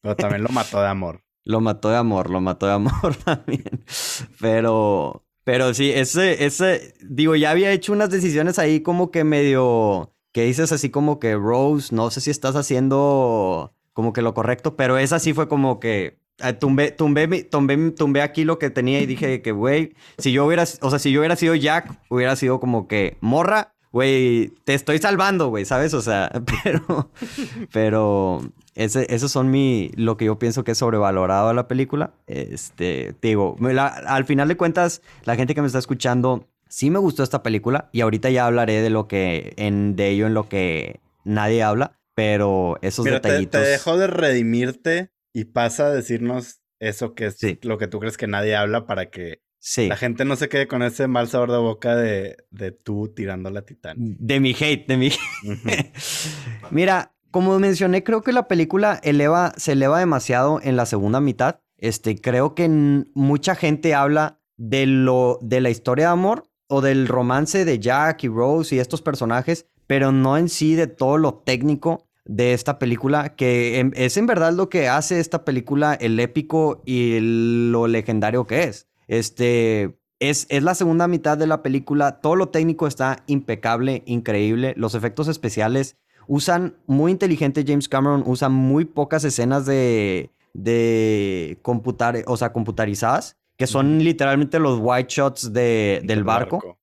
Pero 0.00 0.16
también 0.16 0.42
lo 0.42 0.50
mató 0.50 0.80
de 0.80 0.88
amor. 0.88 1.24
lo 1.44 1.60
mató 1.60 1.90
de 1.90 1.96
amor, 1.96 2.30
lo 2.30 2.40
mató 2.40 2.66
de 2.66 2.72
amor 2.72 3.16
también. 3.24 3.84
Pero, 4.40 5.24
pero 5.44 5.74
sí, 5.74 5.90
ese, 5.90 6.44
ese, 6.44 6.94
digo, 7.00 7.34
ya 7.36 7.50
había 7.50 7.72
hecho 7.72 7.92
unas 7.92 8.10
decisiones 8.10 8.58
ahí 8.58 8.80
como 8.80 9.10
que 9.10 9.24
medio, 9.24 10.14
que 10.32 10.44
dices 10.44 10.72
así 10.72 10.90
como 10.90 11.18
que 11.18 11.34
Rose, 11.34 11.94
no 11.94 12.10
sé 12.10 12.20
si 12.20 12.30
estás 12.30 12.54
haciendo 12.54 13.74
como 13.98 14.12
que 14.12 14.22
lo 14.22 14.32
correcto, 14.32 14.76
pero 14.76 14.96
esa 14.96 15.18
sí 15.18 15.34
fue 15.34 15.48
como 15.48 15.80
que 15.80 16.20
Ah, 16.40 16.52
tumbé, 16.52 16.92
tumbé, 16.92 17.42
tumbé, 17.42 17.90
tumbé 17.90 18.22
aquí 18.22 18.44
lo 18.44 18.60
que 18.60 18.70
tenía 18.70 19.00
y 19.00 19.06
dije 19.06 19.42
que, 19.42 19.50
güey, 19.50 19.94
si 20.18 20.30
yo 20.30 20.46
hubiera, 20.46 20.62
o 20.82 20.90
sea, 20.90 21.00
si 21.00 21.10
yo 21.10 21.18
hubiera 21.18 21.34
sido 21.34 21.56
Jack, 21.56 22.00
hubiera 22.10 22.36
sido 22.36 22.60
como 22.60 22.86
que, 22.86 23.16
morra, 23.20 23.74
güey, 23.90 24.52
te 24.62 24.74
estoy 24.74 24.98
salvando, 24.98 25.48
güey, 25.48 25.64
¿sabes? 25.64 25.94
O 25.94 26.00
sea, 26.00 26.30
pero, 26.62 27.10
pero, 27.72 28.40
ese, 28.76 29.12
esos 29.12 29.32
son 29.32 29.50
mi, 29.50 29.90
lo 29.96 30.16
que 30.16 30.26
yo 30.26 30.38
pienso 30.38 30.62
que 30.62 30.70
es 30.70 30.78
sobrevalorado 30.78 31.48
a 31.48 31.54
la 31.54 31.66
película. 31.66 32.12
Este, 32.28 33.16
digo, 33.20 33.56
al 34.06 34.24
final 34.24 34.46
de 34.46 34.56
cuentas, 34.56 35.02
la 35.24 35.34
gente 35.34 35.56
que 35.56 35.60
me 35.60 35.66
está 35.66 35.80
escuchando, 35.80 36.46
sí 36.68 36.88
me 36.88 37.00
gustó 37.00 37.24
esta 37.24 37.42
película 37.42 37.88
y 37.90 38.02
ahorita 38.02 38.30
ya 38.30 38.46
hablaré 38.46 38.80
de 38.80 38.90
lo 38.90 39.08
que, 39.08 39.54
en, 39.56 39.96
de 39.96 40.10
ello 40.10 40.28
en 40.28 40.34
lo 40.34 40.48
que 40.48 41.00
nadie 41.24 41.64
habla, 41.64 41.97
pero 42.18 42.78
esos 42.82 43.04
detallitos. 43.04 43.60
Te, 43.60 43.64
te 43.64 43.70
dejó 43.70 43.96
de 43.96 44.08
redimirte 44.08 45.12
y 45.32 45.44
pasa 45.44 45.86
a 45.86 45.90
decirnos 45.92 46.62
eso 46.80 47.14
que 47.14 47.26
es 47.26 47.38
lo 47.62 47.78
que 47.78 47.86
tú 47.86 48.00
crees 48.00 48.16
que 48.16 48.26
nadie 48.26 48.56
habla 48.56 48.86
para 48.86 49.08
que 49.08 49.44
La 49.76 49.96
gente 49.96 50.24
no 50.24 50.34
se 50.34 50.48
quede 50.48 50.66
con 50.66 50.82
ese 50.82 51.06
mal 51.06 51.28
sabor 51.28 51.52
de 51.52 51.58
boca 51.58 51.94
de, 51.94 52.38
de 52.50 52.72
tú 52.72 53.12
tirando 53.14 53.50
la 53.50 53.62
Titanic. 53.62 54.18
De 54.18 54.40
mi 54.40 54.50
hate, 54.50 54.88
de 54.88 54.96
mi. 54.96 55.12
Mira, 56.72 57.14
como 57.30 57.56
mencioné, 57.60 58.02
creo 58.02 58.22
que 58.22 58.32
la 58.32 58.48
película 58.48 58.98
eleva, 59.04 59.52
se 59.56 59.72
eleva 59.72 60.00
demasiado 60.00 60.60
en 60.60 60.74
la 60.74 60.86
segunda 60.86 61.20
mitad. 61.20 61.60
Este, 61.76 62.20
creo 62.20 62.56
que 62.56 62.68
mucha 63.14 63.54
gente 63.54 63.94
habla 63.94 64.40
de 64.56 64.86
lo, 64.86 65.38
de 65.40 65.60
la 65.60 65.70
historia 65.70 66.06
de 66.06 66.12
amor 66.14 66.50
o 66.66 66.80
del 66.80 67.06
romance 67.06 67.64
de 67.64 67.78
Jack 67.78 68.24
y 68.24 68.28
Rose 68.28 68.74
y 68.74 68.80
estos 68.80 69.02
personajes, 69.02 69.66
pero 69.86 70.10
no 70.10 70.36
en 70.36 70.48
sí 70.48 70.74
de 70.74 70.88
todo 70.88 71.16
lo 71.16 71.34
técnico 71.34 72.07
de 72.28 72.52
esta 72.52 72.78
película, 72.78 73.34
que 73.34 73.90
es 73.96 74.16
en 74.16 74.26
verdad 74.26 74.52
lo 74.52 74.68
que 74.68 74.86
hace 74.86 75.18
esta 75.18 75.44
película 75.44 75.94
el 75.94 76.20
épico 76.20 76.82
y 76.84 77.18
lo 77.20 77.88
legendario 77.88 78.46
que 78.46 78.64
es. 78.64 78.86
Este, 79.08 79.98
es, 80.20 80.46
es, 80.50 80.62
la 80.62 80.74
segunda 80.74 81.08
mitad 81.08 81.38
de 81.38 81.46
la 81.46 81.62
película, 81.62 82.20
todo 82.20 82.36
lo 82.36 82.50
técnico 82.50 82.86
está 82.86 83.24
impecable, 83.26 84.02
increíble, 84.06 84.74
los 84.76 84.94
efectos 84.94 85.26
especiales 85.26 85.96
usan 86.28 86.76
muy 86.86 87.10
inteligente 87.10 87.64
James 87.66 87.88
Cameron, 87.88 88.22
usa 88.26 88.48
muy 88.50 88.84
pocas 88.84 89.24
escenas 89.24 89.64
de, 89.64 90.30
de 90.52 91.58
computar, 91.62 92.22
o 92.26 92.36
sea, 92.36 92.52
computarizadas, 92.52 93.36
que 93.56 93.66
son 93.66 93.98
literalmente 94.04 94.58
los 94.58 94.78
white 94.80 95.08
shots 95.08 95.52
de, 95.52 96.02
del 96.04 96.22
barco. 96.22 96.77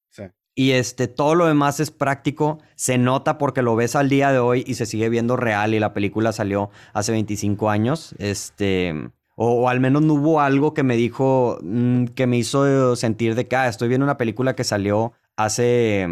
Y 0.55 0.71
este, 0.71 1.07
todo 1.07 1.35
lo 1.35 1.47
demás 1.47 1.79
es 1.81 1.91
práctico, 1.91 2.59
se 2.75 2.97
nota 2.97 3.37
porque 3.37 3.61
lo 3.61 3.75
ves 3.75 3.95
al 3.95 4.07
día 4.07 4.31
de 4.31 4.39
hoy 4.39 4.63
y 4.65 4.75
se 4.75 4.85
sigue 4.85 5.09
viendo 5.09 5.35
real 5.35 5.73
y 5.73 5.79
la 5.79 5.93
película 5.93 6.31
salió 6.31 6.69
hace 6.93 7.11
25 7.11 7.69
años. 7.69 8.15
Este, 8.17 9.11
o, 9.35 9.67
al 9.67 9.81
menos 9.81 10.01
no 10.01 10.13
hubo 10.13 10.39
algo 10.39 10.73
que 10.73 10.83
me 10.83 10.95
dijo, 10.95 11.59
mm, 11.61 12.05
que 12.15 12.25
me 12.25 12.37
hizo 12.37 12.95
sentir 12.95 13.35
de 13.35 13.47
que 13.47 13.55
ah, 13.57 13.67
estoy 13.67 13.89
viendo 13.89 14.05
una 14.05 14.17
película 14.17 14.55
que 14.55 14.63
salió 14.63 15.11
hace 15.35 16.07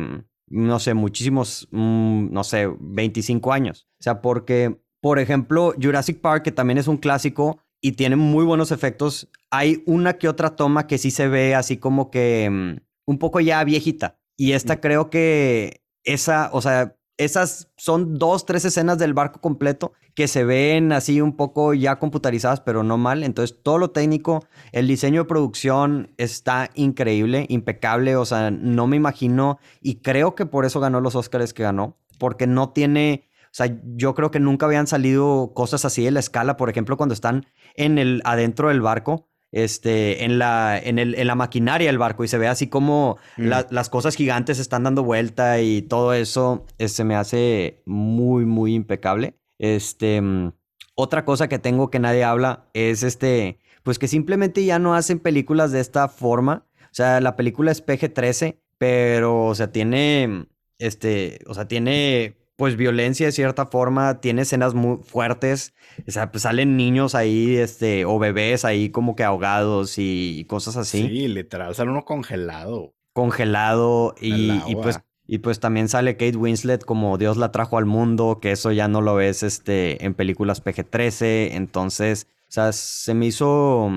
no 0.54 0.80
sé, 0.80 0.94
muchísimos, 0.94 1.68
mm, 1.72 2.32
no 2.32 2.44
sé, 2.44 2.70
25 2.80 3.54
años. 3.54 3.88
O 4.00 4.04
sea, 4.04 4.22
porque, 4.22 4.80
por 5.02 5.18
ejemplo, 5.18 5.74
Jurassic 5.82 6.22
Park, 6.22 6.44
que 6.44 6.52
también 6.52 6.78
es 6.78 6.88
un 6.88 6.98
clásico 6.98 7.60
y 7.82 7.94
tiene 7.94 8.16
muy 8.16 8.46
buenos 8.46 8.72
efectos, 8.72 9.30
hay 9.50 9.84
una 9.88 10.14
que 10.14 10.30
otra 10.30 10.56
toma 10.56 10.86
que 10.86 11.00
sí 11.00 11.10
se 11.10 11.28
ve 11.28 11.56
así 11.56 11.78
como 11.78 12.12
que 12.12 12.50
mm, 12.52 12.78
un 13.06 13.18
poco 13.18 13.40
ya 13.40 13.64
viejita. 13.64 14.20
Y 14.36 14.54
esta 14.54 14.80
creo 14.82 15.10
que 15.10 15.84
esa, 16.04 16.50
o 16.54 16.62
sea, 16.62 16.96
esas 17.18 17.72
son 17.78 18.16
dos, 18.18 18.46
tres 18.46 18.66
escenas 18.66 18.98
del 18.98 19.14
barco 19.14 19.40
completo 19.40 19.94
que 20.16 20.28
se 20.28 20.44
ven 20.44 20.92
así 20.92 21.22
un 21.22 21.36
poco 21.36 21.74
ya 21.74 22.00
computarizadas, 22.00 22.62
pero 22.62 22.84
no 22.84 22.98
mal. 22.98 23.24
Entonces, 23.24 23.62
todo 23.62 23.78
lo 23.78 23.92
técnico, 23.92 24.46
el 24.72 24.88
diseño 24.88 25.22
de 25.24 25.28
producción 25.28 26.14
está 26.18 26.70
increíble, 26.76 27.46
impecable. 27.50 28.16
O 28.16 28.26
sea, 28.26 28.52
no 28.52 28.88
me 28.88 28.98
imagino 28.98 29.60
y 29.82 30.02
creo 30.02 30.36
que 30.36 30.46
por 30.46 30.66
eso 30.66 30.80
ganó 30.80 31.02
los 31.02 31.16
Oscars 31.16 31.54
que 31.54 31.64
ganó, 31.64 31.98
porque 32.20 32.48
no 32.48 32.72
tiene. 32.72 33.30
O 33.46 33.56
sea, 33.56 33.80
yo 33.96 34.16
creo 34.16 34.32
que 34.32 34.40
nunca 34.40 34.66
habían 34.66 34.88
salido 34.88 35.54
cosas 35.54 35.86
así 35.86 36.04
de 36.04 36.12
la 36.12 36.20
escala. 36.20 36.58
Por 36.58 36.70
ejemplo, 36.70 36.98
cuando 36.98 37.14
están 37.14 37.46
en 37.76 38.00
el 38.00 38.22
adentro 38.26 38.70
del 38.70 38.82
barco, 38.82 39.30
este, 39.54 40.26
en, 40.26 40.40
la, 40.40 40.78
en, 40.78 40.98
el, 41.00 41.14
en 41.16 41.28
la 41.28 41.36
maquinaria 41.36 41.88
del 41.88 42.00
barco 42.00 42.24
y 42.24 42.28
se 42.28 42.40
ve 42.40 42.48
así 42.48 42.68
como 42.68 43.18
mm. 43.38 43.52
las 43.70 43.90
cosas 43.90 44.16
gigantes 44.16 44.58
están 44.60 44.84
dando 44.84 45.04
vuelta 45.04 45.62
y 45.62 45.84
todo 45.84 46.14
eso 46.14 46.66
se 46.80 46.86
este, 46.86 47.04
me 47.04 47.16
hace 47.16 47.82
muy, 47.86 48.46
muy 48.46 48.74
impecable. 48.74 49.36
Este, 49.60 50.20
mm, 50.20 50.54
otra 50.96 51.24
cosa 51.24 51.48
que 51.48 51.60
tengo 51.60 51.92
que 51.92 52.00
nadie 52.00 52.24
habla 52.24 52.66
es 52.74 53.04
este, 53.04 53.60
pues 53.84 54.00
que 54.00 54.08
simplemente 54.08 54.66
ya 54.66 54.80
no 54.80 54.96
hacen 54.96 55.20
películas 55.20 55.72
de 55.72 55.80
esta 55.80 56.10
forma. 56.10 56.66
O 56.86 56.96
sea, 56.96 57.22
la 57.22 57.36
película 57.36 57.72
es 57.72 57.86
PG-13, 57.86 58.58
pero, 58.80 59.46
o 59.46 59.56
sea, 59.56 59.72
tiene, 59.72 60.48
este, 60.80 61.40
o 61.46 61.54
sea, 61.54 61.68
tiene 61.68 62.38
pues 62.56 62.76
violencia 62.76 63.26
de 63.26 63.32
cierta 63.32 63.66
forma, 63.66 64.22
tiene 64.22 64.44
escenas 64.44 64.74
muy 64.74 64.98
fuertes, 65.04 65.74
o 66.08 66.12
sea, 66.12 66.32
pues 66.32 66.44
salen 66.44 66.78
niños 66.78 67.16
ahí, 67.16 67.56
este, 67.56 68.06
o 68.06 68.20
bebés 68.20 68.66
ahí 68.66 68.90
como 68.90 69.16
que 69.16 69.24
ahogados 69.24 69.96
y 69.98 70.46
cosas 70.48 70.78
así. 70.78 71.08
Sí, 71.08 71.28
literal, 71.28 71.74
sale 71.76 71.92
uno 71.92 72.06
congelado. 72.06 72.94
Congelado 73.14 74.16
y, 74.20 74.52
y, 74.68 74.76
pues 74.76 75.00
y 75.26 75.40
pues 75.40 75.60
también 75.60 75.88
sale 75.88 76.18
Kate 76.18 76.38
Winslet 76.38 76.84
como 76.84 77.18
Dios 77.18 77.38
la 77.38 77.52
trajo 77.52 77.78
al 77.78 77.86
mundo, 77.86 78.40
que 78.42 78.52
eso 78.52 78.72
ya 78.72 78.88
no 78.88 79.02
lo 79.02 79.16
ves 79.16 79.44
este, 79.44 80.04
en 80.06 80.14
películas 80.14 80.64
PG-13, 80.64 81.54
entonces, 81.54 82.28
o 82.50 82.52
sea, 82.52 82.72
se 82.74 83.14
me 83.14 83.28
hizo 83.28 83.90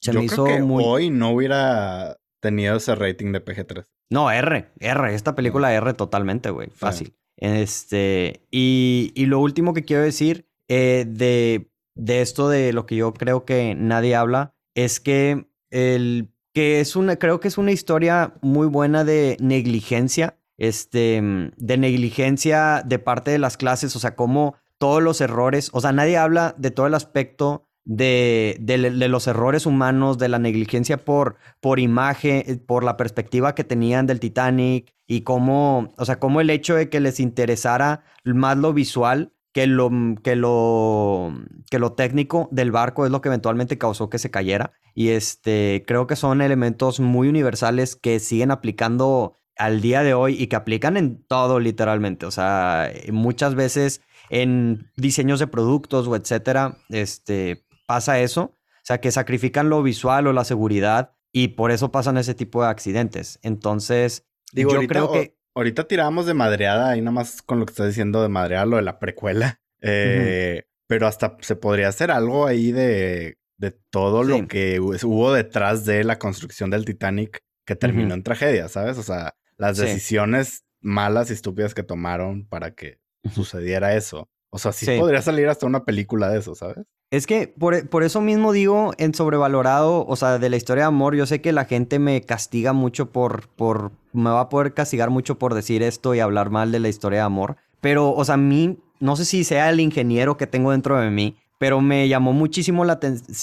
se 0.00 0.12
me 0.12 0.24
hizo 0.24 0.44
que 0.44 0.62
muy 0.62 0.84
hoy 0.86 1.10
no 1.10 1.30
hubiera 1.30 2.18
tenido 2.40 2.76
ese 2.76 2.94
rating 2.94 3.32
de 3.32 3.44
PG-13. 3.44 3.86
No, 4.10 4.30
R, 4.30 4.70
R, 4.78 5.14
esta 5.14 5.34
película 5.34 5.74
R 5.74 5.92
totalmente, 5.94 6.50
güey, 6.50 6.70
fácil. 6.70 7.14
Este, 7.38 8.46
y, 8.50 9.12
y, 9.14 9.26
lo 9.26 9.38
último 9.38 9.72
que 9.72 9.84
quiero 9.84 10.02
decir 10.02 10.48
eh, 10.66 11.04
de, 11.08 11.70
de 11.94 12.20
esto 12.20 12.48
de 12.48 12.72
lo 12.72 12.84
que 12.84 12.96
yo 12.96 13.14
creo 13.14 13.44
que 13.44 13.76
nadie 13.76 14.16
habla 14.16 14.54
es 14.74 14.98
que 14.98 15.48
el 15.70 16.32
que 16.52 16.80
es 16.80 16.96
una, 16.96 17.14
creo 17.16 17.38
que 17.38 17.46
es 17.46 17.56
una 17.56 17.70
historia 17.70 18.34
muy 18.40 18.66
buena 18.66 19.04
de 19.04 19.36
negligencia, 19.38 20.40
este, 20.56 21.22
de 21.56 21.76
negligencia 21.76 22.82
de 22.84 22.98
parte 22.98 23.30
de 23.30 23.38
las 23.38 23.56
clases, 23.56 23.94
o 23.94 24.00
sea, 24.00 24.16
como 24.16 24.56
todos 24.78 25.00
los 25.00 25.20
errores, 25.20 25.70
o 25.72 25.80
sea, 25.80 25.92
nadie 25.92 26.16
habla 26.16 26.56
de 26.58 26.72
todo 26.72 26.88
el 26.88 26.94
aspecto 26.94 27.67
de, 27.88 28.58
de, 28.60 29.08
los 29.08 29.26
errores 29.26 29.64
humanos, 29.64 30.18
de 30.18 30.28
la 30.28 30.38
negligencia 30.38 30.98
por, 30.98 31.36
por 31.60 31.80
imagen, 31.80 32.44
eh, 32.46 32.56
por 32.56 32.84
la 32.84 32.98
perspectiva 32.98 33.54
que 33.54 33.64
tenían 33.64 34.06
del 34.06 34.20
Titanic 34.20 34.94
y 35.06 35.22
cómo, 35.22 35.94
o 35.96 36.04
sea, 36.04 36.20
cómo 36.20 36.42
el 36.42 36.50
hecho 36.50 36.74
de 36.74 36.90
que 36.90 37.00
les 37.00 37.18
interesara 37.18 38.04
más 38.24 38.58
lo 38.58 38.74
visual 38.74 39.32
que 39.54 39.66
lo, 39.66 39.90
que 40.22 40.36
lo, 40.36 41.32
que 41.70 41.78
lo 41.78 41.94
técnico 41.94 42.50
del 42.52 42.70
barco 42.70 43.06
es 43.06 43.10
lo 43.10 43.22
que 43.22 43.30
eventualmente 43.30 43.78
causó 43.78 44.10
que 44.10 44.18
se 44.18 44.30
cayera. 44.30 44.74
Y 44.94 45.08
este, 45.08 45.82
creo 45.86 46.06
que 46.06 46.14
son 46.14 46.42
elementos 46.42 47.00
muy 47.00 47.26
universales 47.28 47.96
que 47.96 48.20
siguen 48.20 48.50
aplicando 48.50 49.38
al 49.56 49.80
día 49.80 50.02
de 50.02 50.12
hoy 50.12 50.36
y 50.38 50.48
que 50.48 50.56
aplican 50.56 50.98
en 50.98 51.24
todo 51.24 51.58
literalmente. 51.58 52.26
O 52.26 52.30
sea, 52.30 52.92
muchas 53.10 53.54
veces 53.54 54.02
en 54.28 54.90
diseños 54.96 55.40
de 55.40 55.46
productos 55.46 56.06
o 56.06 56.16
etcétera, 56.16 56.76
este, 56.90 57.64
pasa 57.88 58.20
eso, 58.20 58.42
o 58.42 58.84
sea, 58.84 59.00
que 59.00 59.10
sacrifican 59.10 59.70
lo 59.70 59.82
visual 59.82 60.26
o 60.26 60.32
la 60.34 60.44
seguridad 60.44 61.14
y 61.32 61.48
por 61.48 61.70
eso 61.70 61.90
pasan 61.90 62.18
ese 62.18 62.34
tipo 62.34 62.62
de 62.62 62.68
accidentes. 62.68 63.38
Entonces, 63.42 64.26
Digo, 64.52 64.72
yo 64.74 64.86
creo 64.86 65.10
que... 65.10 65.34
Ahorita 65.54 65.88
tiramos 65.88 66.26
de 66.26 66.34
madreada, 66.34 66.90
ahí 66.90 67.00
nada 67.00 67.12
más 67.12 67.42
con 67.42 67.58
lo 67.58 67.66
que 67.66 67.72
estás 67.72 67.88
diciendo 67.88 68.22
de 68.22 68.28
madreada, 68.28 68.66
lo 68.66 68.76
de 68.76 68.82
la 68.82 68.98
precuela. 68.98 69.60
Eh, 69.80 70.64
pero 70.88 71.06
hasta 71.06 71.36
se 71.40 71.54
podría 71.54 71.86
hacer 71.86 72.10
algo 72.10 72.48
ahí 72.48 72.72
de, 72.72 73.38
de 73.58 73.70
todo 73.70 74.24
lo 74.24 74.48
que 74.48 74.80
hubo 74.80 75.32
detrás 75.32 75.84
de 75.84 76.02
la 76.02 76.18
construcción 76.18 76.68
del 76.68 76.84
Titanic 76.84 77.44
que 77.64 77.76
terminó 77.76 78.14
en 78.14 78.24
tragedia, 78.24 78.66
¿sabes? 78.66 78.98
O 78.98 79.04
sea, 79.04 79.36
las 79.56 79.76
decisiones 79.76 80.64
malas 80.80 81.30
y 81.30 81.34
estúpidas 81.34 81.74
que 81.74 81.84
tomaron 81.84 82.44
para 82.48 82.74
que 82.74 82.98
sucediera 83.32 83.94
eso. 83.94 84.28
O 84.50 84.58
sea, 84.58 84.72
sí, 84.72 84.86
podría 84.98 85.20
salir 85.22 85.48
hasta 85.48 85.66
una 85.66 85.84
película 85.84 86.30
de 86.30 86.38
eso, 86.38 86.54
¿sabes? 86.54 86.78
Es 87.10 87.26
que 87.26 87.48
por, 87.48 87.88
por, 87.88 88.02
eso 88.02 88.20
mismo 88.20 88.52
digo 88.52 88.92
en 88.98 89.14
sobrevalorado, 89.14 90.06
o 90.06 90.16
sea, 90.16 90.38
de 90.38 90.50
la 90.50 90.56
historia 90.56 90.84
de 90.84 90.88
amor, 90.88 91.14
yo 91.14 91.26
sé 91.26 91.40
que 91.40 91.52
la 91.52 91.64
gente 91.64 91.98
me 91.98 92.20
castiga 92.20 92.72
mucho 92.72 93.10
por, 93.10 93.48
por, 93.48 93.92
me 94.12 94.30
va 94.30 94.40
a 94.40 94.48
poder 94.48 94.74
castigar 94.74 95.08
mucho 95.08 95.38
por 95.38 95.54
decir 95.54 95.82
esto 95.82 96.14
y 96.14 96.20
hablar 96.20 96.50
mal 96.50 96.70
de 96.70 96.80
la 96.80 96.88
historia 96.88 97.20
de 97.20 97.24
amor, 97.24 97.56
pero, 97.80 98.12
o 98.12 98.24
sea, 98.24 98.34
a 98.34 98.38
mí, 98.38 98.78
no 99.00 99.16
sé 99.16 99.24
si 99.24 99.44
sea 99.44 99.70
el 99.70 99.80
ingeniero 99.80 100.36
que 100.36 100.46
tengo 100.46 100.72
dentro 100.72 100.98
de 100.98 101.10
mí, 101.10 101.36
pero 101.58 101.80
me 101.80 102.08
llamó 102.08 102.32
muchísimo 102.32 102.84
la 102.84 102.98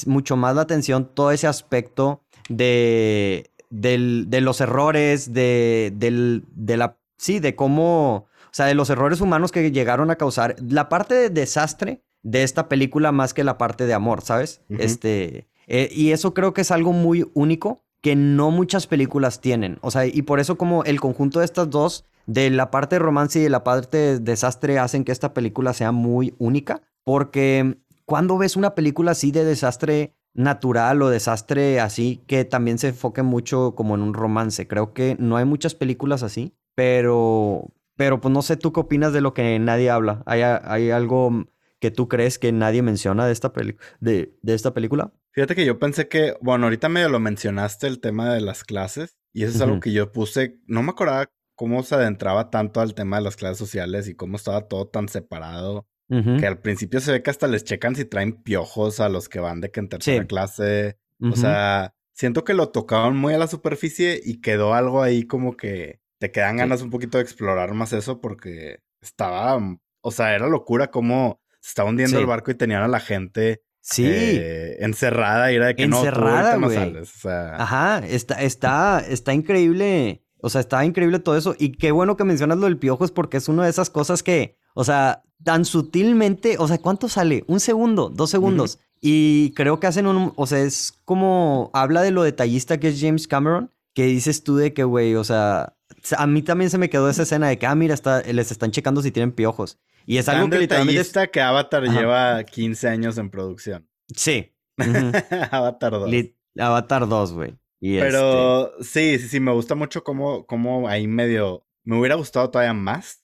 mucho 0.06 0.38
más 0.38 0.56
la 0.56 0.62
atención 0.62 1.10
todo 1.14 1.32
ese 1.32 1.48
aspecto 1.48 2.22
de, 2.50 3.52
del, 3.70 4.26
de 4.30 4.42
los 4.42 4.62
errores, 4.62 5.34
de, 5.34 5.92
del, 5.96 6.44
de 6.56 6.78
la, 6.78 6.98
sí, 7.18 7.40
de 7.40 7.56
cómo, 7.56 8.28
sea, 8.56 8.68
de 8.68 8.76
los 8.76 8.90
errores 8.90 9.22
humanos 9.22 9.52
que 9.52 9.72
llegaron 9.72 10.12
a 10.12 10.16
causar, 10.16 10.56
la 10.60 10.88
parte 10.90 11.16
de 11.16 11.30
desastre 11.30 12.04
de 12.24 12.44
esta 12.44 12.70
película 12.70 13.12
más 13.12 13.34
que 13.34 13.44
la 13.44 13.58
parte 13.58 13.86
de 13.86 13.94
amor, 13.94 14.22
¿sabes? 14.22 14.62
Este, 14.70 15.48
eh, 15.68 15.90
y 15.92 16.12
eso 16.12 16.34
creo 16.34 16.54
que 16.54 16.62
es 16.62 16.72
algo 16.72 16.94
muy 16.94 17.30
único 17.34 17.84
que 18.02 18.16
no 18.16 18.52
muchas 18.52 18.88
películas 18.88 19.42
tienen. 19.42 19.78
O 19.82 19.92
sea, 19.92 20.06
y 20.06 20.22
por 20.22 20.40
eso 20.40 20.58
como 20.58 20.84
el 20.84 21.02
conjunto 21.02 21.40
de 21.40 21.46
estas 21.46 21.70
dos, 21.70 22.06
de 22.28 22.50
la 22.50 22.72
parte 22.72 22.96
de 22.96 23.00
romance 23.00 23.40
y 23.40 23.44
de 23.44 23.50
la 23.50 23.64
parte 23.64 23.98
de 23.98 24.20
desastre, 24.20 24.80
hacen 24.80 25.04
que 25.04 25.12
esta 25.12 25.34
película 25.34 25.74
sea 25.74 25.92
muy 25.92 26.34
única. 26.38 26.82
Porque 27.04 27.78
cuando 28.06 28.38
ves 28.38 28.56
una 28.56 28.76
película 28.76 29.12
así 29.12 29.32
de 29.32 29.44
desastre 29.44 30.14
natural 30.34 31.02
o 31.02 31.10
desastre 31.10 31.80
así, 31.80 32.22
que 32.28 32.46
también 32.46 32.78
se 32.78 32.90
enfoque 32.90 33.24
mucho 33.24 33.74
como 33.76 33.96
en 33.96 34.02
un 34.02 34.14
romance, 34.14 34.68
creo 34.68 34.94
que 34.94 35.16
no 35.20 35.38
hay 35.38 35.46
muchas 35.46 35.76
películas 35.76 36.24
así, 36.24 36.54
pero, 36.76 37.72
pero 37.96 38.22
pues 38.22 38.34
no 38.34 38.42
sé 38.42 38.58
tú 38.58 38.74
qué 38.74 38.82
opinas 38.82 39.14
de 39.14 39.22
lo 39.22 39.34
que 39.34 39.58
nadie 39.60 39.90
habla. 39.90 40.24
Hay, 40.26 40.42
hay 40.42 40.92
algo 40.92 41.46
que 41.80 41.92
tú 41.92 42.08
crees 42.08 42.40
que 42.40 42.52
nadie 42.52 42.82
menciona 42.82 43.26
de 43.28 43.34
esta, 43.34 43.52
de, 44.00 44.36
de 44.42 44.54
esta 44.54 44.74
película? 44.74 45.14
Fíjate 45.32 45.56
que 45.56 45.66
yo 45.66 45.78
pensé 45.78 46.08
que, 46.08 46.36
bueno, 46.42 46.66
ahorita 46.66 46.90
medio 46.90 47.10
lo 47.10 47.20
mencionaste 47.20 47.88
el 47.88 48.00
tema 48.00 48.34
de 48.34 48.42
las 48.42 48.64
clases 48.64 49.18
y 49.34 49.44
eso 49.44 49.56
es 49.56 49.62
algo 49.62 49.80
que 49.80 49.92
yo 49.92 50.12
puse, 50.12 50.60
no 50.66 50.82
me 50.82 50.92
acordaba 50.92 51.30
cómo 51.56 51.84
se 51.84 51.96
adentraba 51.96 52.50
tanto 52.50 52.82
al 52.82 52.94
tema 52.94 53.18
de 53.18 53.24
las 53.24 53.36
clases 53.36 53.58
sociales 53.58 54.08
y 54.08 54.16
cómo 54.16 54.38
estaba 54.38 54.68
todo 54.68 54.88
tan 54.88 55.10
separado. 55.10 55.88
Que 56.08 56.46
al 56.46 56.60
principio 56.60 57.00
se 57.00 57.12
ve 57.12 57.24
que 57.24 57.32
hasta 57.32 57.48
les 57.48 57.64
checan 57.64 57.96
si 57.96 58.06
traen 58.06 58.34
piojos 58.44 59.00
a 59.00 59.10
los 59.10 59.28
que 59.28 59.40
van 59.40 59.60
de 59.60 59.72
que 59.72 59.80
en 59.80 59.90
tercera 59.90 60.26
clase. 60.26 61.00
O 61.20 61.36
sea, 61.36 61.96
siento 62.14 62.44
que 62.44 62.54
lo 62.54 62.70
tocaban 62.70 63.18
muy 63.18 63.34
a 63.34 63.40
la 63.40 63.48
superficie 63.48 64.22
y 64.24 64.40
quedó 64.40 64.76
algo 64.76 65.02
ahí 65.02 65.24
como 65.24 65.58
que 65.58 66.00
te 66.26 66.32
quedan 66.32 66.58
ganas 66.58 66.82
un 66.82 66.90
poquito 66.90 67.20
de 67.20 67.24
explorar 67.24 67.74
más 67.76 67.94
eso 67.94 68.20
porque 68.20 68.80
estaba, 69.00 69.60
o 70.02 70.12
sea, 70.12 70.34
era 70.34 70.48
locura 70.48 70.90
cómo 70.90 71.40
se 71.60 71.70
estaba 71.70 71.90
hundiendo 71.90 72.18
el 72.18 72.26
barco 72.26 72.50
y 72.50 72.56
tenían 72.56 72.82
a 72.82 72.88
la 72.88 73.00
gente 73.00 73.62
Sí. 73.88 74.04
Eh, 74.08 74.78
encerrada 74.84 75.52
y 75.52 75.58
era 75.58 75.68
de 75.68 75.76
que 75.76 75.84
encerrada, 75.84 76.58
no, 76.58 76.70
tú 76.70 76.74
sales. 76.74 77.16
O 77.16 77.20
sea... 77.20 77.56
Ajá, 77.62 78.00
está, 78.00 78.42
está, 78.42 79.06
está 79.08 79.32
increíble. 79.32 80.24
O 80.42 80.50
sea, 80.50 80.62
está 80.62 80.84
increíble 80.84 81.20
todo 81.20 81.38
eso. 81.38 81.56
Y 81.60 81.74
qué 81.74 81.92
bueno 81.92 82.18
que 82.18 82.24
mencionas 82.24 82.58
lo 82.58 82.66
del 82.66 82.80
piojo, 82.80 83.06
es 83.06 83.12
porque 83.12 83.38
es 83.38 83.48
una 83.48 83.64
de 83.64 83.70
esas 83.70 83.92
cosas 83.92 84.24
que, 84.24 84.58
o 84.74 84.84
sea, 84.84 85.22
tan 85.44 85.66
sutilmente, 85.66 86.56
o 86.58 86.68
sea, 86.68 86.80
¿cuánto 86.80 87.10
sale? 87.10 87.44
Un 87.46 87.60
segundo, 87.60 88.10
dos 88.10 88.32
segundos. 88.32 88.80
Y 89.02 89.52
creo 89.52 89.80
que 89.80 89.86
hacen 89.86 90.08
un, 90.08 90.34
o 90.36 90.48
sea, 90.48 90.62
es 90.62 91.00
como, 91.06 91.70
habla 91.74 92.02
de 92.02 92.10
lo 92.10 92.24
detallista 92.24 92.80
que 92.80 92.88
es 92.88 93.00
James 93.00 93.28
Cameron, 93.28 93.70
que 93.94 94.06
dices 94.06 94.44
tú 94.44 94.56
de 94.56 94.74
que, 94.74 94.84
güey, 94.84 95.14
o 95.14 95.24
sea, 95.24 95.76
a 96.18 96.28
mí 96.28 96.42
también 96.42 96.70
se 96.70 96.78
me 96.78 96.90
quedó 96.90 97.10
esa 97.10 97.24
escena 97.24 97.48
de 97.48 97.58
que, 97.58 97.66
ah, 97.66 97.76
mira, 97.76 97.94
está, 97.94 98.22
les 98.22 98.52
están 98.52 98.72
checando 98.72 99.02
si 99.02 99.12
tienen 99.12 99.32
piojos. 99.32 99.80
Y 100.06 100.18
es 100.18 100.30
algo 100.30 100.50
que 100.50 100.60
literalmente... 100.60 101.32
que 101.32 101.42
Avatar 101.42 101.84
lleva 101.84 102.44
15 102.44 102.88
años 102.88 103.18
en 103.18 103.30
producción. 103.30 103.88
Sí. 104.16 104.54
Avatar 105.52 105.94
2. 105.94 106.12
Avatar 106.60 107.08
2, 107.08 107.34
güey. 107.34 107.58
Pero 107.82 108.78
este 108.80 109.18
sí, 109.18 109.20
sí, 109.20 109.30
sí, 109.30 109.40
me 109.40 109.52
gusta 109.52 109.76
mucho 109.76 110.04
cómo, 110.04 110.46
cómo 110.46 110.88
ahí 110.88 111.08
medio... 111.08 111.66
Me 111.84 112.00
hubiera 112.00 112.16
gustado 112.16 112.50
todavía 112.50 112.74
más, 112.74 113.24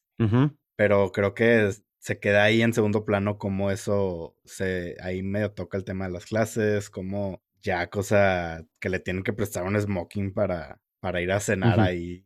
pero 0.75 1.11
creo 1.11 1.33
que 1.33 1.71
se 1.97 2.19
queda 2.19 2.43
ahí 2.43 2.61
en 2.61 2.73
segundo 2.73 3.05
plano 3.05 3.37
como 3.37 3.71
eso 3.71 4.35
se... 4.43 4.97
Ahí 5.01 5.23
medio 5.23 5.51
toca 5.51 5.77
el 5.77 5.83
tema 5.83 6.05
de 6.05 6.13
las 6.13 6.25
clases, 6.25 6.89
como 6.89 7.41
ya 7.61 7.89
cosa 7.89 8.65
que 8.79 8.89
le 8.89 8.99
tienen 8.99 9.23
que 9.23 9.33
prestar 9.33 9.63
un 9.63 9.79
smoking 9.79 10.33
para, 10.33 10.79
para 10.99 11.21
ir 11.21 11.31
a 11.31 11.39
cenar 11.39 11.79
ahí. 11.79 12.25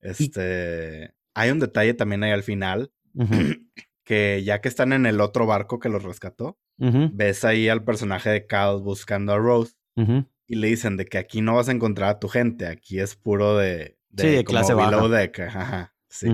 Este... 0.00 1.14
Hay 1.34 1.50
un 1.50 1.60
detalle 1.60 1.94
también 1.94 2.24
ahí 2.24 2.32
al 2.32 2.42
final 2.42 2.90
que 4.04 4.42
ya 4.42 4.60
que 4.60 4.68
están 4.68 4.92
en 4.92 5.06
el 5.06 5.20
otro 5.20 5.46
barco 5.46 5.78
que 5.78 5.88
los 5.88 6.02
rescató, 6.02 6.58
ves 6.78 7.44
ahí 7.44 7.68
al 7.68 7.84
personaje 7.84 8.30
de 8.30 8.46
Cal 8.46 8.80
buscando 8.80 9.32
a 9.32 9.38
Rose 9.38 9.74
y 10.46 10.54
le 10.56 10.68
dicen 10.68 10.96
de 10.96 11.04
que 11.04 11.18
aquí 11.18 11.42
no 11.42 11.54
vas 11.56 11.68
a 11.68 11.72
encontrar 11.72 12.08
a 12.08 12.18
tu 12.18 12.28
gente, 12.28 12.66
aquí 12.66 13.00
es 13.00 13.16
puro 13.16 13.56
de, 13.56 13.98
de, 14.08 14.38
sí, 14.38 14.44
clase 14.44 14.72
baja. 14.72 15.08
Deck. 15.08 15.40
Ajá, 15.40 15.94
sí. 16.08 16.28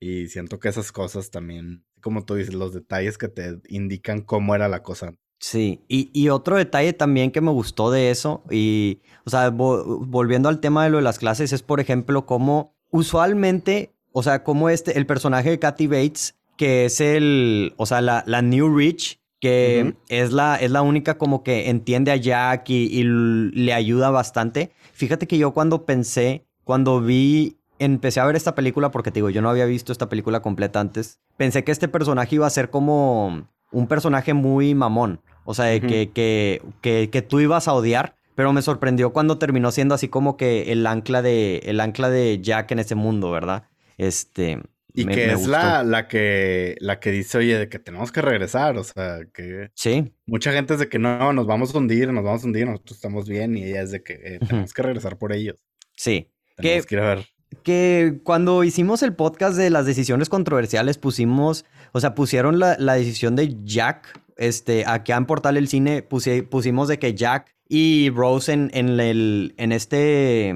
Y 0.00 0.28
siento 0.28 0.58
que 0.58 0.68
esas 0.68 0.90
cosas 0.90 1.30
también, 1.30 1.84
como 2.00 2.24
tú 2.24 2.34
dices, 2.34 2.54
los 2.54 2.72
detalles 2.72 3.18
que 3.18 3.28
te 3.28 3.60
indican 3.68 4.22
cómo 4.22 4.54
era 4.54 4.68
la 4.68 4.82
cosa. 4.82 5.14
Sí, 5.38 5.84
y, 5.86 6.10
y 6.18 6.30
otro 6.30 6.56
detalle 6.56 6.94
también 6.94 7.30
que 7.30 7.40
me 7.40 7.50
gustó 7.50 7.90
de 7.90 8.10
eso, 8.10 8.42
y, 8.50 9.02
o 9.24 9.30
sea, 9.30 9.50
volviendo 9.50 10.48
al 10.48 10.60
tema 10.60 10.84
de 10.84 10.90
lo 10.90 10.96
de 10.96 11.04
las 11.04 11.18
clases, 11.18 11.52
es 11.52 11.62
por 11.62 11.78
ejemplo 11.78 12.26
cómo 12.26 12.77
usualmente, 12.90 13.92
o 14.12 14.22
sea, 14.22 14.42
cómo 14.44 14.68
este, 14.68 14.96
el 14.98 15.06
personaje 15.06 15.50
de 15.50 15.58
Kathy 15.58 15.86
Bates 15.86 16.38
que 16.58 16.84
es 16.84 17.00
el, 17.00 17.72
o 17.78 17.86
sea, 17.86 18.02
la, 18.02 18.24
la 18.26 18.42
New 18.42 18.76
Rich, 18.76 19.20
que 19.40 19.94
es, 20.08 20.32
la, 20.32 20.56
es 20.56 20.72
la 20.72 20.82
única 20.82 21.16
como 21.16 21.44
que 21.44 21.70
entiende 21.70 22.10
a 22.10 22.16
Jack 22.16 22.68
y, 22.68 23.04
le 23.04 23.72
ayuda 23.72 24.10
bastante. 24.10 24.72
Fíjate 24.92 25.28
que 25.28 25.38
yo 25.38 25.52
cuando 25.52 25.86
pensé, 25.86 26.44
cuando 26.64 27.00
vi, 27.00 27.56
empecé 27.78 28.18
a 28.18 28.26
ver 28.26 28.34
esta 28.34 28.56
película, 28.56 28.90
porque 28.90 29.12
te 29.12 29.18
digo, 29.18 29.30
yo 29.30 29.40
no 29.40 29.48
había 29.48 29.64
visto 29.64 29.92
esta 29.92 30.08
película 30.08 30.42
completa 30.42 30.80
antes, 30.80 31.20
pensé 31.36 31.62
que 31.62 31.70
este 31.70 31.86
personaje 31.86 32.34
iba 32.34 32.46
a 32.46 32.50
ser 32.50 32.70
como 32.70 33.48
un 33.70 33.86
personaje 33.86 34.34
muy 34.34 34.74
mamón, 34.74 35.20
o 35.44 35.54
sea, 35.54 35.78
que, 35.78 36.10
que, 36.10 36.60
que, 36.80 37.08
que 37.10 37.22
tú 37.22 37.38
ibas 37.38 37.68
a 37.68 37.72
odiar. 37.72 38.16
Pero 38.38 38.52
me 38.52 38.62
sorprendió 38.62 39.12
cuando 39.12 39.36
terminó 39.36 39.72
siendo 39.72 39.96
así 39.96 40.06
como 40.06 40.36
que 40.36 40.70
el 40.70 40.86
ancla 40.86 41.22
de, 41.22 41.56
el 41.64 41.80
ancla 41.80 42.08
de 42.08 42.38
Jack 42.40 42.70
en 42.70 42.78
ese 42.78 42.94
mundo, 42.94 43.32
¿verdad? 43.32 43.64
Este, 43.96 44.62
y 44.94 45.06
que 45.06 45.32
es 45.32 45.48
la, 45.48 45.82
la, 45.82 46.06
que, 46.06 46.76
la 46.78 47.00
que 47.00 47.10
dice, 47.10 47.38
oye, 47.38 47.58
de 47.58 47.68
que 47.68 47.80
tenemos 47.80 48.12
que 48.12 48.22
regresar, 48.22 48.78
o 48.78 48.84
sea, 48.84 49.22
que... 49.34 49.72
Sí. 49.74 50.14
Mucha 50.24 50.52
gente 50.52 50.74
es 50.74 50.78
de 50.78 50.88
que 50.88 51.00
no, 51.00 51.32
nos 51.32 51.48
vamos 51.48 51.74
a 51.74 51.78
hundir, 51.78 52.12
nos 52.12 52.22
vamos 52.22 52.44
a 52.44 52.46
hundir, 52.46 52.68
nosotros 52.68 52.98
estamos 52.98 53.28
bien, 53.28 53.56
y 53.56 53.64
ella 53.64 53.82
es 53.82 53.90
de 53.90 54.04
que 54.04 54.12
eh, 54.12 54.38
tenemos 54.38 54.72
que 54.72 54.82
regresar 54.82 55.18
por 55.18 55.32
ellos. 55.32 55.56
Sí. 55.96 56.30
Tenemos 56.56 56.86
que, 56.86 56.94
ir 56.94 57.00
a 57.00 57.14
ver. 57.16 57.26
Que 57.64 58.20
cuando 58.22 58.62
hicimos 58.62 59.02
el 59.02 59.14
podcast 59.14 59.56
de 59.56 59.70
las 59.70 59.84
decisiones 59.84 60.28
controversiales 60.28 60.96
pusimos, 60.96 61.64
o 61.90 61.98
sea, 61.98 62.14
pusieron 62.14 62.60
la, 62.60 62.76
la 62.78 62.94
decisión 62.94 63.34
de 63.34 63.56
Jack, 63.64 64.16
este, 64.36 64.84
acá 64.86 65.16
en 65.16 65.26
Portal 65.26 65.56
el 65.56 65.66
Cine 65.66 66.02
pusimos 66.02 66.86
de 66.86 67.00
que 67.00 67.14
Jack 67.14 67.57
y 67.68 68.10
Rose 68.10 68.52
en, 68.52 68.70
en, 68.72 68.98
el, 69.00 69.54
en 69.58 69.72
este, 69.72 70.54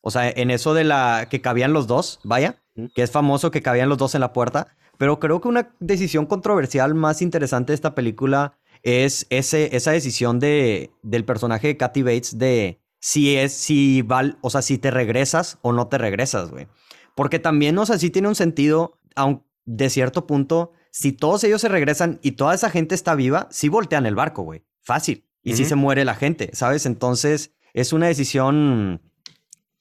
o 0.00 0.10
sea, 0.10 0.28
en 0.30 0.50
eso 0.50 0.74
de 0.74 0.84
la 0.84 1.28
que 1.30 1.40
cabían 1.40 1.72
los 1.72 1.86
dos, 1.86 2.20
vaya 2.24 2.62
que 2.94 3.02
es 3.02 3.10
famoso 3.10 3.50
que 3.50 3.62
cabían 3.62 3.88
los 3.88 3.98
dos 3.98 4.14
en 4.14 4.20
la 4.20 4.32
puerta. 4.32 4.68
Pero 4.96 5.18
creo 5.18 5.40
que 5.40 5.48
una 5.48 5.74
decisión 5.80 6.26
controversial 6.26 6.94
más 6.94 7.22
interesante 7.22 7.72
de 7.72 7.74
esta 7.74 7.94
película 7.94 8.58
es 8.82 9.26
ese, 9.30 9.74
esa 9.76 9.92
decisión 9.92 10.38
de, 10.38 10.90
del 11.02 11.24
personaje 11.24 11.68
de 11.68 11.76
Kathy 11.76 12.02
Bates 12.02 12.38
de 12.38 12.80
si 13.00 13.36
es, 13.36 13.52
si 13.52 14.02
val, 14.02 14.38
o 14.40 14.50
sea, 14.50 14.62
si 14.62 14.78
te 14.78 14.90
regresas 14.90 15.58
o 15.62 15.72
no 15.72 15.86
te 15.88 15.98
regresas, 15.98 16.50
güey. 16.50 16.66
Porque 17.14 17.38
también, 17.38 17.78
o 17.78 17.86
sea, 17.86 17.98
sí 17.98 18.10
tiene 18.10 18.28
un 18.28 18.34
sentido, 18.34 18.98
aun 19.14 19.44
de 19.64 19.90
cierto 19.90 20.26
punto, 20.26 20.72
si 20.90 21.12
todos 21.12 21.44
ellos 21.44 21.60
se 21.60 21.68
regresan 21.68 22.18
y 22.22 22.32
toda 22.32 22.54
esa 22.54 22.70
gente 22.70 22.94
está 22.94 23.14
viva, 23.14 23.48
sí 23.50 23.68
voltean 23.68 24.06
el 24.06 24.14
barco, 24.14 24.42
güey. 24.42 24.64
Fácil. 24.82 25.27
Y 25.48 25.56
sí 25.56 25.64
se 25.64 25.74
muere 25.74 26.04
la 26.04 26.14
gente, 26.14 26.50
¿sabes? 26.52 26.86
Entonces, 26.86 27.54
es 27.72 27.92
una 27.92 28.06
decisión 28.06 29.00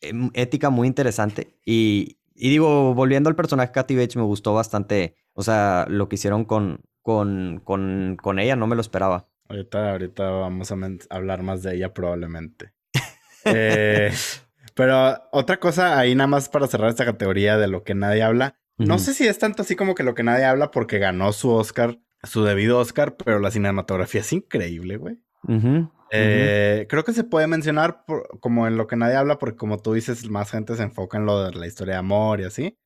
em, 0.02 0.30
ética 0.34 0.70
muy 0.70 0.88
interesante. 0.88 1.58
Y, 1.66 2.20
y 2.36 2.50
digo, 2.50 2.94
volviendo 2.94 3.30
al 3.30 3.36
personaje 3.36 3.72
Katy 3.72 3.96
Bates, 3.96 4.16
me 4.16 4.24
gustó 4.24 4.54
bastante. 4.54 5.16
O 5.34 5.44
sea, 5.44 5.86
lo 5.90 6.08
que 6.08 6.16
hicieron 6.16 6.46
con, 6.46 6.82
con, 7.02 7.62
con, 7.64 8.18
con 8.22 8.40
ella, 8.40 8.56
no 8.56 8.68
me 8.68 8.76
lo 8.76 8.82
esperaba. 8.82 9.28
Ahorita, 9.50 9.92
ahorita 9.92 10.30
vamos 10.30 10.72
a 10.72 10.76
hablar 11.10 11.44
más 11.44 11.64
de 11.64 11.76
ella 11.76 11.94
probablemente. 11.94 12.74
Eh, 13.50 14.12
pero 14.74 15.24
otra 15.32 15.58
cosa 15.58 15.98
ahí 15.98 16.14
nada 16.16 16.28
más 16.28 16.50
para 16.50 16.68
cerrar 16.68 16.90
esta 16.90 17.06
categoría 17.06 17.58
de 17.58 17.70
lo 17.70 17.86
que 17.86 17.96
nadie 17.96 18.22
habla. 18.22 18.60
No 18.78 19.00
sé 19.00 19.14
si 19.14 19.26
es 19.26 19.40
tanto 19.40 19.62
así 19.62 19.78
como 19.78 19.96
que 19.96 20.04
lo 20.04 20.14
que 20.16 20.24
nadie 20.24 20.44
habla 20.44 20.70
porque 20.70 21.00
ganó 21.00 21.32
su 21.32 21.50
Oscar, 21.52 21.98
su 22.24 22.44
debido 22.44 22.78
Oscar, 22.78 23.16
pero 23.16 23.40
la 23.40 23.52
cinematografía 23.52 24.20
es 24.20 24.34
increíble, 24.34 24.98
güey. 24.98 25.20
Eh, 26.12 26.86
creo 26.90 27.04
que 27.04 27.14
se 27.14 27.24
puede 27.24 27.48
mencionar 27.48 28.06
como 28.40 28.68
en 28.68 28.78
lo 28.78 28.88
que 28.88 28.96
nadie 28.96 29.16
habla, 29.16 29.40
porque 29.40 29.58
como 29.58 29.80
tú 29.80 29.94
dices, 29.94 30.30
más 30.30 30.52
gente 30.52 30.76
se 30.76 30.84
enfoca 30.84 31.18
en 31.18 31.26
lo 31.26 31.44
de 31.44 31.54
la 31.54 31.68
historia 31.68 31.96
de 31.96 32.00
amor 32.00 32.40
y 32.42 32.46
así. 32.46 32.78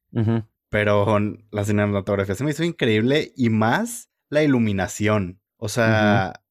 Pero 0.70 1.20
la 1.52 1.66
cinematografía 1.66 2.36
se 2.36 2.44
me 2.44 2.52
hizo 2.52 2.64
increíble 2.64 3.34
y 3.36 3.50
más 3.50 4.10
la 4.30 4.44
iluminación. 4.44 5.42
O 5.58 5.70
sea, 5.70 6.42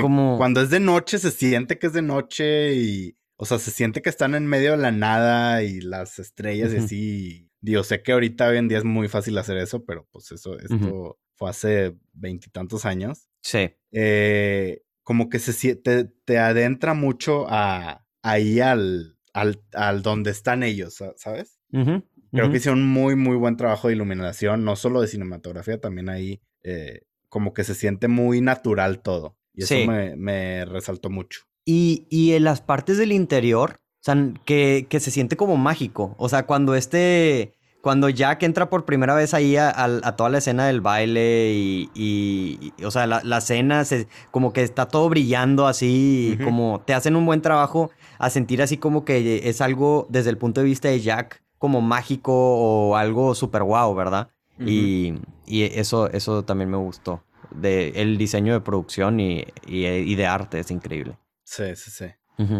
como 0.00 0.38
cuando 0.38 0.60
es 0.60 0.70
de 0.70 0.80
noche 0.80 1.18
se 1.18 1.30
siente 1.30 1.78
que 1.78 1.88
es 1.88 1.92
de 1.92 2.02
noche 2.02 2.74
y, 2.74 3.16
o 3.36 3.44
sea, 3.44 3.58
se 3.58 3.70
siente 3.70 4.02
que 4.02 4.08
están 4.08 4.34
en 4.34 4.46
medio 4.46 4.72
de 4.72 4.78
la 4.78 4.90
nada 4.90 5.62
y 5.62 5.80
las 5.80 6.18
estrellas 6.18 6.72
y 6.72 6.76
así. 6.78 7.50
Digo, 7.60 7.82
sé 7.82 8.02
que 8.02 8.12
ahorita 8.12 8.48
hoy 8.48 8.56
en 8.56 8.68
día 8.68 8.78
es 8.78 8.84
muy 8.84 9.08
fácil 9.08 9.36
hacer 9.38 9.58
eso, 9.58 9.84
pero 9.84 10.08
pues 10.10 10.32
eso, 10.32 10.58
esto 10.58 11.18
fue 11.34 11.50
hace 11.50 11.96
veintitantos 12.12 12.84
años. 12.84 13.28
Sí. 13.42 13.70
Eh, 13.92 14.82
como 15.08 15.30
que 15.30 15.38
se 15.38 15.74
te, 15.74 16.04
te 16.04 16.36
adentra 16.36 16.92
mucho 16.92 17.46
a 17.48 18.04
ahí 18.22 18.60
al, 18.60 19.16
al, 19.32 19.62
al 19.72 20.02
donde 20.02 20.30
están 20.30 20.62
ellos, 20.62 21.02
¿sabes? 21.16 21.58
Creo 21.70 22.50
que 22.50 22.58
hicieron 22.58 22.86
muy, 22.86 23.16
muy 23.16 23.36
buen 23.36 23.56
trabajo 23.56 23.88
de 23.88 23.94
iluminación, 23.94 24.66
no 24.66 24.76
solo 24.76 25.00
de 25.00 25.06
cinematografía, 25.08 25.80
también 25.80 26.10
ahí 26.10 26.42
eh, 26.62 27.06
como 27.30 27.54
que 27.54 27.64
se 27.64 27.74
siente 27.74 28.06
muy 28.06 28.42
natural 28.42 29.00
todo. 29.00 29.38
Y 29.54 29.62
eso 29.62 29.76
me, 29.90 30.14
me, 30.14 30.66
resaltó 30.66 31.08
mucho. 31.08 31.40
Y, 31.64 32.06
y 32.10 32.32
en 32.32 32.44
las 32.44 32.60
partes 32.60 32.98
del 32.98 33.12
interior, 33.12 33.80
o 33.80 34.02
sea, 34.02 34.34
que, 34.44 34.88
que 34.90 35.00
se 35.00 35.10
siente 35.10 35.38
como 35.38 35.56
mágico. 35.56 36.16
O 36.18 36.28
sea, 36.28 36.44
cuando 36.44 36.74
este 36.74 37.54
cuando 37.80 38.08
Jack 38.08 38.42
entra 38.42 38.68
por 38.68 38.84
primera 38.84 39.14
vez 39.14 39.34
ahí 39.34 39.56
a, 39.56 40.14
toda 40.16 40.30
la 40.30 40.38
escena 40.38 40.66
del 40.66 40.80
baile 40.80 41.52
y, 41.52 42.72
o 42.84 42.90
sea, 42.90 43.06
la, 43.06 43.22
la, 43.22 43.38
escena 43.38 43.84
se, 43.84 44.08
como 44.30 44.52
que 44.52 44.62
está 44.62 44.86
todo 44.88 45.08
brillando 45.08 45.66
así, 45.66 46.38
como 46.42 46.82
te 46.84 46.94
hacen 46.94 47.16
un 47.16 47.24
buen 47.24 47.40
trabajo 47.40 47.90
a 48.18 48.30
sentir 48.30 48.62
así 48.62 48.78
como 48.78 49.04
que 49.04 49.48
es 49.48 49.60
algo 49.60 50.06
desde 50.10 50.30
el 50.30 50.38
punto 50.38 50.60
de 50.60 50.66
vista 50.66 50.88
de 50.88 51.00
Jack 51.00 51.42
como 51.58 51.80
mágico 51.80 52.32
o 52.32 52.96
algo 52.96 53.34
súper 53.34 53.62
guau, 53.62 53.94
¿verdad? 53.94 54.30
y, 54.58 55.14
y, 55.46 55.62
eso, 55.62 56.10
eso 56.10 56.44
también 56.44 56.70
me 56.70 56.76
gustó. 56.76 57.22
de 57.52 57.90
el 57.90 58.18
diseño 58.18 58.52
de 58.52 58.60
producción 58.60 59.20
y, 59.20 59.44
y, 59.66 60.14
de 60.14 60.26
arte 60.26 60.58
es 60.58 60.70
increíble. 60.70 61.16
Sí, 61.44 61.76
sí, 61.76 61.90
sí. 61.90 62.06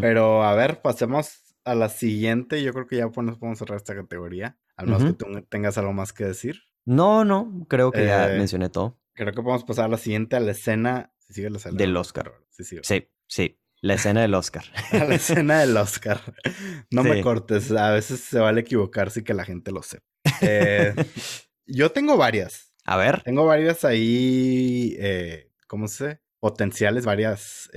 Pero 0.01 0.43
a 0.43 0.55
ver, 0.55 0.81
pasemos 0.81 1.55
a 1.65 1.75
la 1.75 1.89
siguiente. 1.89 2.63
Yo 2.63 2.73
creo 2.73 2.87
que 2.87 2.97
ya 2.97 3.09
podemos 3.09 3.59
cerrar 3.59 3.77
esta 3.77 3.95
categoría. 3.95 4.57
Al 4.79 4.87
menos 4.87 5.05
que 5.05 5.13
tú 5.13 5.27
tengas 5.49 5.77
algo 5.77 5.93
más 5.93 6.13
que 6.13 6.25
decir. 6.25 6.63
No, 6.85 7.25
no, 7.25 7.67
creo 7.69 7.91
que 7.91 8.07
ya 8.07 8.33
eh, 8.33 8.39
mencioné 8.39 8.69
todo. 8.71 8.97
Creo 9.13 9.33
que 9.33 9.43
podemos 9.43 9.65
pasar 9.65 9.87
a 9.87 9.89
la 9.89 9.99
siguiente, 9.99 10.37
a 10.37 10.41
la 10.41 10.53
escena. 10.53 11.13
sigue 11.29 11.51
la 11.51 11.59
Del 11.73 11.97
Oscar. 11.97 12.33
Sí, 12.51 12.63
sí, 12.63 12.79
sí. 13.27 13.61
La 13.81 13.95
escena 13.95 14.21
del 14.23 14.35
Oscar. 14.35 14.65
la 14.93 15.15
escena 15.15 15.61
del 15.61 15.77
Oscar. 15.77 16.21
No 16.93 17.03
me 17.03 17.21
cortes. 17.21 17.73
A 17.73 17.91
veces 17.91 18.21
se 18.21 18.39
vale 18.39 18.61
equivocarse 18.61 19.21
y 19.21 19.25
que 19.25 19.35
la 19.35 19.45
gente 19.45 19.73
lo 19.73 19.83
sepa. 19.83 20.07
Eh, 20.43 20.95
yo 21.67 21.91
tengo 21.91 22.17
varias. 22.17 22.73
A 22.85 22.97
ver. 22.97 23.23
Tengo 23.23 23.47
varias 23.47 23.85
ahí. 23.85 24.97
Eh, 24.99 25.51
¿Cómo 25.67 25.89
se? 25.89 26.21
Potenciales, 26.39 27.05
varias. 27.05 27.69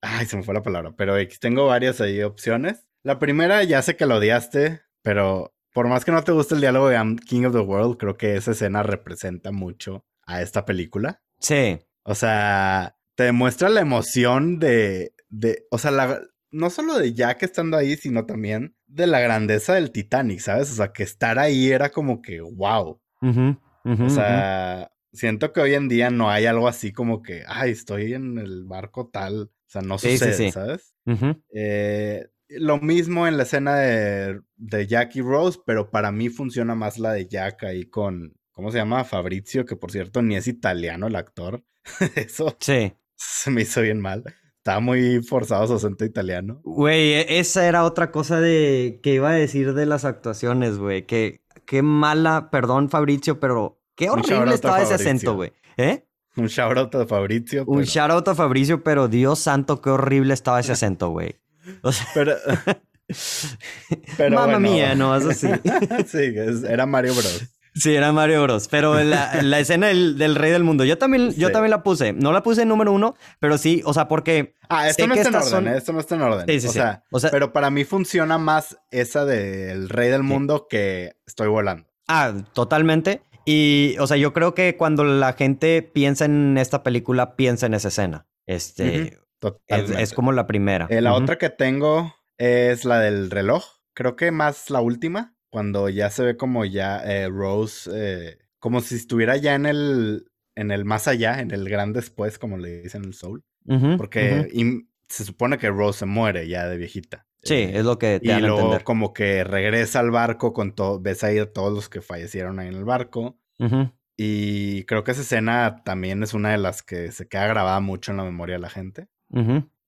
Ay, 0.00 0.26
se 0.26 0.36
me 0.36 0.44
fue 0.44 0.54
la 0.54 0.62
palabra. 0.62 0.94
Pero 0.96 1.16
tengo 1.40 1.66
varias 1.66 2.00
ahí 2.00 2.22
opciones. 2.22 2.86
La 3.02 3.18
primera, 3.18 3.64
ya 3.64 3.82
sé 3.82 3.96
que 3.96 4.06
lo 4.06 4.16
odiaste, 4.16 4.80
pero 5.02 5.57
por 5.72 5.88
más 5.88 6.04
que 6.04 6.12
no 6.12 6.22
te 6.22 6.32
guste 6.32 6.54
el 6.54 6.60
diálogo 6.60 6.88
de 6.88 6.96
I'm 6.96 7.16
King 7.16 7.44
of 7.44 7.54
the 7.54 7.60
World, 7.60 7.96
creo 7.98 8.16
que 8.16 8.36
esa 8.36 8.52
escena 8.52 8.82
representa 8.82 9.52
mucho 9.52 10.04
a 10.26 10.42
esta 10.42 10.64
película. 10.64 11.22
Sí. 11.40 11.78
O 12.02 12.14
sea, 12.14 12.96
te 13.14 13.24
demuestra 13.24 13.68
la 13.68 13.80
emoción 13.80 14.58
de, 14.58 15.14
de 15.28 15.66
o 15.70 15.78
sea, 15.78 15.90
la, 15.90 16.20
no 16.50 16.70
solo 16.70 16.98
de 16.98 17.12
Jack 17.14 17.42
estando 17.42 17.76
ahí, 17.76 17.96
sino 17.96 18.26
también 18.26 18.76
de 18.86 19.06
la 19.06 19.20
grandeza 19.20 19.74
del 19.74 19.90
Titanic, 19.90 20.40
¿sabes? 20.40 20.70
O 20.70 20.74
sea, 20.74 20.92
que 20.92 21.02
estar 21.02 21.38
ahí 21.38 21.70
era 21.70 21.90
como 21.90 22.22
que, 22.22 22.40
wow. 22.40 23.00
o 23.20 24.08
sea, 24.08 24.90
siento 25.12 25.52
que 25.52 25.60
hoy 25.60 25.74
en 25.74 25.88
día 25.88 26.10
no 26.10 26.30
hay 26.30 26.46
algo 26.46 26.68
así 26.68 26.92
como 26.92 27.22
que, 27.22 27.42
ay, 27.46 27.72
estoy 27.72 28.14
en 28.14 28.38
el 28.38 28.64
barco 28.64 29.08
tal. 29.08 29.42
O 29.42 29.70
sea, 29.70 29.82
no 29.82 29.98
sucede, 29.98 30.50
¿sabes? 30.50 30.94
Eh, 31.52 32.26
lo 32.48 32.78
mismo 32.78 33.26
en 33.26 33.36
la 33.36 33.42
escena 33.44 33.76
de, 33.76 34.40
de 34.56 34.86
Jack 34.86 35.16
y 35.16 35.22
Rose, 35.22 35.58
pero 35.66 35.90
para 35.90 36.12
mí 36.12 36.28
funciona 36.28 36.74
más 36.74 36.98
la 36.98 37.12
de 37.12 37.26
Jack 37.26 37.64
ahí 37.64 37.86
con, 37.86 38.34
¿cómo 38.52 38.70
se 38.70 38.78
llama? 38.78 39.04
Fabrizio, 39.04 39.64
que 39.64 39.76
por 39.76 39.92
cierto 39.92 40.22
ni 40.22 40.36
es 40.36 40.48
italiano 40.48 41.06
el 41.06 41.16
actor. 41.16 41.64
Eso. 42.14 42.56
Sí 42.60 42.92
se 43.18 43.50
me 43.50 43.62
hizo 43.62 43.82
bien 43.82 44.00
mal. 44.00 44.24
Estaba 44.56 44.80
muy 44.80 45.22
forzado 45.22 45.66
su 45.66 45.74
acento 45.74 46.04
italiano. 46.04 46.60
Güey, 46.64 47.14
e, 47.14 47.38
esa 47.38 47.66
era 47.66 47.84
otra 47.84 48.10
cosa 48.10 48.40
de 48.40 49.00
que 49.02 49.14
iba 49.14 49.30
a 49.30 49.34
decir 49.34 49.74
de 49.74 49.86
las 49.86 50.04
actuaciones, 50.04 50.78
güey. 50.78 51.06
Que 51.06 51.42
qué 51.66 51.82
mala, 51.82 52.50
perdón 52.50 52.88
Fabrizio, 52.88 53.40
pero 53.40 53.80
qué 53.94 54.10
horrible 54.10 54.54
estaba 54.54 54.82
ese 54.82 54.94
acento, 54.94 55.34
güey. 55.34 55.52
¿Eh? 55.76 56.04
Un 56.36 56.46
shout 56.46 56.94
a 56.94 57.06
Fabrizio. 57.06 57.64
Un 57.66 57.82
shout 57.82 58.28
a 58.28 58.34
Fabrizio, 58.34 58.84
pero 58.84 59.08
Dios 59.08 59.40
santo, 59.40 59.80
qué 59.80 59.90
horrible 59.90 60.34
estaba 60.34 60.60
ese 60.60 60.72
acento, 60.72 61.10
güey. 61.10 61.36
O 61.82 61.92
sea... 61.92 62.06
Pero... 62.14 62.36
pero 64.16 64.36
Mamma 64.36 64.58
mía, 64.58 64.94
no, 64.94 65.16
eso 65.16 65.32
sí. 65.32 65.48
sí, 66.06 66.34
era 66.68 66.86
Mario 66.86 67.14
Bros. 67.14 67.48
Sí, 67.74 67.94
era 67.94 68.12
Mario 68.12 68.42
Bros. 68.42 68.68
Pero 68.68 69.02
la, 69.02 69.40
la 69.42 69.60
escena 69.60 69.88
del, 69.88 70.34
Rey 70.34 70.50
del 70.50 70.64
Mundo, 70.64 70.84
yo 70.84 70.98
también, 70.98 71.32
yo 71.34 71.52
también 71.52 71.70
la 71.70 71.82
puse. 71.82 72.12
No 72.12 72.32
la 72.32 72.42
puse 72.42 72.62
en 72.62 72.68
número 72.68 72.92
uno, 72.92 73.14
pero 73.38 73.56
sí, 73.56 73.82
o 73.84 73.94
sea, 73.94 74.08
porque. 74.08 74.56
Ah, 74.68 74.88
esto 74.88 75.06
no 75.06 75.14
está 75.14 75.28
en 75.28 75.34
orden, 75.36 75.68
¿eh? 75.68 75.76
esto 75.76 75.92
no 75.92 76.00
está 76.00 76.14
en 76.16 76.22
orden. 76.22 76.46
Sí, 76.46 76.60
sí, 76.60 76.68
o, 76.68 76.72
sea, 76.72 77.04
o, 77.10 77.20
sea, 77.20 77.30
pero 77.30 77.52
para 77.52 77.70
mí 77.70 77.84
funciona 77.84 78.38
más 78.38 78.78
esa 78.90 79.24
del 79.24 79.88
Rey 79.88 80.10
del 80.10 80.22
Mundo 80.22 80.66
que 80.68 81.16
estoy 81.26 81.48
volando. 81.48 81.86
Ah, 82.08 82.34
totalmente. 82.52 83.22
Y, 83.44 83.96
o 84.00 84.06
sea, 84.06 84.16
yo 84.16 84.32
creo 84.32 84.54
que 84.54 84.76
cuando 84.76 85.04
la 85.04 85.32
gente 85.34 85.82
piensa 85.82 86.24
en 86.24 86.58
esta 86.58 86.82
película, 86.82 87.36
piensa 87.36 87.66
en 87.66 87.74
esa 87.74 87.88
escena. 87.88 88.26
Este. 88.46 89.18
Es, 89.66 90.12
como 90.12 90.32
la 90.32 90.46
primera. 90.46 90.86
Eh, 90.90 91.00
la 91.00 91.14
otra 91.14 91.38
que 91.38 91.50
tengo 91.50 92.14
es 92.36 92.84
la 92.84 93.00
del 93.00 93.30
reloj. 93.30 93.64
Creo 93.94 94.16
que 94.16 94.30
más 94.30 94.70
la 94.70 94.80
última 94.80 95.34
cuando 95.50 95.88
ya 95.88 96.10
se 96.10 96.22
ve 96.24 96.36
como 96.36 96.64
ya 96.64 97.02
eh, 97.04 97.28
Rose, 97.28 97.90
eh, 97.92 98.38
como 98.58 98.80
si 98.80 98.96
estuviera 98.96 99.36
ya 99.36 99.54
en 99.54 99.66
el, 99.66 100.30
en 100.54 100.70
el 100.70 100.84
más 100.84 101.08
allá, 101.08 101.40
en 101.40 101.50
el 101.50 101.68
gran 101.68 101.92
después, 101.92 102.38
como 102.38 102.58
le 102.58 102.82
dicen 102.82 103.04
el 103.04 103.14
Soul. 103.14 103.44
porque 103.96 104.48
se 105.08 105.24
supone 105.24 105.58
que 105.58 105.70
Rose 105.70 106.00
se 106.00 106.06
muere 106.06 106.48
ya 106.48 106.66
de 106.68 106.76
viejita. 106.76 107.26
Sí, 107.42 107.54
eh, 107.54 107.78
es 107.78 107.84
lo 107.84 107.98
que 107.98 108.20
te 108.20 108.32
Y 108.32 108.40
luego 108.40 108.78
como 108.84 109.12
que 109.12 109.44
regresa 109.44 110.00
al 110.00 110.10
barco 110.10 110.52
con 110.52 110.74
todo, 110.74 111.00
ves 111.00 111.24
ahí 111.24 111.38
a 111.38 111.50
todos 111.50 111.72
los 111.72 111.88
que 111.88 112.02
fallecieron 112.02 112.58
ahí 112.58 112.68
en 112.68 112.74
el 112.74 112.84
barco. 112.84 113.38
Y 114.20 114.84
creo 114.84 115.04
que 115.04 115.12
esa 115.12 115.22
escena 115.22 115.82
también 115.84 116.22
es 116.22 116.34
una 116.34 116.50
de 116.50 116.58
las 116.58 116.82
que 116.82 117.12
se 117.12 117.28
queda 117.28 117.46
grabada 117.46 117.80
mucho 117.80 118.10
en 118.10 118.16
la 118.16 118.24
memoria 118.24 118.56
de 118.56 118.60
la 118.60 118.70
gente. 118.70 119.06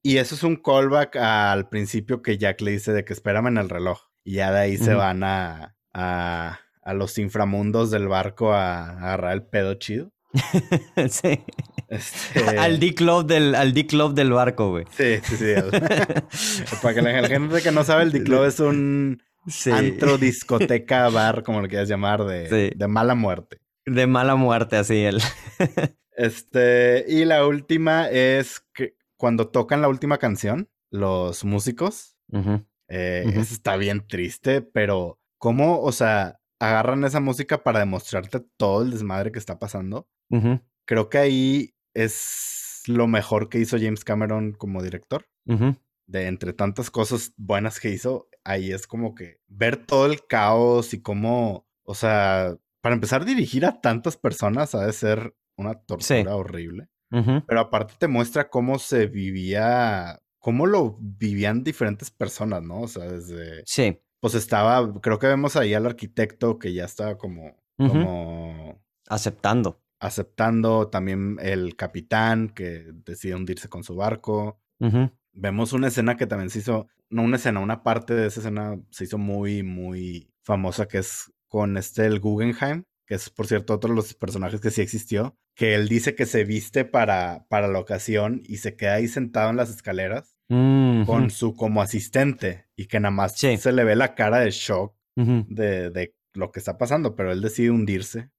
Y 0.02 0.16
eso 0.16 0.34
es 0.34 0.42
un 0.42 0.56
callback 0.56 1.16
al 1.16 1.68
principio 1.68 2.22
que 2.22 2.38
Jack 2.38 2.60
le 2.62 2.72
dice 2.72 2.92
de 2.92 3.04
que 3.04 3.12
espérame 3.12 3.48
en 3.48 3.58
el 3.58 3.68
reloj. 3.68 4.00
Y 4.24 4.34
ya 4.34 4.52
de 4.52 4.60
ahí 4.60 4.76
se 4.76 4.94
van 4.94 5.22
a, 5.24 5.76
a, 5.92 6.60
a, 6.82 6.94
los 6.94 7.18
inframundos 7.18 7.90
del 7.90 8.08
barco 8.08 8.52
a, 8.52 8.90
agarrar 8.90 9.32
el 9.32 9.42
pedo 9.42 9.74
chido. 9.74 10.12
sí. 11.08 11.40
Este... 11.90 12.56
Al 12.56 12.78
D-Club 12.78 13.26
del, 13.26 13.52
al 13.56 13.74
club 13.74 14.14
del 14.14 14.30
barco, 14.30 14.70
güey. 14.70 14.84
Sí, 14.92 15.18
sí, 15.24 15.36
sí. 15.36 15.54
Para 16.82 16.94
que 16.94 17.02
la 17.02 17.26
gente 17.26 17.60
que 17.62 17.72
no 17.72 17.82
sabe, 17.82 18.04
el 18.04 18.12
D-Club 18.12 18.44
es 18.44 18.60
un 18.60 19.20
antro, 19.72 20.16
discoteca, 20.16 21.08
bar, 21.08 21.42
como 21.42 21.60
lo 21.60 21.66
quieras 21.66 21.88
llamar, 21.88 22.24
de, 22.24 22.72
de 22.76 22.86
mala 22.86 23.16
muerte. 23.16 23.60
De 23.86 24.06
mala 24.06 24.36
muerte, 24.36 24.76
así 24.76 24.98
él. 25.02 25.20
este, 26.16 27.04
y 27.08 27.24
la 27.24 27.44
última 27.44 28.08
es 28.08 28.60
que 28.72 28.94
cuando 29.20 29.48
tocan 29.48 29.82
la 29.82 29.88
última 29.88 30.16
canción, 30.16 30.70
los 30.90 31.44
músicos, 31.44 32.16
eh, 32.88 33.24
está 33.36 33.76
bien 33.76 34.06
triste, 34.08 34.62
pero 34.62 35.20
¿cómo, 35.36 35.82
o 35.82 35.92
sea, 35.92 36.40
agarran 36.58 37.04
esa 37.04 37.20
música 37.20 37.62
para 37.62 37.80
demostrarte 37.80 38.40
todo 38.56 38.82
el 38.82 38.90
desmadre 38.90 39.30
que 39.30 39.38
está 39.38 39.58
pasando? 39.58 40.08
Creo 40.86 41.10
que 41.10 41.18
ahí 41.18 41.74
es 41.92 42.82
lo 42.86 43.06
mejor 43.08 43.50
que 43.50 43.58
hizo 43.58 43.76
James 43.78 44.04
Cameron 44.04 44.52
como 44.52 44.82
director. 44.82 45.26
De 46.06 46.26
entre 46.26 46.54
tantas 46.54 46.90
cosas 46.90 47.34
buenas 47.36 47.78
que 47.78 47.90
hizo, 47.90 48.30
ahí 48.42 48.72
es 48.72 48.86
como 48.86 49.14
que 49.14 49.36
ver 49.48 49.84
todo 49.84 50.06
el 50.06 50.26
caos 50.26 50.94
y 50.94 51.02
cómo, 51.02 51.66
o 51.82 51.94
sea, 51.94 52.56
para 52.80 52.94
empezar, 52.94 53.26
dirigir 53.26 53.66
a 53.66 53.82
tantas 53.82 54.16
personas 54.16 54.74
ha 54.74 54.86
de 54.86 54.94
ser 54.94 55.34
una 55.58 55.74
tortura 55.74 56.34
horrible. 56.36 56.88
Pero 57.10 57.60
aparte 57.60 57.94
te 57.98 58.06
muestra 58.06 58.48
cómo 58.48 58.78
se 58.78 59.06
vivía 59.06 60.20
cómo 60.40 60.66
lo 60.66 60.96
vivían 60.98 61.62
diferentes 61.62 62.10
personas, 62.10 62.62
¿no? 62.62 62.80
O 62.80 62.88
sea, 62.88 63.04
desde... 63.04 63.62
Sí. 63.66 64.00
Pues 64.18 64.34
estaba, 64.34 65.00
creo 65.00 65.18
que 65.18 65.28
vemos 65.28 65.54
ahí 65.56 65.74
al 65.74 65.86
arquitecto 65.86 66.58
que 66.58 66.72
ya 66.72 66.86
estaba 66.86 67.16
como... 67.16 67.56
como... 67.76 68.82
Aceptando. 69.08 69.82
Aceptando 70.00 70.88
también 70.88 71.36
el 71.40 71.76
capitán 71.76 72.48
que 72.48 72.86
decide 72.92 73.34
hundirse 73.34 73.68
con 73.68 73.84
su 73.84 73.94
barco. 73.94 74.60
Vemos 75.32 75.72
una 75.74 75.88
escena 75.88 76.16
que 76.16 76.26
también 76.26 76.50
se 76.50 76.60
hizo, 76.60 76.88
no 77.10 77.22
una 77.22 77.36
escena, 77.36 77.60
una 77.60 77.82
parte 77.82 78.14
de 78.14 78.26
esa 78.26 78.40
escena 78.40 78.80
se 78.90 79.04
hizo 79.04 79.18
muy, 79.18 79.62
muy 79.62 80.32
famosa, 80.42 80.88
que 80.88 80.98
es 80.98 81.32
con 81.48 81.76
este 81.76 82.06
el 82.06 82.18
Guggenheim, 82.18 82.84
que 83.10 83.16
es 83.16 83.28
por 83.28 83.48
cierto 83.48 83.74
otro 83.74 83.90
de 83.90 83.96
los 83.96 84.14
personajes 84.14 84.60
que 84.60 84.70
sí 84.70 84.82
existió, 84.82 85.36
que 85.56 85.74
él 85.74 85.88
dice 85.88 86.14
que 86.14 86.26
se 86.26 86.44
viste 86.44 86.84
para, 86.84 87.44
para 87.48 87.66
la 87.66 87.80
ocasión 87.80 88.40
y 88.46 88.58
se 88.58 88.76
queda 88.76 88.94
ahí 88.94 89.08
sentado 89.08 89.50
en 89.50 89.56
las 89.56 89.68
escaleras 89.68 90.36
con 90.46 91.30
su 91.30 91.56
como 91.56 91.82
asistente 91.82 92.68
y 92.76 92.86
que 92.86 93.00
nada 93.00 93.10
más 93.10 93.36
se 93.36 93.72
le 93.72 93.82
ve 93.82 93.96
la 93.96 94.14
cara 94.14 94.38
de 94.38 94.52
shock 94.52 94.94
de, 95.16 95.90
de, 95.90 96.14
lo 96.34 96.52
que 96.52 96.60
está 96.60 96.78
pasando, 96.78 97.16
pero 97.16 97.32
él 97.32 97.40
decide 97.40 97.72
hundirse. 97.72 98.30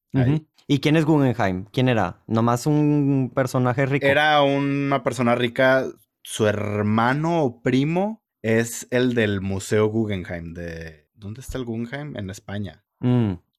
¿Y 0.67 0.79
quién 0.79 0.95
es 0.95 1.03
Guggenheim? 1.03 1.65
¿Quién 1.73 1.89
era? 1.89 2.23
¿Nomás 2.27 2.65
un 2.65 3.29
personaje 3.35 3.85
rico? 3.85 4.05
Era 4.05 4.41
una 4.41 5.03
persona 5.03 5.35
rica, 5.35 5.85
su 6.23 6.47
hermano 6.47 7.43
o 7.43 7.61
primo 7.61 8.23
es 8.41 8.87
el 8.89 9.15
del 9.15 9.41
Museo 9.41 9.87
Guggenheim 9.87 10.53
de... 10.53 11.09
¿Dónde 11.13 11.41
está 11.41 11.57
el 11.57 11.65
Guggenheim? 11.65 12.15
En 12.15 12.29
España. 12.29 12.85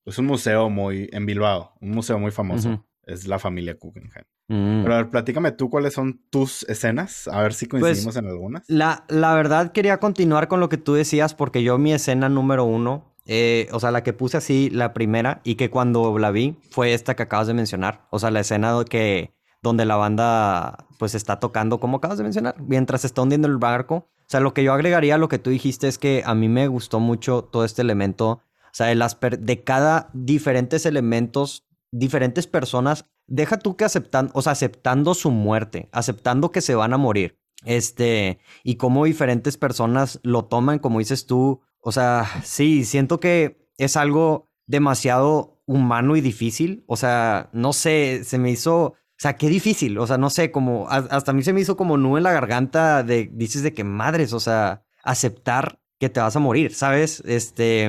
Es 0.05 0.19
un 0.19 0.27
museo 0.27 0.69
muy, 0.69 1.09
en 1.13 1.27
Bilbao, 1.27 1.73
un 1.81 1.91
museo 1.91 2.19
muy 2.19 2.31
famoso. 2.31 2.85
Es 3.05 3.27
la 3.27 3.39
familia 3.39 3.77
Guggenheim. 3.81 4.25
Mm. 4.49 4.83
Pero 4.83 4.95
a 4.95 4.97
ver, 4.99 5.11
platícame 5.11 5.53
tú 5.53 5.71
cuáles 5.71 5.95
son 5.95 6.21
tus 6.31 6.65
escenas, 6.65 7.29
a 7.29 7.41
ver 7.43 7.55
si 7.55 7.67
pues, 7.67 7.83
coincidimos 7.83 8.17
en 8.17 8.27
algunas. 8.27 8.65
La, 8.69 9.05
la 9.09 9.35
verdad 9.35 9.73
quería 9.73 9.99
continuar 9.99 10.49
con 10.49 10.61
lo 10.61 10.69
que 10.69 10.77
tú 10.77 10.95
decías 10.95 11.35
porque 11.35 11.63
yo 11.63 11.79
mi 11.79 11.93
escena 11.93 12.29
número 12.29 12.65
uno, 12.65 13.13
eh, 13.25 13.69
o 13.73 13.81
sea, 13.81 13.91
la 13.91 14.03
que 14.03 14.13
puse 14.13 14.37
así, 14.37 14.69
la 14.71 14.93
primera, 14.93 15.41
y 15.45 15.55
que 15.55 15.71
cuando 15.71 16.19
la 16.19 16.31
vi 16.31 16.57
fue 16.71 16.95
esta 16.95 17.15
que 17.15 17.23
acabas 17.23 17.47
de 17.47 17.55
mencionar. 17.55 18.07
O 18.11 18.19
sea, 18.19 18.31
la 18.31 18.41
escena 18.41 18.75
que, 18.89 19.33
donde 19.63 19.85
la 19.85 19.97
banda 19.97 20.87
pues 20.99 21.15
está 21.15 21.39
tocando, 21.41 21.79
como 21.81 21.99
acabas 21.99 22.19
de 22.19 22.25
mencionar, 22.25 22.57
mientras 22.61 23.05
está 23.05 23.23
hundiendo 23.23 23.49
el 23.49 23.59
barco. 23.59 24.09
O 24.19 24.33
sea, 24.33 24.41
lo 24.41 24.55
que 24.55 24.65
yo 24.65 24.73
agregaría 24.73 25.17
a 25.17 25.19
lo 25.19 25.29
que 25.29 25.39
tú 25.39 25.51
dijiste 25.51 25.89
es 25.89 25.99
que 25.99 26.23
a 26.25 26.35
mí 26.35 26.49
me 26.49 26.67
gustó 26.67 27.01
mucho 27.01 27.43
todo 27.43 27.65
este 27.65 27.83
elemento 27.83 28.41
o 28.73 28.75
sea, 28.75 28.87
de, 28.87 28.95
las 28.95 29.19
de 29.21 29.63
cada 29.63 30.11
diferentes 30.15 30.87
elementos, 30.87 31.67
diferentes 31.91 32.47
personas 32.47 33.05
deja 33.27 33.59
tú 33.59 33.77
que 33.77 33.85
aceptan, 33.85 34.31
o 34.33 34.43
sea, 34.43 34.53
aceptando 34.53 35.15
su 35.15 35.31
muerte, 35.31 35.89
aceptando 35.93 36.51
que 36.51 36.63
se 36.63 36.75
van 36.75 36.93
a 36.93 36.99
morir. 36.99 37.39
Este, 37.65 38.39
y 38.65 38.77
cómo 38.77 39.05
diferentes 39.05 39.57
personas 39.57 40.21
lo 40.23 40.47
toman, 40.47 40.79
como 40.79 40.99
dices 40.99 41.27
tú. 41.27 41.61
O 41.81 41.93
sea, 41.93 42.27
sí, 42.45 42.85
siento 42.85 43.21
que 43.21 43.69
es 43.77 43.97
algo 43.97 44.51
demasiado 44.67 45.63
humano 45.67 46.17
y 46.17 46.21
difícil. 46.21 46.85
O 46.87 46.97
sea, 46.97 47.51
no 47.53 47.73
sé, 47.73 48.23
se 48.25 48.39
me 48.39 48.51
hizo, 48.51 48.85
o 48.85 48.97
sea, 49.19 49.37
qué 49.37 49.49
difícil. 49.49 49.99
O 49.99 50.07
sea, 50.07 50.19
no 50.19 50.31
sé, 50.31 50.51
como, 50.51 50.89
hasta 50.89 51.31
a 51.31 51.35
mí 51.35 51.43
se 51.43 51.53
me 51.53 51.61
hizo 51.61 51.77
como 51.77 51.99
nube 51.99 52.19
en 52.19 52.25
la 52.25 52.33
garganta 52.33 53.03
de, 53.03 53.31
dices 53.33 53.63
de 53.63 53.75
que 53.75 53.85
madres, 53.85 54.33
o 54.33 54.41
sea, 54.41 54.85
aceptar 55.05 55.81
que 56.03 56.11
te 56.11 56.19
vas 56.19 56.35
a 56.35 56.41
morir, 56.41 56.75
¿sabes? 56.75 57.23
Este, 57.27 57.89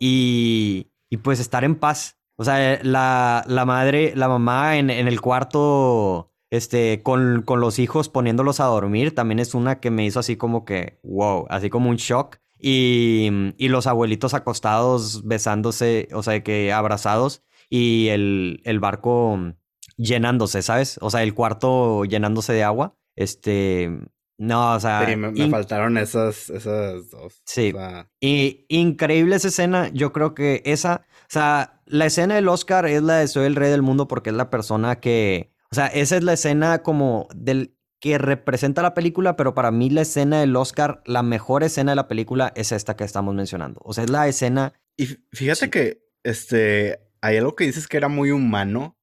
y, 0.00 0.88
y 1.08 1.16
pues 1.18 1.38
estar 1.38 1.62
en 1.62 1.76
paz. 1.76 2.18
O 2.34 2.42
sea, 2.42 2.80
la, 2.82 3.44
la 3.46 3.64
madre, 3.64 4.12
la 4.16 4.26
mamá 4.26 4.76
en, 4.76 4.90
en 4.90 5.06
el 5.06 5.20
cuarto 5.20 6.32
este, 6.50 7.04
con, 7.04 7.42
con, 7.42 7.60
los 7.60 7.78
hijos 7.78 8.08
poniéndolos 8.08 8.58
a 8.58 8.64
dormir, 8.64 9.14
también 9.14 9.38
es 9.38 9.54
una 9.54 9.78
que 9.78 9.92
me 9.92 10.04
hizo 10.04 10.18
así 10.18 10.34
como 10.34 10.64
que, 10.64 10.98
wow, 11.04 11.46
así 11.48 11.70
como 11.70 11.90
un 11.90 11.96
shock. 11.96 12.38
Y, 12.58 13.28
y 13.56 13.68
los 13.68 13.86
abuelitos 13.86 14.34
acostados, 14.34 15.24
besándose, 15.24 16.08
o 16.12 16.24
sea, 16.24 16.42
que 16.42 16.72
abrazados, 16.72 17.44
y 17.70 18.08
el, 18.08 18.62
el 18.64 18.80
barco 18.80 19.38
llenándose, 19.96 20.60
¿sabes? 20.62 20.98
O 21.02 21.08
sea, 21.08 21.22
el 21.22 21.34
cuarto 21.34 22.04
llenándose 22.04 22.52
de 22.52 22.64
agua. 22.64 22.96
Este, 23.14 23.92
no, 24.38 24.74
o 24.74 24.80
sea. 24.80 25.06
Sí, 25.06 25.16
me, 25.16 25.50
faltaron 25.50 25.98
esas, 25.98 26.50
esas 26.50 27.10
dos. 27.10 27.42
Sí. 27.44 27.72
Y 28.20 28.66
increíble 28.68 29.36
esa 29.36 29.48
escena. 29.48 29.88
Yo 29.92 30.12
creo 30.12 30.34
que 30.34 30.62
esa. 30.64 31.02
O 31.22 31.30
sea, 31.30 31.80
la 31.86 32.06
escena 32.06 32.34
del 32.34 32.48
Oscar 32.48 32.86
es 32.86 33.02
la 33.02 33.16
de 33.16 33.28
Soy 33.28 33.46
el 33.46 33.56
Rey 33.56 33.70
del 33.70 33.82
Mundo 33.82 34.08
porque 34.08 34.30
es 34.30 34.36
la 34.36 34.50
persona 34.50 34.96
que 34.96 35.54
o 35.70 35.74
sea, 35.74 35.88
esa 35.88 36.16
es 36.16 36.22
la 36.22 36.34
escena 36.34 36.84
como 36.84 37.26
del 37.34 37.74
que 37.98 38.16
representa 38.16 38.80
la 38.80 38.94
película, 38.94 39.34
pero 39.34 39.54
para 39.54 39.72
mí 39.72 39.90
la 39.90 40.02
escena 40.02 40.38
del 40.38 40.54
Oscar, 40.54 41.02
la 41.04 41.24
mejor 41.24 41.64
escena 41.64 41.90
de 41.90 41.96
la 41.96 42.06
película 42.06 42.52
es 42.54 42.70
esta 42.70 42.94
que 42.94 43.02
estamos 43.02 43.34
mencionando. 43.34 43.80
O 43.82 43.92
sea, 43.92 44.04
es 44.04 44.10
la 44.10 44.28
escena. 44.28 44.72
Y 44.96 45.06
fíjate 45.32 45.70
que 45.70 46.04
este 46.22 47.00
hay 47.20 47.38
algo 47.38 47.56
que 47.56 47.64
dices 47.64 47.88
que 47.88 47.96
era 47.96 48.06
muy 48.06 48.30
humano. 48.30 48.96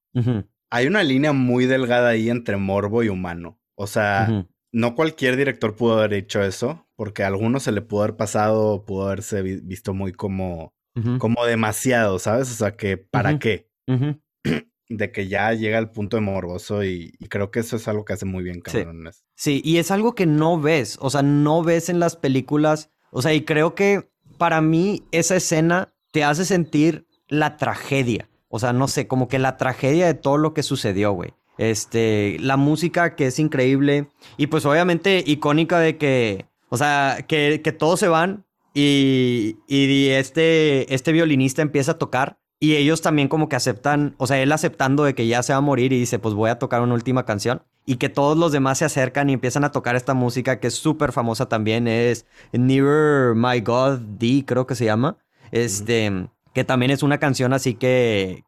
Hay 0.70 0.88
una 0.88 1.04
línea 1.04 1.34
muy 1.34 1.66
delgada 1.66 2.08
ahí 2.08 2.30
entre 2.30 2.56
morbo 2.56 3.04
y 3.04 3.10
humano. 3.10 3.60
O 3.76 3.86
sea, 3.86 4.48
no 4.72 4.96
cualquier 4.96 5.36
director 5.38 5.76
pudo 5.76 5.98
haber 5.98 6.14
hecho 6.14 6.42
eso, 6.42 6.88
porque 6.96 7.24
a 7.24 7.28
algunos 7.28 7.64
se 7.64 7.72
le 7.72 7.82
pudo 7.82 8.04
haber 8.04 8.16
pasado, 8.16 8.86
pudo 8.86 9.08
haberse 9.08 9.42
visto 9.42 9.94
muy 9.94 10.14
como, 10.14 10.74
como 11.20 11.46
demasiado, 11.46 12.20
¿sabes? 12.20 12.52
O 12.52 12.56
sea, 12.56 12.76
que 12.76 12.98
¿para 12.98 13.40
qué? 13.40 13.70
de 14.90 15.12
que 15.12 15.28
ya 15.28 15.54
llega 15.54 15.78
al 15.78 15.92
punto 15.92 16.18
de 16.18 16.22
morboso 16.22 16.84
y, 16.84 17.12
creo 17.30 17.50
que 17.50 17.62
eso 17.62 17.78
es 17.78 17.88
algo 17.88 18.04
que 18.06 18.14
hace 18.14 18.26
muy 18.26 18.44
bien 18.44 18.62
Cameron. 18.62 19.10
Sí. 19.36 19.62
y 19.64 19.78
es 19.78 19.92
algo 19.92 20.16
que 20.16 20.26
no 20.26 20.60
ves, 20.60 20.98
o 21.02 21.10
sea, 21.10 21.22
no 21.22 21.64
ves 21.64 21.90
en 21.90 22.00
las 22.00 22.16
películas, 22.16 22.90
o 23.12 23.22
sea, 23.22 23.34
y 23.34 23.44
creo 23.44 23.76
que 23.76 24.10
para 24.38 24.62
mí 24.62 25.04
esa 25.12 25.36
escena 25.36 25.94
te 26.12 26.24
hace 26.24 26.46
sentir 26.46 27.08
la 27.28 27.58
tragedia, 27.58 28.30
o 28.50 28.60
sea, 28.60 28.74
no 28.74 28.88
sé, 28.88 29.08
como 29.08 29.28
que 29.28 29.40
la 29.40 29.58
tragedia 29.58 30.08
de 30.08 30.14
todo 30.14 30.38
lo 30.38 30.54
que 30.54 30.64
sucedió, 30.64 31.14
güey. 31.14 31.34
Este, 31.62 32.38
la 32.40 32.58
música 32.58 33.16
que 33.16 33.28
es 33.28 33.38
increíble 33.38 34.08
y 34.36 34.48
pues 34.48 34.66
obviamente 34.66 35.24
icónica 35.24 35.78
de 35.78 35.96
que, 35.96 36.48
o 36.70 36.78
sea, 36.78 37.24
que, 37.28 37.62
que 37.64 37.72
todos 37.72 38.00
se 38.00 38.08
van 38.08 38.46
y, 38.74 39.58
y 39.68 40.10
este, 40.10 40.92
este 40.92 41.12
violinista 41.12 41.62
empieza 41.62 41.92
a 41.92 41.98
tocar 42.00 42.40
y 42.60 42.78
ellos 42.78 43.04
también 43.04 43.28
como 43.28 43.48
que 43.48 43.56
aceptan, 43.56 44.16
o 44.18 44.26
sea, 44.26 44.42
él 44.42 44.52
aceptando 44.52 45.04
de 45.04 45.14
que 45.14 45.28
ya 45.28 45.44
se 45.44 45.54
va 45.54 45.58
a 45.58 45.62
morir 45.62 45.94
y 45.94 46.00
dice, 46.00 46.18
pues 46.18 46.34
voy 46.34 46.50
a 46.50 46.58
tocar 46.58 46.82
una 46.82 46.96
última 46.96 47.26
canción. 47.26 47.62
Y 47.86 47.98
que 47.98 48.10
todos 48.10 48.38
los 48.38 48.52
demás 48.52 48.80
se 48.80 48.86
acercan 48.86 49.30
y 49.30 49.34
empiezan 49.34 49.64
a 49.64 49.72
tocar 49.72 49.96
esta 49.96 50.16
música 50.16 50.60
que 50.60 50.68
es 50.68 50.74
súper 50.74 51.12
famosa 51.12 51.48
también. 51.48 51.88
Es 51.88 52.26
Nearer 52.54 53.36
My 53.36 53.62
God 53.62 54.00
D, 54.00 54.46
creo 54.48 54.66
que 54.66 54.74
se 54.74 54.86
llama. 54.86 55.18
Este, 55.52 56.28
que 56.54 56.64
también 56.64 56.90
es 56.90 57.04
una 57.04 57.20
canción 57.20 57.54
así 57.54 57.76
que 57.76 58.46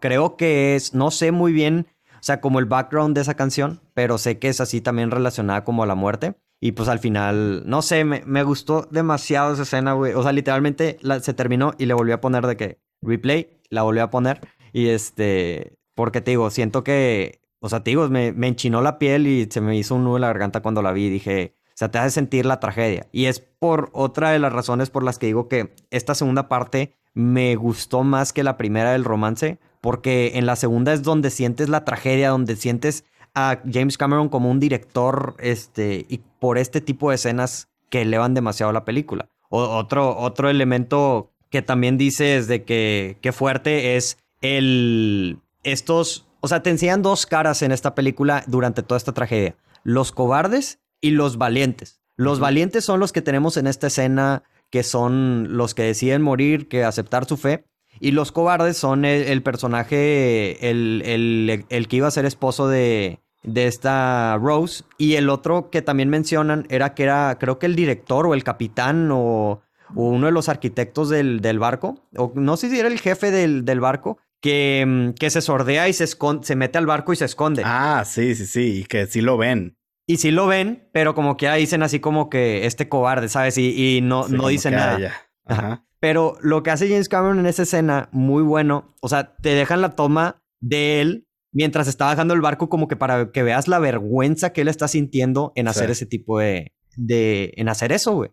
creo 0.00 0.36
que 0.36 0.76
es, 0.76 0.94
no 0.94 1.10
sé 1.10 1.32
muy 1.32 1.52
bien, 1.52 1.86
sea, 2.24 2.40
como 2.40 2.58
el 2.58 2.64
background 2.64 3.14
de 3.14 3.22
esa 3.22 3.34
canción, 3.34 3.80
pero 3.94 4.18
sé 4.18 4.38
que 4.38 4.48
es 4.48 4.60
así 4.60 4.80
también 4.80 5.10
relacionada 5.10 5.64
como 5.64 5.82
a 5.82 5.86
la 5.86 5.94
muerte. 5.94 6.34
Y 6.60 6.72
pues 6.72 6.88
al 6.88 6.98
final, 6.98 7.64
no 7.66 7.82
sé, 7.82 8.04
me, 8.04 8.22
me 8.24 8.42
gustó 8.42 8.88
demasiado 8.90 9.52
esa 9.52 9.64
escena, 9.64 9.92
güey. 9.92 10.14
O 10.14 10.22
sea, 10.22 10.32
literalmente 10.32 10.98
se 11.20 11.34
terminó 11.34 11.74
y 11.78 11.86
le 11.86 11.94
volví 11.94 12.12
a 12.12 12.20
poner 12.20 12.46
de 12.46 12.56
que 12.56 12.80
replay, 13.02 13.60
la 13.68 13.82
volví 13.82 14.00
a 14.00 14.10
poner. 14.10 14.40
Y 14.72 14.88
este, 14.88 15.76
porque 15.94 16.20
te 16.20 16.30
digo, 16.30 16.50
siento 16.50 16.82
que, 16.82 17.42
o 17.60 17.68
sea, 17.68 17.84
te 17.84 17.90
digo, 17.90 18.08
me, 18.08 18.32
me 18.32 18.48
enchinó 18.48 18.80
la 18.80 18.98
piel 18.98 19.26
y 19.26 19.46
se 19.50 19.60
me 19.60 19.76
hizo 19.76 19.94
un 19.94 20.04
nudo 20.04 20.16
en 20.16 20.22
la 20.22 20.28
garganta 20.28 20.62
cuando 20.62 20.80
la 20.80 20.92
vi. 20.92 21.10
Dije, 21.10 21.54
o 21.68 21.76
sea, 21.76 21.90
te 21.90 21.98
hace 21.98 22.10
sentir 22.10 22.46
la 22.46 22.60
tragedia. 22.60 23.08
Y 23.12 23.26
es 23.26 23.40
por 23.40 23.90
otra 23.92 24.30
de 24.30 24.38
las 24.38 24.52
razones 24.52 24.90
por 24.90 25.02
las 25.02 25.18
que 25.18 25.26
digo 25.26 25.48
que 25.48 25.74
esta 25.90 26.14
segunda 26.14 26.48
parte 26.48 26.94
me 27.14 27.56
gustó 27.56 28.04
más 28.04 28.32
que 28.32 28.44
la 28.44 28.56
primera 28.56 28.92
del 28.92 29.04
romance, 29.04 29.58
porque 29.84 30.32
en 30.36 30.46
la 30.46 30.56
segunda 30.56 30.94
es 30.94 31.02
donde 31.02 31.28
sientes 31.28 31.68
la 31.68 31.84
tragedia, 31.84 32.30
donde 32.30 32.56
sientes 32.56 33.04
a 33.34 33.60
James 33.70 33.98
Cameron 33.98 34.30
como 34.30 34.50
un 34.50 34.58
director, 34.58 35.36
este, 35.40 36.06
y 36.08 36.22
por 36.38 36.56
este 36.56 36.80
tipo 36.80 37.10
de 37.10 37.16
escenas 37.16 37.68
que 37.90 38.00
elevan 38.00 38.32
demasiado 38.32 38.72
la 38.72 38.86
película. 38.86 39.28
O, 39.50 39.60
otro, 39.60 40.16
otro 40.16 40.48
elemento 40.48 41.32
que 41.50 41.60
también 41.60 41.98
dices 41.98 42.48
de 42.48 42.64
que 42.64 43.18
qué 43.20 43.30
fuerte 43.32 43.96
es 43.96 44.16
el 44.40 45.36
estos, 45.64 46.28
o 46.40 46.48
sea, 46.48 46.62
te 46.62 46.70
enseñan 46.70 47.02
dos 47.02 47.26
caras 47.26 47.60
en 47.60 47.70
esta 47.70 47.94
película 47.94 48.42
durante 48.46 48.82
toda 48.82 48.96
esta 48.96 49.12
tragedia, 49.12 49.54
los 49.82 50.12
cobardes 50.12 50.78
y 51.02 51.10
los 51.10 51.36
valientes. 51.36 52.00
Los 52.16 52.40
valientes 52.40 52.86
son 52.86 53.00
los 53.00 53.12
que 53.12 53.20
tenemos 53.20 53.58
en 53.58 53.66
esta 53.66 53.88
escena 53.88 54.44
que 54.70 54.82
son 54.82 55.58
los 55.58 55.74
que 55.74 55.82
deciden 55.82 56.22
morir, 56.22 56.68
que 56.68 56.84
aceptar 56.84 57.26
su 57.26 57.36
fe. 57.36 57.66
Y 58.04 58.10
los 58.10 58.32
cobardes 58.32 58.76
son 58.76 59.06
el, 59.06 59.42
personaje, 59.42 60.68
el, 60.68 61.00
el, 61.06 61.64
el, 61.70 61.88
que 61.88 61.96
iba 61.96 62.06
a 62.06 62.10
ser 62.10 62.26
esposo 62.26 62.68
de, 62.68 63.20
de 63.44 63.66
esta 63.66 64.36
Rose. 64.36 64.84
Y 64.98 65.14
el 65.14 65.30
otro 65.30 65.70
que 65.70 65.80
también 65.80 66.10
mencionan 66.10 66.66
era 66.68 66.92
que 66.92 67.04
era, 67.04 67.38
creo 67.40 67.58
que 67.58 67.64
el 67.64 67.74
director 67.74 68.26
o 68.26 68.34
el 68.34 68.44
capitán 68.44 69.08
o 69.10 69.62
uno 69.94 70.26
de 70.26 70.32
los 70.32 70.50
arquitectos 70.50 71.08
del, 71.08 71.40
del, 71.40 71.58
barco, 71.58 71.96
o 72.14 72.30
no 72.34 72.58
sé 72.58 72.68
si 72.68 72.78
era 72.78 72.88
el 72.88 73.00
jefe 73.00 73.30
del, 73.30 73.64
del 73.64 73.80
barco, 73.80 74.18
que, 74.42 74.84
mm, 74.86 75.10
que, 75.12 75.30
se 75.30 75.40
sordea 75.40 75.88
y 75.88 75.94
se, 75.94 76.04
esconde, 76.04 76.46
se 76.46 76.56
mete 76.56 76.76
al 76.76 76.84
barco 76.84 77.14
y 77.14 77.16
se 77.16 77.24
esconde. 77.24 77.62
Ah, 77.64 78.02
sí, 78.04 78.34
sí, 78.34 78.44
sí, 78.44 78.80
y 78.80 78.84
que 78.84 79.06
sí 79.06 79.22
lo 79.22 79.38
ven. 79.38 79.78
Y 80.06 80.18
sí 80.18 80.30
lo 80.30 80.46
ven, 80.46 80.90
pero 80.92 81.14
como 81.14 81.38
que 81.38 81.50
dicen 81.52 81.82
así 81.82 82.00
como 82.00 82.28
que 82.28 82.66
este 82.66 82.86
cobarde, 82.86 83.30
¿sabes? 83.30 83.56
Y, 83.56 83.96
y 83.96 84.00
no, 84.02 84.28
no 84.28 84.48
dicen 84.48 84.74
nada. 84.74 85.10
Ajá. 85.46 85.86
Pero 86.04 86.36
lo 86.42 86.62
que 86.62 86.70
hace 86.70 86.86
James 86.86 87.08
Cameron 87.08 87.38
en 87.38 87.46
esa 87.46 87.62
escena, 87.62 88.10
muy 88.12 88.42
bueno, 88.42 88.94
o 89.00 89.08
sea, 89.08 89.36
te 89.36 89.54
dejan 89.54 89.80
la 89.80 89.96
toma 89.96 90.42
de 90.60 91.00
él 91.00 91.26
mientras 91.50 91.88
está 91.88 92.04
bajando 92.04 92.34
el 92.34 92.42
barco 92.42 92.68
como 92.68 92.88
que 92.88 92.96
para 92.96 93.32
que 93.32 93.42
veas 93.42 93.68
la 93.68 93.78
vergüenza 93.78 94.52
que 94.52 94.60
él 94.60 94.68
está 94.68 94.86
sintiendo 94.86 95.52
en 95.54 95.66
hacer 95.66 95.90
ese 95.90 96.04
tipo 96.04 96.40
de, 96.40 96.74
de, 96.98 97.54
en 97.56 97.70
hacer 97.70 97.90
eso, 97.90 98.16
güey. 98.16 98.32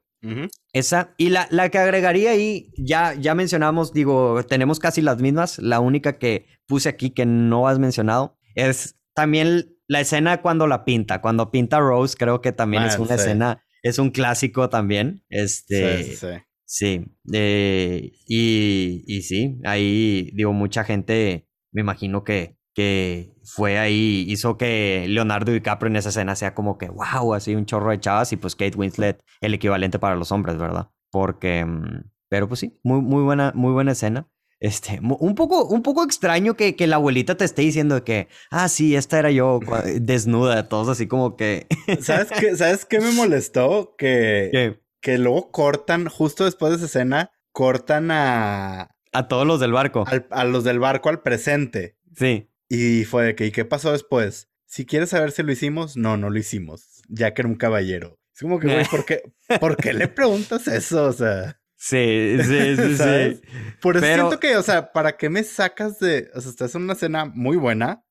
Esa. 0.73 1.13
Y 1.15 1.29
la, 1.29 1.47
la, 1.49 1.69
que 1.69 1.77
agregaría 1.77 2.31
ahí, 2.31 2.73
ya, 2.75 3.13
ya 3.13 3.35
mencionamos, 3.35 3.93
digo, 3.93 4.43
tenemos 4.43 4.79
casi 4.79 5.01
las 5.01 5.21
mismas. 5.21 5.57
La 5.57 5.79
única 5.79 6.19
que 6.19 6.47
puse 6.67 6.89
aquí 6.89 7.11
que 7.11 7.25
no 7.25 7.69
has 7.69 7.79
mencionado 7.79 8.37
es 8.53 8.97
también 9.13 9.77
la 9.87 10.01
escena 10.01 10.41
cuando 10.41 10.67
la 10.67 10.83
pinta. 10.83 11.21
Cuando 11.21 11.51
pinta 11.51 11.79
Rose, 11.79 12.17
creo 12.19 12.41
que 12.41 12.51
también 12.51 12.83
es 12.83 12.99
una 12.99 13.15
escena, 13.15 13.63
es 13.81 13.97
un 13.97 14.09
clásico 14.09 14.67
también. 14.67 15.23
Este. 15.29 16.03
Sí, 16.03 16.27
sí. 16.71 17.05
Eh, 17.33 18.11
y, 18.27 19.03
y 19.05 19.21
sí, 19.23 19.59
ahí, 19.65 20.31
digo, 20.33 20.53
mucha 20.53 20.83
gente, 20.83 21.47
me 21.71 21.81
imagino 21.81 22.23
que 22.23 22.57
que 22.73 23.33
fue 23.43 23.77
ahí, 23.79 24.25
hizo 24.29 24.57
que 24.57 25.05
Leonardo 25.07 25.51
DiCaprio 25.51 25.89
en 25.89 25.97
esa 25.97 26.09
escena 26.09 26.35
sea 26.35 26.53
como 26.53 26.77
que, 26.77 26.87
wow, 26.87 27.33
así 27.33 27.55
un 27.55 27.65
chorro 27.65 27.91
de 27.91 27.99
chavas 27.99 28.31
y 28.31 28.37
pues 28.37 28.55
Kate 28.55 28.77
Winslet 28.77 29.21
el 29.41 29.53
equivalente 29.53 29.99
para 29.99 30.15
los 30.15 30.31
hombres, 30.31 30.57
¿verdad? 30.57 30.89
Porque, 31.11 31.65
mm, 31.65 32.09
pero 32.29 32.47
pues 32.47 32.61
sí, 32.61 32.79
muy, 32.83 33.01
muy 33.01 33.23
buena, 33.23 33.51
muy 33.55 33.73
buena 33.73 33.91
escena. 33.91 34.27
Este, 34.61 34.99
un 35.01 35.33
poco, 35.33 35.65
un 35.65 35.81
poco 35.81 36.03
extraño 36.03 36.55
que, 36.55 36.75
que 36.75 36.85
la 36.85 36.97
abuelita 36.97 37.35
te 37.35 37.45
esté 37.45 37.63
diciendo 37.63 38.03
que, 38.03 38.27
ah, 38.51 38.69
sí, 38.69 38.95
esta 38.95 39.17
era 39.17 39.31
yo 39.31 39.59
desnuda, 39.99 40.69
todos 40.69 40.87
así 40.87 41.07
como 41.07 41.35
que. 41.35 41.65
¿Sabes 41.99 42.29
qué, 42.29 42.55
¿Sabes 42.55 42.85
qué 42.85 42.99
me 42.99 43.11
molestó? 43.11 43.95
Que, 43.97 44.79
que 45.01 45.17
luego 45.17 45.51
cortan, 45.51 46.07
justo 46.07 46.45
después 46.45 46.71
de 46.71 46.77
esa 46.77 46.85
escena, 46.85 47.31
cortan 47.51 48.11
a. 48.11 48.95
A 49.11 49.27
todos 49.27 49.45
los 49.45 49.59
del 49.59 49.73
barco. 49.73 50.05
a 50.29 50.45
los 50.45 50.63
del 50.63 50.79
barco 50.79 51.09
al 51.09 51.21
presente. 51.21 51.97
Sí. 52.15 52.49
Y 52.69 53.03
fue 53.03 53.25
de 53.25 53.35
que, 53.35 53.45
¿y 53.47 53.51
qué 53.51 53.65
pasó 53.65 53.91
después? 53.91 54.49
Si 54.65 54.85
quieres 54.85 55.09
saber 55.09 55.31
si 55.31 55.43
lo 55.43 55.51
hicimos, 55.51 55.97
no, 55.97 56.15
no 56.15 56.29
lo 56.29 56.39
hicimos. 56.39 57.01
Ya 57.09 57.33
que 57.33 57.41
era 57.41 57.49
un 57.49 57.55
caballero. 57.55 58.19
Es 58.33 58.41
como 58.41 58.59
que, 58.59 58.67
güey, 58.67 58.85
¿por 58.85 59.03
qué, 59.03 59.33
¿por 59.59 59.75
qué 59.75 59.91
le 59.91 60.07
preguntas 60.07 60.67
eso? 60.67 61.05
O 61.05 61.13
sea. 61.13 61.59
Sí, 61.75 62.37
sí, 62.41 62.75
sí, 62.77 62.95
sí. 62.95 63.41
Por 63.81 63.97
eso 63.97 64.05
siento 64.05 64.39
que, 64.39 64.55
o 64.55 64.61
sea, 64.61 64.93
¿para 64.93 65.17
qué 65.17 65.29
me 65.29 65.43
sacas 65.43 65.99
de. 65.99 66.29
O 66.35 66.39
sea, 66.39 66.51
estás 66.51 66.75
en 66.75 66.83
una 66.83 66.93
escena 66.93 67.25
muy 67.25 67.57
buena 67.57 68.05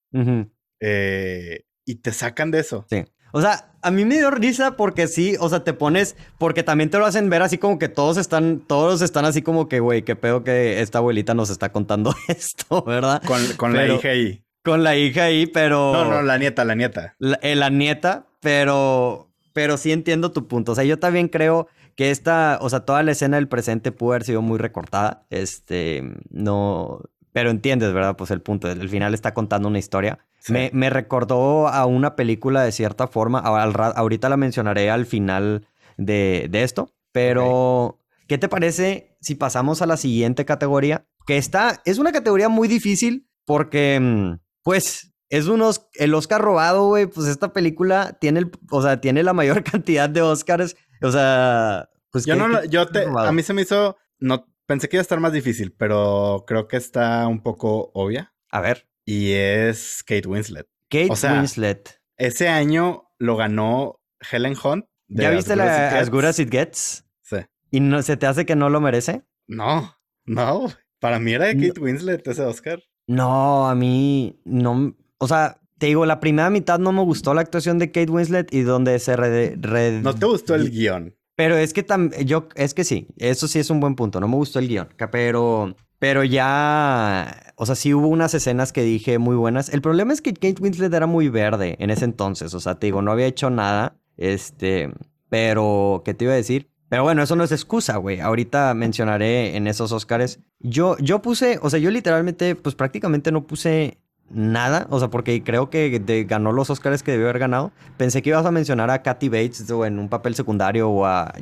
eh, 0.80 1.64
y 1.86 1.95
te 1.97 2.12
sacan 2.12 2.51
de 2.51 2.59
eso. 2.59 2.84
Sí. 2.91 3.05
O 3.33 3.41
sea, 3.41 3.70
a 3.83 3.91
mí 3.91 4.05
me 4.05 4.16
dio 4.16 4.31
risa 4.31 4.76
porque 4.76 5.09
sí, 5.09 5.37
o 5.41 5.49
sea, 5.49 5.64
te 5.64 5.72
pones, 5.72 6.16
porque 6.39 6.62
también 6.62 6.91
te 6.91 6.99
lo 6.99 7.07
hacen 7.07 7.31
ver 7.31 7.43
así 7.43 7.59
como 7.59 7.78
que 7.78 7.89
todos 7.89 8.16
están, 8.16 8.61
todos 8.61 9.03
están 9.03 9.24
así 9.24 9.43
como 9.43 9.68
que, 9.68 9.81
güey, 9.81 10.03
qué 10.03 10.16
pedo 10.16 10.45
que 10.45 10.81
esta 10.81 10.99
abuelita 10.99 11.35
nos 11.35 11.51
está 11.51 11.72
contando 11.72 12.14
esto, 12.28 12.83
¿verdad? 12.85 13.22
Con, 13.57 13.72
la 13.72 13.87
hija 13.87 14.09
ahí. 14.09 14.45
Con 14.62 14.83
la 14.83 14.97
hija 14.97 15.24
ahí, 15.24 15.47
pero... 15.47 15.93
No, 15.93 16.05
no, 16.05 16.22
la 16.22 16.39
nieta, 16.39 16.64
la 16.64 16.74
nieta. 16.74 17.14
La, 17.18 17.39
eh, 17.43 17.55
la 17.55 17.70
nieta, 17.70 18.26
pero, 18.41 19.31
pero 19.53 19.76
sí 19.76 19.93
entiendo 19.93 20.33
tu 20.33 20.47
punto. 20.47 20.72
O 20.72 20.74
sea, 20.74 20.85
yo 20.85 20.99
también 20.99 21.28
creo 21.28 21.68
que 21.97 22.11
esta, 22.11 22.59
o 22.61 22.68
sea, 22.68 22.81
toda 22.81 23.03
la 23.03 23.12
escena 23.12 23.37
del 23.37 23.49
presente 23.49 23.93
pudo 23.93 24.12
haber 24.12 24.24
sido 24.24 24.43
muy 24.43 24.59
recortada. 24.59 25.26
Este, 25.31 26.03
no, 26.31 27.01
pero 27.33 27.51
entiendes, 27.51 27.93
¿verdad? 27.93 28.16
Pues 28.16 28.31
el 28.31 28.41
punto, 28.41 28.70
el 28.70 28.89
final 28.89 29.14
está 29.14 29.35
contando 29.35 29.68
una 29.68 29.78
historia. 29.78 30.18
Me, 30.49 30.70
me, 30.72 30.91
recordó 30.91 31.68
a 31.68 31.85
una 31.87 32.16
película 32.16 32.62
de 32.62 32.72
cierta 32.72 33.07
forma, 33.07 33.41
ahorita 33.41 34.28
la 34.28 34.37
mencionaré 34.37 34.91
al 34.91 35.05
final 35.05 35.66
de, 35.99 36.49
de 36.51 36.62
esto, 36.62 36.95
pero 37.12 37.99
¿qué 38.26 38.39
te 38.39 38.49
parece 38.49 39.16
si 39.20 39.35
pasamos 39.35 39.83
a 39.83 39.87
la 39.87 39.97
siguiente 39.97 40.47
categoría? 40.47 41.07
Que 41.26 41.37
está, 41.37 41.83
es 41.85 41.99
una 41.99 42.12
categoría 42.12 42.49
muy 42.49 42.68
difícil 42.68 43.28
porque, 43.45 43.99
mm, 44.01 44.39
pues, 44.62 45.12
es 45.28 45.47
unos, 45.47 45.89
el 45.95 46.14
Oscar 46.14 46.41
robado, 46.41 46.87
güey, 46.87 47.07
pues 47.07 47.28
esta 47.28 47.53
película 47.53 48.16
tiene, 48.20 48.41
el, 48.41 48.51
o 48.70 48.83
sea, 48.83 49.01
tiene 49.01 49.22
la 49.22 49.33
mayor 49.33 49.62
cantidad 49.64 50.09
de 50.09 50.22
Oscars, 50.22 50.76
o 51.03 51.11
sea, 51.11 51.89
pues... 52.11 52.24
Yo 52.24 52.35
no, 52.35 52.64
yo 52.64 52.87
te, 52.89 53.07
a 53.07 53.33
mí 53.33 53.43
se 53.43 53.53
me 53.53 53.62
hizo, 53.62 53.97
no, 54.18 54.47
pensé 54.71 54.89
que 54.89 54.99
iba 54.99 55.01
a 55.01 55.03
estar 55.03 55.18
más 55.18 55.33
difícil, 55.33 55.73
pero 55.73 56.45
creo 56.47 56.68
que 56.68 56.77
está 56.77 57.27
un 57.27 57.43
poco 57.43 57.91
obvia. 57.93 58.33
A 58.53 58.61
ver. 58.61 58.89
Y 59.05 59.33
es 59.33 60.05
Kate 60.05 60.29
Winslet. 60.29 60.68
Kate 60.89 61.09
Winslet. 61.09 62.01
Ese 62.16 62.47
año 62.47 63.11
lo 63.18 63.37
ganó 63.37 64.01
Helen 64.31 64.55
Hunt. 64.62 64.85
¿Ya 65.09 65.31
viste 65.31 65.57
la 65.57 65.99
As 65.99 66.09
Good 66.09 66.25
As 66.25 66.39
It 66.39 66.53
Gets? 66.53 67.05
Sí. 67.21 67.39
¿Y 67.73 67.81
no, 67.81 68.01
se 68.03 68.16
te 68.16 68.27
hace 68.27 68.47
que 68.47 68.55
no 68.55 68.71
lo 68.71 68.81
merece? 68.81 69.25
No, 69.49 69.97
no. 70.25 70.68
Para 71.01 71.18
mí 71.18 71.33
era 71.33 71.47
de 71.47 71.57
Kate 71.66 71.81
Winslet 71.81 72.29
ese 72.29 72.43
Oscar. 72.43 72.81
No, 73.09 73.68
a 73.68 73.75
mí 73.75 74.41
no. 74.45 74.95
O 75.18 75.27
sea, 75.27 75.61
te 75.79 75.87
digo, 75.87 76.07
la 76.07 76.21
primera 76.21 76.49
mitad 76.49 76.79
no 76.79 76.93
me 76.93 77.03
gustó 77.03 77.35
la 77.35 77.41
actuación 77.41 77.81
de 77.81 77.91
Kate 77.91 78.12
Winslet 78.12 78.55
y 78.55 78.62
donde 78.62 79.01
se 79.01 79.16
red... 79.16 80.03
No 80.03 80.14
te 80.14 80.27
gustó 80.27 80.55
el 80.55 80.71
guion. 80.71 81.16
Pero 81.41 81.57
es 81.57 81.72
que 81.72 81.86
yo, 82.26 82.49
es 82.55 82.74
que 82.74 82.84
sí, 82.84 83.07
eso 83.16 83.49
sí 83.49 83.59
es 83.59 83.70
un 83.70 83.80
buen 83.80 83.95
punto. 83.95 84.20
No 84.20 84.28
me 84.28 84.36
gustó 84.36 84.59
el 84.59 84.68
guion, 84.68 84.88
pero, 85.11 85.74
pero 85.99 86.22
ya, 86.22 87.55
o 87.57 87.64
sea, 87.64 87.74
sí 87.76 87.95
hubo 87.95 88.09
unas 88.09 88.34
escenas 88.34 88.74
que 88.74 88.82
dije 88.82 89.16
muy 89.16 89.36
buenas. 89.36 89.70
El 89.70 89.80
problema 89.80 90.12
es 90.12 90.20
que 90.20 90.34
Kate 90.34 90.61
Winslet 90.61 90.93
era 90.93 91.07
muy 91.07 91.30
verde 91.30 91.76
en 91.78 91.88
ese 91.88 92.05
entonces, 92.05 92.53
o 92.53 92.61
sea, 92.61 92.74
te 92.74 92.88
digo, 92.88 93.01
no 93.01 93.11
había 93.11 93.24
hecho 93.24 93.49
nada, 93.49 93.97
este, 94.18 94.93
pero, 95.30 96.03
¿qué 96.05 96.12
te 96.12 96.26
iba 96.26 96.34
a 96.34 96.36
decir? 96.36 96.68
Pero 96.91 97.05
bueno, 97.05 97.22
eso 97.22 97.36
no 97.36 97.45
es 97.45 97.53
excusa, 97.53 97.97
güey. 97.97 98.20
Ahorita 98.20 98.74
mencionaré 98.74 99.57
en 99.57 99.66
esos 99.66 99.93
Oscars. 99.93 100.41
Yo, 100.59 100.99
yo 100.99 101.22
puse, 101.22 101.59
o 101.62 101.70
sea, 101.70 101.78
yo 101.78 101.91
literalmente, 101.91 102.55
pues 102.55 102.74
prácticamente 102.74 103.32
no 103.32 103.47
puse 103.47 103.97
nada, 104.31 104.87
o 104.91 104.99
sea, 104.99 105.09
porque 105.09 105.43
creo 105.43 105.70
que 105.70 106.24
ganó 106.28 106.53
los 106.53 106.70
Oscars 106.70 107.03
que 107.03 107.12
debió 107.12 107.26
haber 107.26 107.41
ganado. 107.41 107.72
Pensé 107.97 108.22
que 108.22 108.31
ibas 108.31 108.47
a 108.47 108.51
mencionar 108.51 108.91
a 108.91 109.03
Kathy 109.03 109.28
Bates 109.28 109.68
en 109.68 109.99
un 109.99 110.09
papel 110.09 110.35
secundario 110.35 110.89
o 110.89 111.07
a, 111.07 111.33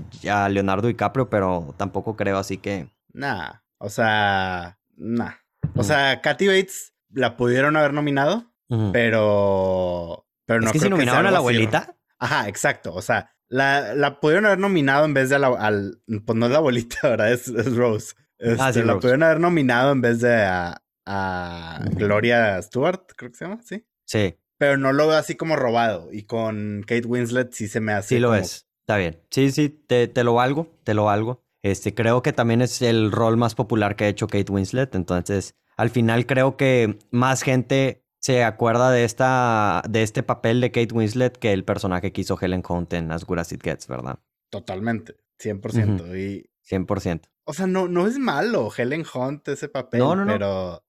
Leonardo 0.50 0.88
DiCaprio, 0.88 1.28
pero 1.28 1.74
tampoco 1.76 2.16
creo, 2.16 2.38
así 2.38 2.58
que... 2.58 2.88
Nah, 3.12 3.52
o 3.78 3.90
sea, 3.90 4.78
nah. 4.96 5.32
O 5.74 5.82
sea, 5.82 6.20
Kathy 6.20 6.48
Bates 6.48 6.94
la 7.10 7.36
pudieron 7.36 7.76
haber 7.76 7.92
nominado, 7.92 8.50
pero... 8.92 10.26
Pero 10.46 10.60
no 10.60 10.66
es 10.66 10.72
que 10.72 10.78
si 10.78 10.88
nominaron 10.88 11.26
a 11.26 11.30
la 11.30 11.38
abuelita. 11.38 11.94
Ajá, 12.18 12.48
exacto. 12.48 12.94
O 12.94 13.02
sea, 13.02 13.30
la, 13.48 13.94
la 13.94 14.18
pudieron 14.18 14.46
haber 14.46 14.58
nominado 14.58 15.04
en 15.04 15.12
vez 15.12 15.28
de 15.28 15.38
la, 15.38 15.48
al... 15.48 16.00
Pues 16.24 16.38
no 16.38 16.46
es 16.46 16.52
la 16.52 16.58
abuelita, 16.58 16.98
¿verdad? 17.02 17.32
Es, 17.32 17.76
Rose. 17.76 18.14
ah, 18.58 18.72
sí, 18.72 18.80
este, 18.80 18.84
la 18.84 18.94
pudieron 18.94 19.22
haber 19.22 19.40
nominado 19.40 19.92
en 19.92 20.00
vez 20.00 20.20
de 20.20 20.34
a, 20.34 20.80
a 21.08 21.80
Gloria 21.92 22.60
Stewart, 22.60 23.06
creo 23.16 23.30
que 23.30 23.36
se 23.36 23.44
llama, 23.46 23.60
¿sí? 23.64 23.86
Sí. 24.04 24.36
Pero 24.58 24.76
no 24.76 24.92
lo 24.92 25.08
veo 25.08 25.16
así 25.16 25.36
como 25.36 25.56
robado. 25.56 26.12
Y 26.12 26.24
con 26.24 26.84
Kate 26.86 27.06
Winslet 27.06 27.52
sí 27.52 27.66
se 27.68 27.80
me 27.80 27.92
hace. 27.92 28.16
Sí 28.16 28.18
lo 28.18 28.34
es. 28.34 28.68
Está 28.80 28.96
bien. 28.96 29.20
Sí, 29.30 29.50
sí, 29.50 29.68
te, 29.68 30.08
te 30.08 30.24
lo 30.24 30.34
valgo, 30.34 30.68
te 30.84 30.94
lo 30.94 31.04
valgo. 31.04 31.44
Este, 31.62 31.94
creo 31.94 32.22
que 32.22 32.32
también 32.32 32.62
es 32.62 32.82
el 32.82 33.10
rol 33.10 33.36
más 33.36 33.54
popular 33.54 33.96
que 33.96 34.04
ha 34.04 34.08
hecho 34.08 34.26
Kate 34.26 34.52
Winslet. 34.52 34.94
Entonces, 34.94 35.54
al 35.76 35.90
final 35.90 36.26
creo 36.26 36.56
que 36.56 36.98
más 37.10 37.42
gente 37.42 38.04
se 38.20 38.44
acuerda 38.44 38.90
de 38.90 39.04
esta, 39.04 39.82
de 39.88 40.02
este 40.02 40.22
papel 40.22 40.60
de 40.60 40.70
Kate 40.70 40.92
Winslet 40.92 41.36
que 41.36 41.52
el 41.52 41.64
personaje 41.64 42.12
que 42.12 42.20
hizo 42.20 42.38
Helen 42.40 42.62
Hunt 42.68 42.92
en 42.92 43.12
As 43.12 43.24
Good 43.24 43.38
As 43.38 43.52
It 43.52 43.62
Gets, 43.62 43.86
¿verdad? 43.88 44.18
Totalmente, 44.50 45.16
100%. 45.40 46.18
y... 46.18 46.50
100%. 46.68 47.22
O 47.44 47.54
sea, 47.54 47.66
no, 47.66 47.88
no 47.88 48.06
es 48.06 48.18
malo 48.18 48.70
Helen 48.76 49.04
Hunt 49.14 49.48
ese 49.48 49.68
papel, 49.68 50.00
no, 50.00 50.14
no, 50.14 50.26
pero 50.26 50.82
no 50.82 50.87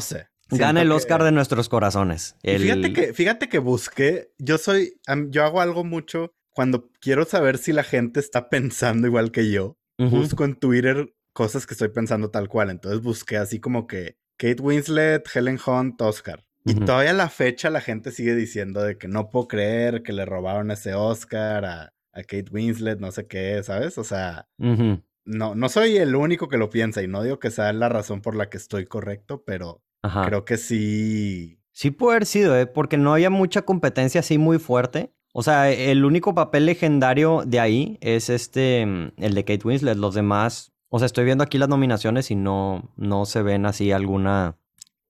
sé. 0.00 0.28
Gana 0.50 0.82
el 0.82 0.92
Oscar 0.92 1.22
de 1.22 1.32
nuestros 1.32 1.68
corazones. 1.68 2.36
Fíjate, 2.42 2.92
que, 2.92 3.14
fíjate 3.14 3.48
que 3.48 3.58
busqué, 3.58 4.32
yo 4.38 4.58
soy, 4.58 5.00
yo 5.28 5.44
hago 5.44 5.60
algo 5.60 5.84
mucho 5.84 6.32
cuando 6.52 6.90
quiero 7.00 7.24
saber 7.24 7.58
si 7.58 7.72
la 7.72 7.84
gente 7.84 8.20
está 8.20 8.48
pensando 8.48 9.06
igual 9.06 9.30
que 9.30 9.50
yo. 9.50 9.76
Busco 9.98 10.44
en 10.44 10.54
Twitter 10.54 11.14
cosas 11.34 11.66
que 11.66 11.74
estoy 11.74 11.88
pensando 11.88 12.30
tal 12.30 12.48
cual. 12.48 12.70
Entonces 12.70 13.02
busqué 13.02 13.36
así 13.36 13.60
como 13.60 13.86
que 13.86 14.16
Kate 14.38 14.62
Winslet, 14.62 15.28
Helen 15.32 15.58
Hunt, 15.64 16.00
Oscar. 16.00 16.44
Y 16.64 16.74
todavía 16.74 17.10
a 17.10 17.14
la 17.14 17.28
fecha 17.28 17.70
la 17.70 17.80
gente 17.80 18.10
sigue 18.10 18.34
diciendo 18.34 18.82
de 18.82 18.98
que 18.98 19.08
no 19.08 19.30
puedo 19.30 19.48
creer 19.48 20.02
que 20.02 20.12
le 20.12 20.26
robaron 20.26 20.70
ese 20.70 20.94
Oscar 20.94 21.64
a, 21.64 21.94
a 22.12 22.22
Kate 22.22 22.46
Winslet, 22.50 22.98
no 22.98 23.12
sé 23.12 23.26
qué, 23.26 23.62
¿sabes? 23.62 23.96
O 23.98 24.04
sea, 24.04 24.48
no, 25.30 25.54
no 25.54 25.68
soy 25.68 25.96
el 25.96 26.16
único 26.16 26.48
que 26.48 26.58
lo 26.58 26.70
piensa 26.70 27.02
y 27.02 27.08
no 27.08 27.22
digo 27.22 27.38
que 27.38 27.50
sea 27.50 27.72
la 27.72 27.88
razón 27.88 28.20
por 28.20 28.34
la 28.34 28.50
que 28.50 28.56
estoy 28.56 28.86
correcto, 28.86 29.42
pero 29.44 29.82
creo 30.24 30.44
que 30.44 30.56
sí. 30.56 31.60
Sí 31.72 31.90
puede 31.90 32.16
haber 32.16 32.26
sido, 32.26 32.58
¿eh? 32.58 32.66
porque 32.66 32.96
no 32.96 33.12
había 33.14 33.30
mucha 33.30 33.62
competencia 33.62 34.20
así 34.20 34.38
muy 34.38 34.58
fuerte. 34.58 35.12
O 35.32 35.44
sea, 35.44 35.70
el 35.70 36.04
único 36.04 36.34
papel 36.34 36.66
legendario 36.66 37.44
de 37.46 37.60
ahí 37.60 37.98
es 38.00 38.28
este, 38.28 38.84
mm, 38.84 39.12
el 39.18 39.34
de 39.34 39.44
Kate 39.44 39.66
Winslet. 39.66 39.96
Los 39.96 40.14
demás, 40.14 40.72
o 40.88 40.98
sea, 40.98 41.06
estoy 41.06 41.24
viendo 41.24 41.44
aquí 41.44 41.56
las 41.58 41.68
nominaciones 41.68 42.32
y 42.32 42.34
no, 42.34 42.90
no 42.96 43.24
se 43.24 43.42
ven 43.42 43.66
así 43.66 43.92
alguna 43.92 44.56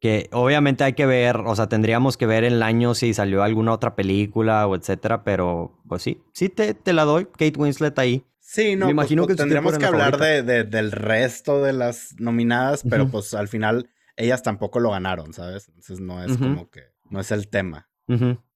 que 0.00 0.30
obviamente 0.32 0.82
hay 0.82 0.94
que 0.94 1.04
ver, 1.04 1.36
o 1.36 1.54
sea, 1.54 1.68
tendríamos 1.68 2.16
que 2.16 2.24
ver 2.24 2.42
el 2.44 2.62
año 2.62 2.94
si 2.94 3.12
salió 3.12 3.42
alguna 3.42 3.72
otra 3.72 3.94
película 3.94 4.66
o 4.66 4.74
etcétera, 4.74 5.24
pero 5.24 5.78
pues 5.86 6.02
sí, 6.02 6.22
sí 6.32 6.48
te, 6.48 6.72
te 6.72 6.94
la 6.94 7.04
doy, 7.04 7.26
Kate 7.26 7.52
Winslet 7.56 7.98
ahí. 7.98 8.24
Sí, 8.50 8.74
no, 8.74 8.86
Me 8.86 8.94
pues, 8.94 9.04
imagino 9.04 9.22
pues, 9.26 9.36
que 9.36 9.42
tendríamos 9.42 9.78
que 9.78 9.86
hablar 9.86 10.18
de, 10.18 10.64
del 10.64 10.90
resto 10.90 11.62
de 11.62 11.72
las 11.72 12.16
nominadas, 12.18 12.82
pero 12.90 13.08
pues 13.08 13.32
al 13.32 13.46
final 13.46 13.88
ellas 14.16 14.42
tampoco 14.42 14.80
lo 14.80 14.90
ganaron, 14.90 15.32
¿sabes? 15.32 15.68
Entonces 15.68 16.00
no 16.00 16.20
es 16.20 16.36
como 16.36 16.68
que, 16.68 16.80
no 17.10 17.20
es 17.20 17.30
el 17.30 17.46
tema. 17.46 17.88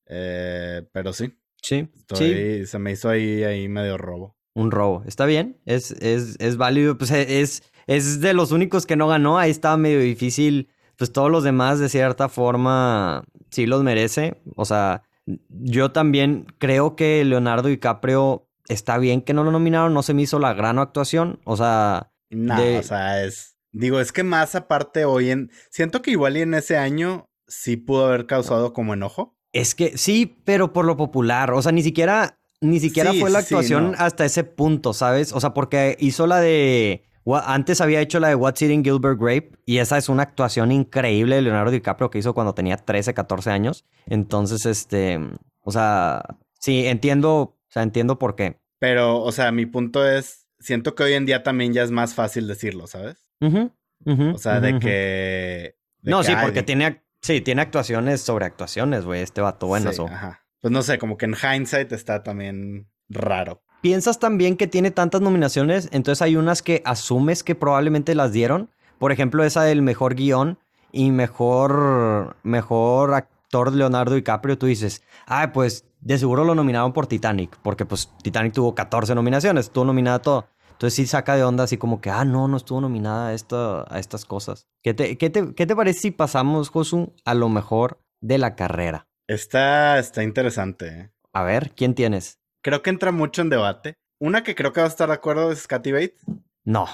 eh, 0.07 0.83
pero 0.91 1.13
sí. 1.13 1.39
Sí, 1.63 1.89
sí. 2.13 2.67
Se 2.67 2.79
me 2.81 2.91
hizo 2.91 3.09
ahí, 3.09 3.45
ahí 3.45 3.69
medio 3.69 3.97
robo. 3.97 4.37
Un 4.55 4.73
robo. 4.73 5.05
Está 5.07 5.27
bien, 5.27 5.61
es, 5.65 5.93
es, 5.93 6.35
es 6.41 6.57
válido, 6.57 6.99
pues 6.99 7.13
e, 7.13 7.41
es, 7.41 7.63
es 7.87 8.21
de 8.21 8.35
los 8.35 8.51
únicos 8.51 8.87
que 8.87 8.97
no 8.97 9.07
ganó, 9.07 9.39
ahí 9.39 9.53
estaba 9.53 9.77
medio 9.77 10.01
difícil, 10.01 10.71
pues 10.97 11.13
todos 11.13 11.31
los 11.31 11.45
demás 11.45 11.79
de 11.79 11.89
cierta 11.89 12.29
forma 12.29 13.23
sí 13.53 13.67
los 13.67 13.85
merece. 13.85 14.43
O 14.57 14.65
sea, 14.65 15.05
yo 15.49 15.93
también 15.93 16.47
creo 16.59 16.97
que 16.97 17.25
Leonardo 17.25 17.69
DiCaprio 17.69 18.49
está 18.69 18.99
bien 18.99 19.23
que 19.23 19.35
no 19.35 19.45
lo 19.45 19.53
nominaron, 19.53 19.95
no 19.95 20.03
se 20.03 20.15
me 20.15 20.23
hizo 20.23 20.39
la 20.39 20.55
gran 20.55 20.79
actuación, 20.79 21.41
o 21.45 21.57
sea... 21.57 22.13
No, 22.31 22.57
o 22.79 22.83
sea, 22.83 23.25
es... 23.25 23.57
Digo, 23.73 24.01
es 24.01 24.13
que 24.13 24.23
más 24.23 24.55
aparte 24.55 25.05
hoy 25.05 25.31
en... 25.31 25.51
Siento 25.71 26.01
que 26.01 26.13
igual 26.13 26.37
y 26.37 26.43
en 26.43 26.55
ese 26.55 26.77
año 26.77 27.29
sí 27.47 27.77
pudo 27.77 28.07
haber 28.07 28.27
causado 28.27 28.73
como 28.73 28.95
enojo. 28.95 29.37
Es 29.53 29.75
que 29.75 29.99
sí, 29.99 30.41
pero 30.45 30.73
por 30.73 30.85
lo 30.85 30.97
popular, 30.97 31.53
o 31.53 31.63
sea, 31.63 31.73
ni 31.73 31.83
siquiera... 31.83 32.39
Ni 32.61 32.81
siquiera 32.81 33.13
fue 33.13 33.31
la 33.31 33.41
actuación 33.41 33.95
hasta 33.99 34.25
ese 34.25 34.43
punto, 34.43 34.95
¿sabes? 34.95 35.33
O 35.33 35.41
sea, 35.41 35.53
porque 35.53 35.97
hizo 36.01 36.27
la 36.27 36.41
de... 36.41 37.05
Antes 37.27 37.81
había 37.81 38.01
hecho 38.01 38.21
la 38.21 38.29
de 38.29 38.35
What's 38.35 38.63
Eating 38.63 38.85
Gilbert 38.85 39.19
Grape 39.19 39.51
y 39.67 39.79
esa 39.79 39.99
es 39.99 40.09
una 40.09 40.23
actuación 40.23 40.73
increíble 40.73 41.37
de 41.37 41.43
Leonardo 41.43 41.71
DiCaprio 41.71 42.11
que 42.11 42.19
hizo 42.19 42.35
cuando 42.35 42.55
tenía 42.55 42.77
13, 42.77 43.13
14 43.13 43.51
años. 43.51 43.85
Entonces, 44.07 44.67
este, 44.67 45.19
o 45.61 45.73
sea, 45.73 46.23
sí, 46.59 46.87
entiendo 46.87 47.59
sea, 47.75 47.83
entiendo 47.83 48.19
por 48.19 48.37
qué. 48.37 48.61
Pero, 48.79 49.21
o 49.23 49.33
sea, 49.33 49.53
mi 49.53 49.67
punto 49.67 50.09
es, 50.09 50.47
siento 50.59 50.95
que 50.95 51.03
hoy 51.03 51.13
en 51.15 51.27
día 51.27 51.43
también 51.43 51.73
ya 51.73 51.83
es 51.83 51.91
más 51.91 52.15
fácil 52.15 52.47
decirlo, 52.47 52.87
¿sabes? 52.87 53.31
o 53.41 54.39
sea, 54.39 54.61
de 54.61 54.79
que... 54.79 55.77
no, 56.03 56.23
sí, 56.23 56.33
porque 56.41 56.63
tiene, 56.63 57.03
sí, 57.21 57.41
tiene 57.41 57.63
actuaciones 57.63 58.21
sobre 58.21 58.47
actuaciones, 58.47 59.05
güey, 59.05 59.23
este 59.23 59.41
vato 59.41 59.67
bueno. 59.67 59.93
Sí, 59.93 60.03
ajá. 60.03 60.45
Pues 60.61 60.73
no 60.73 60.83
sé, 60.83 60.99
como 60.99 61.17
que 61.17 61.27
en 61.27 61.35
hindsight 61.35 61.93
está 61.93 62.23
también 62.23 62.89
raro. 63.09 63.63
piensas 63.83 64.19
también 64.19 64.57
que 64.57 64.67
tiene 64.67 64.91
tantas 64.91 65.21
nominaciones, 65.21 65.89
entonces 65.93 66.23
hay 66.23 66.37
unas 66.37 66.63
que 66.63 66.81
asumes 66.87 67.43
que 67.43 67.55
probablemente 67.55 68.15
las 68.15 68.33
dieron. 68.33 68.71
Por 68.99 69.13
ejemplo, 69.13 69.45
esa 69.45 69.63
del 69.65 69.83
mejor 69.83 70.15
guion 70.15 70.59
y 70.91 71.11
mejor, 71.11 72.37
mejor 72.45 73.27
actor 73.55 73.73
Leonardo 73.73 74.15
DiCaprio. 74.15 74.59
Tú 74.59 74.67
dices, 74.67 75.03
ah, 75.27 75.53
pues 75.53 75.87
de 76.01 76.19
seguro 76.19 76.45
lo 76.45 76.55
nominaron 76.55 76.93
por 76.93 77.07
Titanic, 77.07 77.57
porque 77.63 77.87
pues 77.87 78.11
Titanic 78.23 78.53
tuvo 78.53 78.75
14 78.75 79.15
nominaciones, 79.15 79.67
estuvo 79.67 79.85
nominada 79.85 80.21
todo. 80.21 80.49
Entonces 80.73 80.95
sí 80.95 81.07
saca 81.07 81.37
de 81.37 81.45
onda 81.45 81.65
así 81.65 81.79
como 81.79 82.01
que, 82.01 82.11
ah, 82.11 82.25
no, 82.25 82.49
no 82.49 82.57
estuvo 82.57 82.81
nominada 82.81 83.29
a, 83.29 83.33
esto, 83.33 83.87
a 83.89 84.01
estas 84.01 84.25
cosas. 84.25 84.67
¿Qué 84.83 84.93
te, 84.93 85.17
qué, 85.17 85.31
te, 85.31 85.55
¿Qué 85.55 85.67
te 85.67 85.77
parece 85.77 86.01
si 86.01 86.11
pasamos, 86.11 86.69
Josu, 86.69 87.15
a 87.25 87.35
lo 87.35 87.49
mejor 87.49 88.01
de 88.21 88.39
la 88.39 88.57
carrera? 88.57 89.07
Está, 89.29 90.01
está 90.01 90.25
interesante. 90.25 90.89
¿eh? 90.89 91.11
A 91.33 91.45
ver, 91.45 91.73
¿quién 91.77 91.95
tienes? 91.95 92.41
Creo 92.61 92.83
que 92.83 92.91
entra 92.91 93.13
mucho 93.13 93.41
en 93.43 93.51
debate. 93.51 93.95
Una 94.19 94.43
que 94.43 94.57
creo 94.57 94.73
que 94.73 94.81
va 94.81 94.87
a 94.87 94.91
estar 94.91 95.09
de 95.09 95.15
acuerdo 95.15 95.53
es 95.53 95.69
Katy 95.69 95.93
Bates. 95.93 96.25
No. 96.65 96.89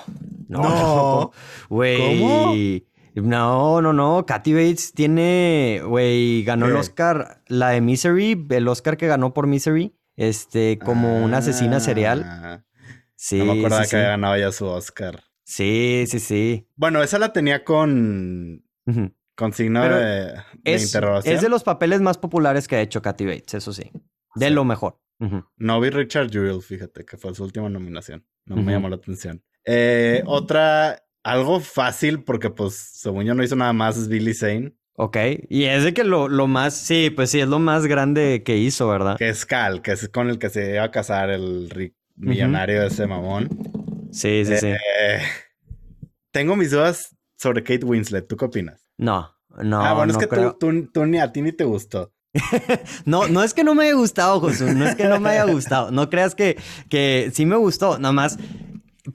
No. 0.49 1.33
Güey. 1.71 2.87
No, 3.23 3.83
no, 3.83 3.93
no. 3.93 4.27
Katy 4.27 4.53
Bates 4.53 4.93
tiene, 4.93 5.83
güey, 5.85 6.43
ganó 6.45 6.66
el 6.66 6.77
Oscar, 6.77 7.43
la 7.47 7.71
de 7.71 7.81
Misery, 7.81 8.47
el 8.51 8.68
Oscar 8.68 8.97
que 8.97 9.07
ganó 9.07 9.33
por 9.35 9.47
Misery, 9.47 9.95
este, 10.16 10.79
como 10.79 11.25
una 11.25 11.39
asesina 11.39 11.81
serial. 11.81 12.23
Ah. 12.25 12.64
Sí, 13.16 13.39
no 13.39 13.47
me 13.47 13.61
acordaba 13.61 13.87
que 13.87 13.97
había 13.97 14.09
ganado 14.09 14.37
ya 14.39 14.51
su 14.51 14.66
Oscar. 14.66 15.23
Sí, 15.45 16.05
sí, 16.07 16.21
sí. 16.21 16.68
Bueno, 16.77 17.03
esa 17.03 17.18
la 17.18 17.33
tenía 17.33 17.64
con, 17.64 18.64
con 19.35 19.53
signo 19.53 19.83
de, 19.83 20.35
interrogación. 20.64 21.35
Es 21.35 21.43
de 21.43 21.49
los 21.49 21.62
papeles 21.62 22.01
más 22.01 22.18
populares 22.18 22.66
que 22.68 22.77
ha 22.77 22.81
hecho 22.81 23.03
Katy 23.03 23.27
Bates, 23.27 23.55
eso 23.55 23.73
sí. 23.73 23.91
De 24.37 24.51
lo 24.51 24.64
mejor. 24.64 25.01
No 25.57 25.81
vi 25.81 25.91
Richard 25.91 26.31
Jewell, 26.31 26.62
fíjate, 26.62 27.05
que 27.05 27.18
fue 27.18 27.35
su 27.35 27.45
última 27.45 27.68
nominación. 27.68 28.25
No 28.47 28.57
me 28.57 28.73
llamó 28.73 28.89
la 28.89 28.97
atención. 28.97 29.45
Eh, 29.66 30.23
otra, 30.27 31.03
algo 31.23 31.61
fácil, 31.61 32.23
porque 32.23 32.51
pues, 32.51 32.75
según 32.75 33.25
yo 33.25 33.35
no 33.35 33.43
hizo 33.43 33.57
nada 33.57 33.73
más, 33.73 33.97
es 33.97 34.09
Billy 34.09 34.35
Zane. 34.35 34.73
Ok, 34.95 35.16
y 35.49 35.64
es 35.64 35.85
de 35.85 35.95
que 35.95 36.05
lo, 36.05 36.29
lo, 36.29 36.47
más, 36.47 36.75
sí, 36.75 37.11
pues 37.11 37.31
sí, 37.31 37.41
es 37.41 37.49
lo 37.49 37.59
más 37.59 37.87
grande 37.87 38.43
que 38.45 38.59
hizo, 38.59 38.87
¿verdad? 38.89 39.16
Que 39.16 39.31
es 39.31 39.47
Cal, 39.47 39.81
que 39.81 39.93
es 39.93 40.09
con 40.11 40.29
el 40.29 40.39
que 40.39 40.51
se 40.51 40.75
iba 40.75 40.85
a 40.85 40.91
casar 40.91 41.31
el 41.31 41.95
millonario 42.16 42.83
de 42.83 42.89
ese 42.89 43.07
mamón. 43.07 43.49
Sí, 44.12 44.45
sí, 44.45 44.57
sí. 44.59 44.66
Eh, 44.66 45.23
tengo 46.33 46.55
mis 46.55 46.71
dudas 46.71 47.16
sobre 47.37 47.62
Kate 47.62 47.87
Winslet, 47.87 48.29
¿tú 48.29 48.37
qué 48.37 48.45
opinas? 48.45 48.87
No, 48.99 49.35
no. 49.62 49.81
Ah, 49.81 49.95
bueno, 49.95 50.12
es 50.12 50.18
que 50.18 50.27
tú, 50.59 51.07
ni 51.07 51.18
a 51.18 51.33
ti 51.33 51.41
ni 51.41 51.53
te 51.53 51.64
gustó. 51.64 52.12
no, 53.07 53.27
no 53.27 53.43
es 53.43 53.55
que 53.55 53.64
no 53.64 53.75
me 53.75 53.85
haya 53.85 53.95
gustado, 53.95 54.39
Josué, 54.39 54.75
no 54.75 54.87
es 54.87 54.97
que 54.97 55.05
no 55.05 55.18
me 55.18 55.31
haya 55.31 55.45
gustado. 55.45 55.91
No 55.91 56.11
creas 56.11 56.35
que, 56.35 56.59
que 56.91 57.31
sí 57.33 57.47
me 57.47 57.57
gustó, 57.57 57.99
nada 57.99 58.12
más 58.12 58.39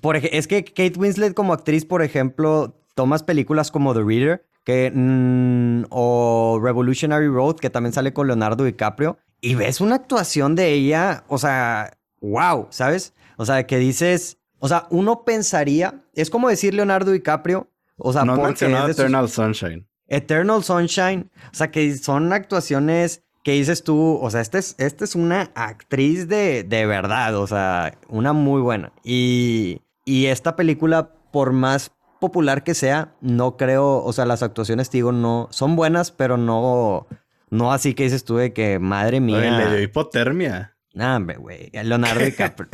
por 0.02 0.18
es 0.18 0.48
que 0.48 0.64
Kate 0.64 0.93
Winslet 0.98 1.34
como 1.34 1.54
actriz, 1.54 1.86
por 1.86 2.02
ejemplo, 2.02 2.76
tomas 2.96 3.24
películas 3.24 3.72
como 3.72 3.93
The 3.93 4.04
Reader 4.04 4.46
que, 4.66 4.91
mm, 4.93 5.86
o 5.91 6.60
Revolutionary 6.62 7.28
Road, 7.28 7.58
que 7.58 7.70
también 7.70 7.93
sale 7.93 8.12
con 8.12 8.28
Leonardo 8.28 8.66
DiCaprio, 8.66 9.18
y 9.39 9.56
ves 9.56 9.80
una 9.80 9.96
actuación 9.96 10.56
de 10.56 10.74
ella, 10.74 11.24
o 11.28 11.38
sea, 11.38 11.98
wow, 12.20 12.68
¿sabes? 12.72 13.14
O 13.38 13.46
sea, 13.46 13.66
que 13.68 13.78
dices, 13.78 14.39
o 14.60 14.68
sea, 14.68 14.88
uno 14.89 15.24
pensaría, 15.24 16.04
es 16.16 16.30
como 16.30 16.50
decir 16.50 16.74
Leonardo 16.74 17.12
DiCaprio, 17.12 17.70
o 17.98 18.12
sea, 18.12 18.26
no 18.26 18.36
mencionado 18.38 18.89
Eternal 18.89 19.30
Sunshine. 19.30 19.88
Eternal 20.08 20.64
Sunshine, 20.64 21.30
o 21.52 21.56
sea, 21.56 21.70
que 21.70 21.96
son 21.98 22.34
actuaciones 22.34 23.22
que 23.43 23.52
dices 23.52 23.84
tú, 23.84 24.18
o 24.20 24.32
sea, 24.32 24.41
esta 24.41 24.58
es, 24.58 24.74
este 24.80 25.06
es 25.06 25.14
una 25.14 25.52
actriz 25.54 26.28
de, 26.28 26.64
de 26.64 26.86
verdad, 26.88 27.38
o 27.38 27.46
sea, 27.46 27.96
una 28.10 28.34
muy 28.34 28.62
buena. 28.62 28.91
Y, 29.04 29.82
y 30.06 30.28
esta 30.28 30.56
película, 30.56 31.10
por 31.32 31.51
más 31.51 31.91
popular 32.20 32.64
que 32.64 32.74
sea, 32.74 33.16
no 33.22 33.58
creo, 33.58 34.03
o 34.03 34.14
sea, 34.14 34.26
las 34.26 34.43
actuaciones, 34.43 34.89
digo, 34.91 35.12
no, 35.12 35.47
son 35.51 35.76
buenas, 35.76 36.12
pero 36.12 36.38
no, 36.38 37.08
no 37.49 37.74
así 37.74 37.93
que 37.93 38.03
dices 38.03 38.24
tú 38.24 38.38
de 38.38 38.53
que, 38.53 38.80
madre 38.80 39.20
mía. 39.20 39.39
le 39.39 39.70
dio 39.70 39.82
hipotermia. 39.82 40.78
Nah, 40.93 41.20
güey, 41.20 41.72
Leonardo 41.74 42.24
DiCaprio. 42.24 42.70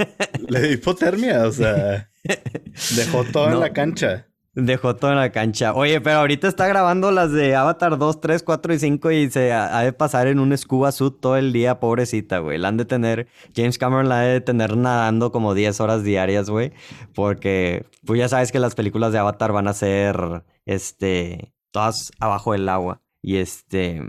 le 0.48 0.60
dio 0.60 0.72
hipotermia, 0.72 1.46
o 1.46 1.52
sea, 1.52 2.10
dejó 2.96 3.24
todo 3.24 3.50
en 3.50 3.60
la 3.60 3.72
cancha. 3.72 4.28
Dejó 4.56 4.96
todo 4.96 5.10
en 5.10 5.18
la 5.18 5.32
cancha. 5.32 5.74
Oye, 5.74 6.00
pero 6.00 6.20
ahorita 6.20 6.48
está 6.48 6.66
grabando 6.66 7.10
las 7.10 7.30
de 7.30 7.54
Avatar 7.54 7.98
2, 7.98 8.22
3, 8.22 8.42
4 8.42 8.72
y 8.72 8.78
5 8.78 9.10
y 9.10 9.30
se 9.30 9.52
ha, 9.52 9.82
de 9.82 9.92
pasar 9.92 10.28
en 10.28 10.38
un 10.38 10.56
scuba 10.56 10.92
suit 10.92 11.20
todo 11.20 11.36
el 11.36 11.52
día, 11.52 11.78
pobrecita, 11.78 12.38
güey. 12.38 12.56
La 12.56 12.68
han 12.68 12.78
de 12.78 12.86
tener, 12.86 13.28
James 13.54 13.76
Cameron 13.76 14.08
la 14.08 14.20
ha 14.20 14.22
de 14.22 14.40
tener 14.40 14.78
nadando 14.78 15.30
como 15.30 15.52
10 15.52 15.78
horas 15.80 16.04
diarias, 16.04 16.48
güey. 16.48 16.72
Porque, 17.14 17.84
pues 18.06 18.18
ya 18.18 18.30
sabes 18.30 18.50
que 18.50 18.58
las 18.58 18.74
películas 18.74 19.12
de 19.12 19.18
Avatar 19.18 19.52
van 19.52 19.68
a 19.68 19.74
ser, 19.74 20.42
este, 20.64 21.52
todas 21.70 22.10
abajo 22.18 22.52
del 22.52 22.70
agua. 22.70 23.02
Y 23.20 23.36
este... 23.36 24.00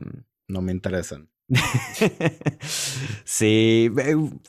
No 0.47 0.61
me 0.61 0.71
interesan. 0.71 1.29
sí. 3.25 3.91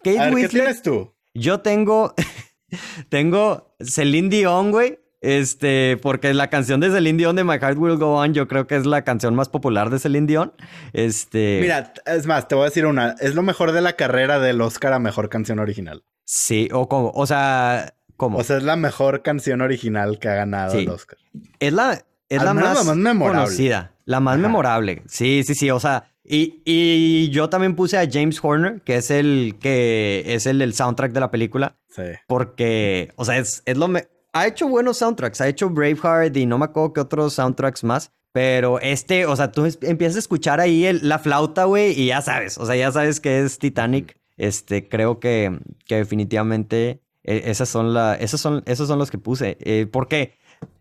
Kate 0.05 0.19
a 0.21 0.31
ver, 0.31 0.35
¿qué 0.43 0.49
tienes 0.49 0.81
tú? 0.81 1.13
Yo 1.35 1.59
tengo... 1.59 2.15
tengo 3.09 3.75
Celine 3.81 4.29
Dion, 4.29 4.71
güey. 4.71 5.01
Este, 5.21 5.99
porque 6.01 6.33
la 6.33 6.49
canción 6.49 6.81
de 6.81 6.91
Celine 6.91 7.19
Dion 7.19 7.35
de 7.35 7.43
My 7.43 7.59
Heart 7.59 7.79
Will 7.79 7.97
Go 7.97 8.19
On, 8.19 8.33
yo 8.35 8.47
creo 8.47 8.67
que 8.67 8.77
es 8.77 8.87
la 8.87 9.03
canción 9.03 9.35
más 9.35 9.49
popular 9.49 9.91
de 9.91 9.99
Celine 9.99 10.27
Dion. 10.27 10.53
Este. 10.93 11.59
Mira, 11.61 11.93
es 12.07 12.27
más, 12.27 12.47
te 12.47 12.55
voy 12.55 12.63
a 12.63 12.65
decir 12.67 12.87
una. 12.87 13.17
Es 13.19 13.35
lo 13.35 13.43
mejor 13.43 13.73
de 13.73 13.81
la 13.81 13.95
carrera 13.95 14.39
del 14.39 14.61
Oscar 14.61 14.93
a 14.93 14.99
mejor 14.99 15.29
canción 15.29 15.59
original. 15.59 16.05
Sí, 16.25 16.69
o 16.73 16.89
como, 16.89 17.11
o 17.11 17.27
sea, 17.27 17.95
¿cómo? 18.17 18.39
O 18.39 18.45
sea, 18.45 18.59
es 18.59 18.63
la 18.63 18.77
mejor 18.77 19.23
canción 19.23 19.61
original 19.61 20.19
que 20.21 20.29
ha 20.29 20.35
ganado 20.35 20.79
el 20.79 20.89
Oscar. 20.89 21.19
Es 21.59 21.73
la, 21.73 22.05
es 22.29 22.43
la 22.43 22.55
más, 22.55 22.85
memorable. 22.95 23.45
conocida, 23.45 23.95
la 24.05 24.21
más 24.21 24.39
memorable. 24.39 25.03
Sí, 25.09 25.43
sí, 25.45 25.55
sí. 25.55 25.71
O 25.71 25.81
sea, 25.81 26.13
y, 26.23 26.63
y, 26.65 27.31
yo 27.31 27.49
también 27.49 27.75
puse 27.75 27.99
a 27.99 28.09
James 28.09 28.39
Horner, 28.41 28.83
que 28.83 28.97
es 28.97 29.11
el 29.11 29.57
que 29.59 30.23
es 30.27 30.47
el, 30.47 30.63
el 30.63 30.75
soundtrack 30.75 31.11
de 31.13 31.21
la 31.21 31.31
película. 31.33 31.77
Sí. 31.89 32.03
Porque, 32.29 33.13
o 33.17 33.25
sea, 33.25 33.39
es, 33.39 33.63
es 33.65 33.77
lo, 33.79 33.89
ha 34.33 34.47
hecho 34.47 34.69
buenos 34.69 34.99
soundtracks. 34.99 35.41
Ha 35.41 35.49
hecho 35.49 35.71
Braveheart 35.71 36.37
y 36.37 36.47
no 36.47 36.59
me 36.59 36.67
acuerdo 36.67 36.93
qué 36.93 37.01
otros 37.01 37.35
soundtracks 37.35 37.85
más. 37.85 38.13
Pero 38.33 38.79
este, 38.81 39.27
o 39.27 39.35
sea, 39.35 39.51
tú 39.51 39.67
empiezas 39.83 40.17
a 40.17 40.19
escuchar 40.21 40.61
ahí 40.61 40.87
la 41.03 41.19
flauta, 41.19 41.65
güey, 41.65 41.99
y 41.99 42.07
ya 42.07 42.21
sabes. 42.21 42.59
O 42.59 42.67
sea, 42.67 42.77
ya 42.77 42.93
sabes 42.93 43.21
que 43.21 43.41
es 43.41 43.59
Titanic. 43.59 44.19
Este, 44.37 44.89
creo 44.89 45.19
que, 45.19 45.59
que 45.87 45.97
definitivamente 45.97 47.03
e, 47.25 47.51
esas 47.51 47.69
son 47.69 47.95
la, 47.95 48.15
esos 48.15 48.41
son, 48.41 48.63
esos 48.67 48.87
son 48.87 48.99
los 48.99 49.11
que 49.11 49.19
puse. 49.19 49.57
Eh, 49.61 49.87
porque 49.91 50.39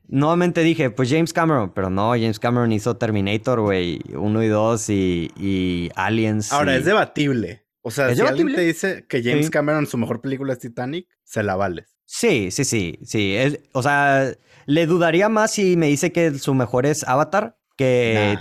nuevamente 0.07 0.61
dije, 0.61 0.89
pues 0.89 1.09
James 1.09 1.33
Cameron, 1.33 1.71
pero 1.73 1.89
no, 1.89 2.11
James 2.11 2.39
Cameron 2.39 2.71
hizo 2.71 2.97
Terminator, 2.97 3.61
güey, 3.61 4.01
uno 4.13 4.43
y 4.43 4.47
dos 4.47 4.89
y, 4.89 5.31
y 5.37 5.89
Aliens. 5.95 6.53
Ahora, 6.53 6.75
es 6.75 6.85
debatible. 6.85 7.65
O 7.81 7.91
sea, 7.91 8.13
si 8.13 8.21
alguien 8.21 8.53
te 8.53 8.61
dice 8.61 9.05
que 9.07 9.23
James 9.23 9.49
Cameron 9.49 9.87
su 9.87 9.97
mejor 9.97 10.19
película 10.19 10.53
es 10.53 10.59
Titanic, 10.59 11.07
se 11.23 11.41
la 11.41 11.55
vales. 11.55 11.96
Sí, 12.07 12.51
sí, 12.51 12.63
sí, 12.63 12.97
sí. 13.03 13.37
o 13.73 13.83
sea, 13.83 14.31
le 14.65 14.85
dudaría 14.87 15.29
más 15.29 15.51
si 15.51 15.75
me 15.75 15.87
dice 15.87 16.11
que 16.11 16.39
su 16.39 16.53
mejor 16.53 16.85
es 16.85 17.03
Avatar 17.07 17.57
que... 17.75 18.37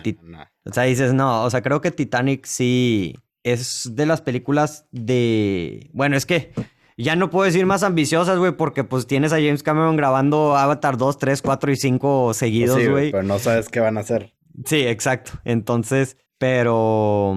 O 0.65 0.73
sea, 0.73 0.85
dices, 0.85 1.13
no, 1.13 1.45
o 1.45 1.51
sea, 1.51 1.63
creo 1.63 1.81
que 1.81 1.91
Titanic 1.91 2.47
sí 2.47 3.15
es 3.45 3.91
de 3.95 4.07
las 4.07 4.23
películas 4.23 4.87
de... 4.91 5.91
Bueno, 5.93 6.17
es 6.17 6.27
que 6.27 6.53
ya 6.97 7.15
no 7.15 7.31
puedo 7.31 7.45
decir 7.45 7.67
más 7.67 7.83
ambiciosas, 7.83 8.39
güey, 8.39 8.53
porque 8.53 8.83
pues 8.83 9.07
tienes 9.07 9.33
a 9.33 9.37
James 9.37 9.63
Cameron 9.63 9.97
grabando 9.97 10.57
Avatar 10.57 10.97
2, 10.97 11.19
3, 11.19 11.43
4 11.43 11.73
y 11.73 11.77
5 11.77 12.35
seguidos, 12.35 12.89
güey. 12.89 13.07
sí, 13.07 13.13
pero 13.13 13.23
no 13.23 13.39
sabes 13.39 13.69
qué 13.69 13.81
van 13.81 13.99
a 13.99 14.01
hacer. 14.01 14.35
Sí, 14.65 14.81
exacto. 14.87 15.33
Entonces, 15.45 16.17
pero... 16.39 17.35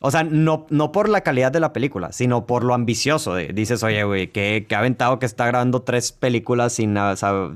Mm, 0.00 0.06
o 0.06 0.10
sea, 0.10 0.24
no, 0.24 0.66
no 0.70 0.92
por 0.92 1.08
la 1.08 1.20
calidad 1.20 1.52
de 1.52 1.60
la 1.60 1.72
película, 1.72 2.12
sino 2.12 2.46
por 2.46 2.64
lo 2.64 2.74
ambicioso. 2.74 3.36
dices, 3.36 3.82
oye, 3.82 4.02
güey, 4.04 4.28
que, 4.28 4.66
que 4.68 4.74
aventado 4.74 5.18
que 5.18 5.26
está 5.26 5.46
grabando 5.46 5.82
tres 5.82 6.12
películas 6.12 6.72
sin, 6.72 6.96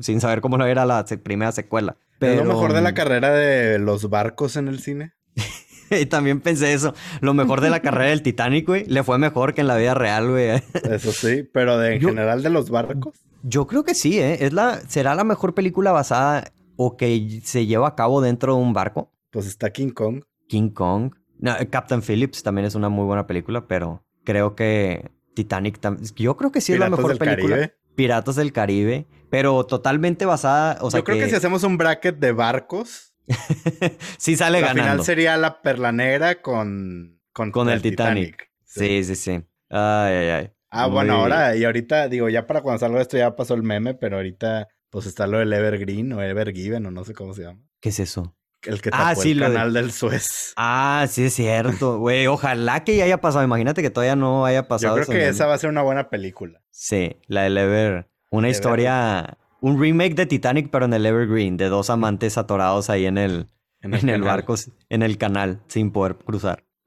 sin 0.00 0.20
saber 0.20 0.40
cómo 0.40 0.58
no 0.58 0.66
era 0.66 0.84
la 0.86 1.04
primera 1.22 1.52
secuela. 1.52 1.96
Pero... 2.18 2.42
¿Es 2.42 2.46
lo 2.46 2.54
mejor 2.54 2.72
de 2.72 2.82
la 2.82 2.94
carrera 2.94 3.30
de 3.30 3.78
los 3.78 4.08
barcos 4.08 4.56
en 4.56 4.68
el 4.68 4.80
cine? 4.80 5.12
y 5.90 6.06
también 6.06 6.40
pensé 6.40 6.72
eso. 6.72 6.94
Lo 7.20 7.34
mejor 7.34 7.60
de 7.60 7.70
la 7.70 7.80
carrera 7.80 8.10
del 8.10 8.22
Titanic, 8.22 8.66
güey, 8.66 8.84
le 8.86 9.02
fue 9.02 9.18
mejor 9.18 9.54
que 9.54 9.62
en 9.62 9.66
la 9.66 9.76
vida 9.76 9.94
real, 9.94 10.30
güey. 10.30 10.50
eso 10.90 11.12
sí, 11.12 11.48
pero 11.52 11.78
de, 11.78 11.96
en 11.96 12.00
general 12.00 12.42
de 12.42 12.50
los 12.50 12.70
barcos. 12.70 13.14
Yo 13.42 13.66
creo 13.66 13.84
que 13.84 13.94
sí, 13.94 14.18
¿eh? 14.18 14.44
Es 14.44 14.52
la, 14.52 14.80
¿Será 14.88 15.14
la 15.14 15.24
mejor 15.24 15.54
película 15.54 15.92
basada 15.92 16.52
o 16.76 16.96
que 16.96 17.40
se 17.44 17.66
lleva 17.66 17.88
a 17.88 17.94
cabo 17.94 18.20
dentro 18.22 18.54
de 18.54 18.62
un 18.62 18.72
barco? 18.72 19.10
Pues 19.30 19.46
está 19.46 19.70
King 19.70 19.90
Kong. 19.90 20.22
King 20.48 20.70
Kong. 20.70 21.12
No, 21.44 21.54
Captain 21.68 22.00
Phillips 22.00 22.42
también 22.42 22.64
es 22.64 22.74
una 22.74 22.88
muy 22.88 23.04
buena 23.04 23.26
película, 23.26 23.68
pero 23.68 24.02
creo 24.24 24.56
que 24.56 25.10
Titanic 25.34 25.78
Yo 26.16 26.38
creo 26.38 26.50
que 26.50 26.62
sí 26.62 26.72
es 26.72 26.78
la 26.78 26.88
mejor 26.88 27.18
película. 27.18 27.56
Caribe. 27.56 27.76
Piratas 27.94 28.36
del 28.36 28.50
Caribe, 28.50 29.06
pero 29.28 29.66
totalmente 29.66 30.24
basada. 30.24 30.78
O 30.80 30.90
sea 30.90 31.00
Yo 31.00 31.04
creo 31.04 31.18
que... 31.18 31.28
si 31.28 31.34
hacemos 31.34 31.62
un 31.62 31.76
bracket 31.76 32.16
de 32.16 32.32
barcos. 32.32 33.14
sí 34.16 34.36
sale 34.36 34.62
la 34.62 34.68
ganando. 34.68 34.82
Al 34.82 34.88
final 34.92 35.04
sería 35.04 35.36
la 35.36 35.60
perla 35.60 35.92
negra 35.92 36.40
con. 36.40 37.20
Con, 37.34 37.68
el, 37.68 37.82
Titanic. 37.82 38.50
Sí, 38.64 39.04
sí, 39.04 39.14
sí. 39.14 39.32
Ay, 39.68 40.14
ay, 40.14 40.28
ay. 40.28 40.52
Ah, 40.70 40.86
bueno, 40.86 41.14
ahora, 41.14 41.56
y 41.56 41.64
ahorita, 41.64 42.08
digo, 42.08 42.30
ya 42.30 42.46
para 42.46 42.62
cuando 42.62 42.78
salga 42.78 43.02
esto 43.02 43.18
ya 43.18 43.36
pasó 43.36 43.52
el 43.52 43.62
meme, 43.62 43.92
pero 43.92 44.16
ahorita, 44.16 44.68
pues 44.88 45.04
está 45.04 45.26
lo 45.26 45.38
del 45.38 45.52
Evergreen 45.52 46.10
o 46.14 46.22
Evergiven 46.22 46.86
o 46.86 46.90
no 46.90 47.04
sé 47.04 47.12
cómo 47.12 47.34
se 47.34 47.42
llama. 47.42 47.60
¿Qué 47.80 47.90
es 47.90 48.00
eso? 48.00 48.34
El 48.64 48.80
que 48.80 48.90
ah, 48.92 49.14
tapó 49.14 49.22
el 49.22 49.40
canal 49.40 49.72
del 49.72 49.92
Suez. 49.92 50.52
Ah, 50.56 51.06
sí 51.08 51.24
es 51.24 51.34
cierto, 51.34 51.98
güey. 52.00 52.26
Ojalá 52.26 52.84
que 52.84 52.96
ya 52.96 53.04
haya 53.04 53.20
pasado. 53.20 53.44
Imagínate 53.44 53.82
que 53.82 53.90
todavía 53.90 54.16
no 54.16 54.44
haya 54.44 54.68
pasado. 54.68 54.96
Yo 54.96 55.04
creo 55.04 55.18
que 55.18 55.28
esa 55.28 55.46
va 55.46 55.54
a 55.54 55.58
ser 55.58 55.70
una 55.70 55.82
buena 55.82 56.08
película. 56.08 56.62
Sí, 56.70 57.16
la 57.26 57.42
del 57.42 57.58
Ever. 57.58 58.08
Una 58.30 58.48
historia, 58.48 59.38
un 59.60 59.80
remake 59.80 60.14
de 60.14 60.26
Titanic, 60.26 60.68
pero 60.70 60.86
en 60.86 60.92
el 60.92 61.06
Evergreen, 61.06 61.56
de 61.56 61.68
dos 61.68 61.88
amantes 61.88 62.36
atorados 62.36 62.90
ahí 62.90 63.06
en 63.06 63.16
el, 63.16 63.46
en 63.80 63.94
el, 64.08 64.22
barco, 64.22 64.56
en 64.88 65.02
el 65.02 65.18
canal, 65.18 65.60
sin 65.68 65.92
poder 65.92 66.16
cruzar. 66.16 66.64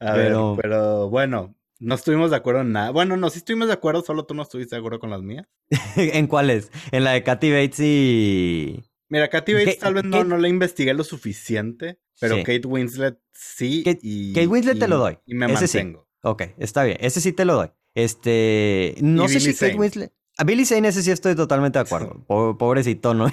a 0.00 0.12
pero... 0.14 0.56
ver, 0.56 0.62
pero 0.62 1.08
bueno, 1.08 1.54
no 1.80 1.94
estuvimos 1.94 2.30
de 2.30 2.36
acuerdo 2.36 2.60
en 2.60 2.72
nada. 2.72 2.90
Bueno, 2.90 3.16
no, 3.16 3.30
sí 3.30 3.38
estuvimos 3.38 3.68
de 3.68 3.74
acuerdo, 3.74 4.02
solo 4.02 4.26
tú 4.26 4.34
no 4.34 4.42
estuviste 4.42 4.76
de 4.76 4.80
acuerdo 4.80 5.00
con 5.00 5.08
las 5.08 5.22
mías. 5.22 5.46
¿En 5.96 6.26
cuáles? 6.26 6.70
En 6.92 7.04
la 7.04 7.12
de 7.12 7.22
Katy 7.22 7.50
Bates 7.50 7.80
y. 7.80 8.84
Mira, 9.10 9.28
Katy 9.28 9.54
Bates 9.54 9.78
tal 9.78 9.94
vez 9.94 10.04
no, 10.04 10.24
no 10.24 10.38
la 10.38 10.48
investigué 10.48 10.94
lo 10.94 11.04
suficiente, 11.04 11.98
pero 12.20 12.36
Kate 12.38 12.62
Winslet 12.64 13.18
sí. 13.34 13.82
Kate, 13.84 13.98
y, 14.02 14.32
Kate 14.32 14.46
Winslet 14.46 14.78
te 14.78 14.88
lo 14.88 14.98
doy. 14.98 15.18
Y 15.26 15.34
me 15.34 15.48
mantengo. 15.48 16.08
Ok, 16.22 16.42
está 16.58 16.84
bien. 16.84 16.96
Ese 17.00 17.20
sí 17.20 17.32
te 17.32 17.44
lo 17.44 17.54
doy. 17.54 17.70
Este. 17.94 18.94
No 19.00 19.28
sé 19.28 19.40
si 19.40 19.52
Kate 19.52 19.74
Winslet. 19.74 20.12
A 20.38 20.44
Billy 20.44 20.64
Zane 20.64 20.88
ese 20.88 21.02
sí 21.02 21.10
estoy 21.10 21.34
totalmente 21.34 21.78
de 21.78 21.82
acuerdo. 21.82 22.24
Pobrecito, 22.58 23.12
¿no? 23.12 23.26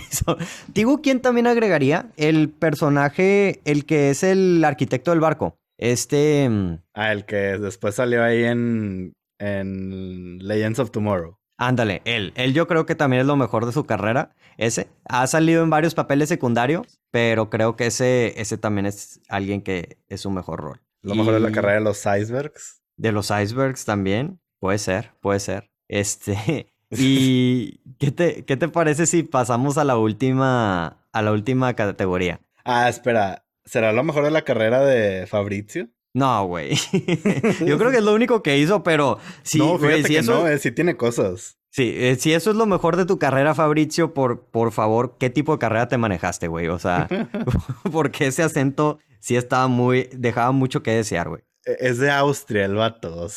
Digo, 0.74 1.02
¿quién 1.02 1.22
también 1.22 1.48
agregaría? 1.48 2.12
El 2.18 2.50
personaje, 2.50 3.62
el 3.64 3.86
que 3.86 4.10
es 4.10 4.24
el 4.24 4.62
arquitecto 4.66 5.12
del 5.12 5.22
barco. 5.22 5.58
Este. 5.78 6.50
Mm, 6.50 6.80
ah, 6.96 7.14
el 7.14 7.26
que 7.26 7.60
después 7.60 7.96
salió 7.96 8.24
ahí 8.24 8.44
en, 8.44 9.14
en 9.40 10.40
Legends 10.40 10.80
of 10.80 10.92
Tomorrow. 10.92 11.38
Ándale, 11.58 12.02
él. 12.06 12.34
Él 12.36 12.54
yo 12.54 12.68
creo 12.68 12.86
que 12.86 12.96
también 12.96 13.22
es 13.22 13.28
lo 13.28 13.36
mejor 13.36 13.66
de 13.66 13.72
su 13.72 13.86
carrera. 13.86 14.36
Ese. 14.58 14.88
Ha 15.06 15.26
salido 15.28 15.64
en 15.64 15.70
varios 15.70 15.96
papeles 15.96 16.30
secundarios, 16.30 17.00
pero 17.12 17.50
creo 17.50 17.76
que 17.76 17.88
ese, 17.88 18.40
ese 18.40 18.58
también 18.58 18.86
es 18.86 19.22
alguien 19.28 19.62
que 19.62 19.98
es 20.08 20.22
su 20.22 20.30
mejor 20.30 20.62
rol. 20.62 20.82
Lo 21.02 21.16
mejor 21.16 21.34
de 21.34 21.40
la 21.40 21.52
carrera 21.52 21.76
de 21.76 21.82
los 21.82 22.06
icebergs. 22.06 22.82
De 22.96 23.12
los 23.12 23.32
icebergs 23.32 23.86
también. 23.86 24.40
Puede 24.60 24.78
ser, 24.78 25.12
puede 25.20 25.40
ser. 25.40 25.72
Este. 25.88 26.74
¿Y 26.92 27.82
qué 28.00 28.12
te, 28.12 28.46
qué 28.46 28.56
te 28.56 28.68
parece 28.68 29.06
si 29.06 29.24
pasamos 29.24 29.78
a 29.78 29.84
la 29.84 29.98
última. 29.98 31.04
a 31.12 31.22
la 31.22 31.32
última 31.32 31.74
categoría? 31.74 32.40
Ah, 32.66 32.88
espera. 32.90 33.46
¿Será 33.66 33.92
lo 33.92 34.04
mejor 34.04 34.24
de 34.24 34.32
la 34.32 34.44
carrera 34.44 34.82
de 34.86 35.28
Fabrizio? 35.28 35.90
No, 36.18 36.48
güey. 36.48 36.76
Yo 37.64 37.78
creo 37.78 37.92
que 37.92 37.98
es 37.98 38.04
lo 38.04 38.16
único 38.16 38.42
que 38.42 38.58
hizo, 38.58 38.82
pero 38.82 39.20
sí, 39.44 39.60
no, 39.60 39.78
fíjate 39.78 40.02
si 40.02 40.14
que 40.14 40.18
eso... 40.18 40.34
no, 40.34 40.48
eh, 40.48 40.58
sí 40.58 40.72
tiene 40.72 40.98
cosas. 40.98 41.60
Sí, 41.70 41.94
eh, 41.96 42.16
si 42.16 42.34
eso 42.34 42.50
es 42.50 42.58
lo 42.58 42.66
mejor 42.66 42.96
de 42.96 43.06
tu 43.06 43.20
carrera, 43.20 43.54
Fabrizio, 43.54 44.16
por, 44.16 44.48
por 44.50 44.72
favor, 44.72 45.18
¿qué 45.20 45.30
tipo 45.30 45.52
de 45.52 45.60
carrera 45.60 45.88
te 45.88 46.00
manejaste, 46.00 46.48
güey? 46.48 46.70
O 46.70 46.80
sea, 46.80 47.08
porque 47.92 48.26
ese 48.26 48.42
acento 48.42 48.98
sí 49.20 49.36
estaba 49.36 49.68
muy, 49.68 50.10
dejaba 50.12 50.52
mucho 50.54 50.82
que 50.82 50.90
desear, 50.90 51.30
güey. 51.30 51.44
E, 51.66 51.78
es 51.82 52.00
de 52.00 52.10
Austria 52.10 52.66
el 52.66 52.74
vato, 52.74 53.28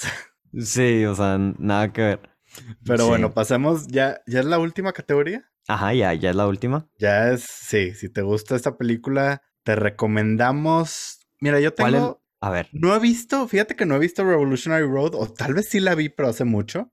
Sí, 0.58 1.04
o 1.04 1.14
sea, 1.14 1.36
nada 1.36 1.92
que 1.92 2.00
ver. 2.00 2.30
Pero 2.86 3.08
bueno, 3.08 3.34
pasemos, 3.34 3.88
ya, 3.88 4.22
ya 4.26 4.40
es 4.40 4.46
la 4.46 4.58
última 4.58 4.94
categoría. 4.94 5.44
Ajá, 5.68 5.92
ya, 5.92 6.14
ya 6.14 6.30
es 6.30 6.36
la 6.36 6.46
última. 6.46 6.88
Ya 6.98 7.30
es, 7.30 7.42
sí, 7.42 7.92
si 7.92 8.08
te 8.08 8.22
gusta 8.22 8.56
esta 8.56 8.78
película, 8.78 9.42
te 9.64 9.76
recomendamos. 9.76 11.18
Mira, 11.40 11.60
yo 11.60 11.74
tengo. 11.74 12.19
A 12.40 12.50
ver. 12.50 12.68
No 12.72 12.94
he 12.94 12.98
visto, 12.98 13.46
fíjate 13.46 13.76
que 13.76 13.86
no 13.86 13.96
he 13.96 13.98
visto 13.98 14.24
Revolutionary 14.24 14.86
Road, 14.86 15.14
o 15.14 15.30
tal 15.30 15.54
vez 15.54 15.68
sí 15.68 15.80
la 15.80 15.94
vi, 15.94 16.08
pero 16.08 16.28
hace 16.28 16.44
mucho. 16.44 16.92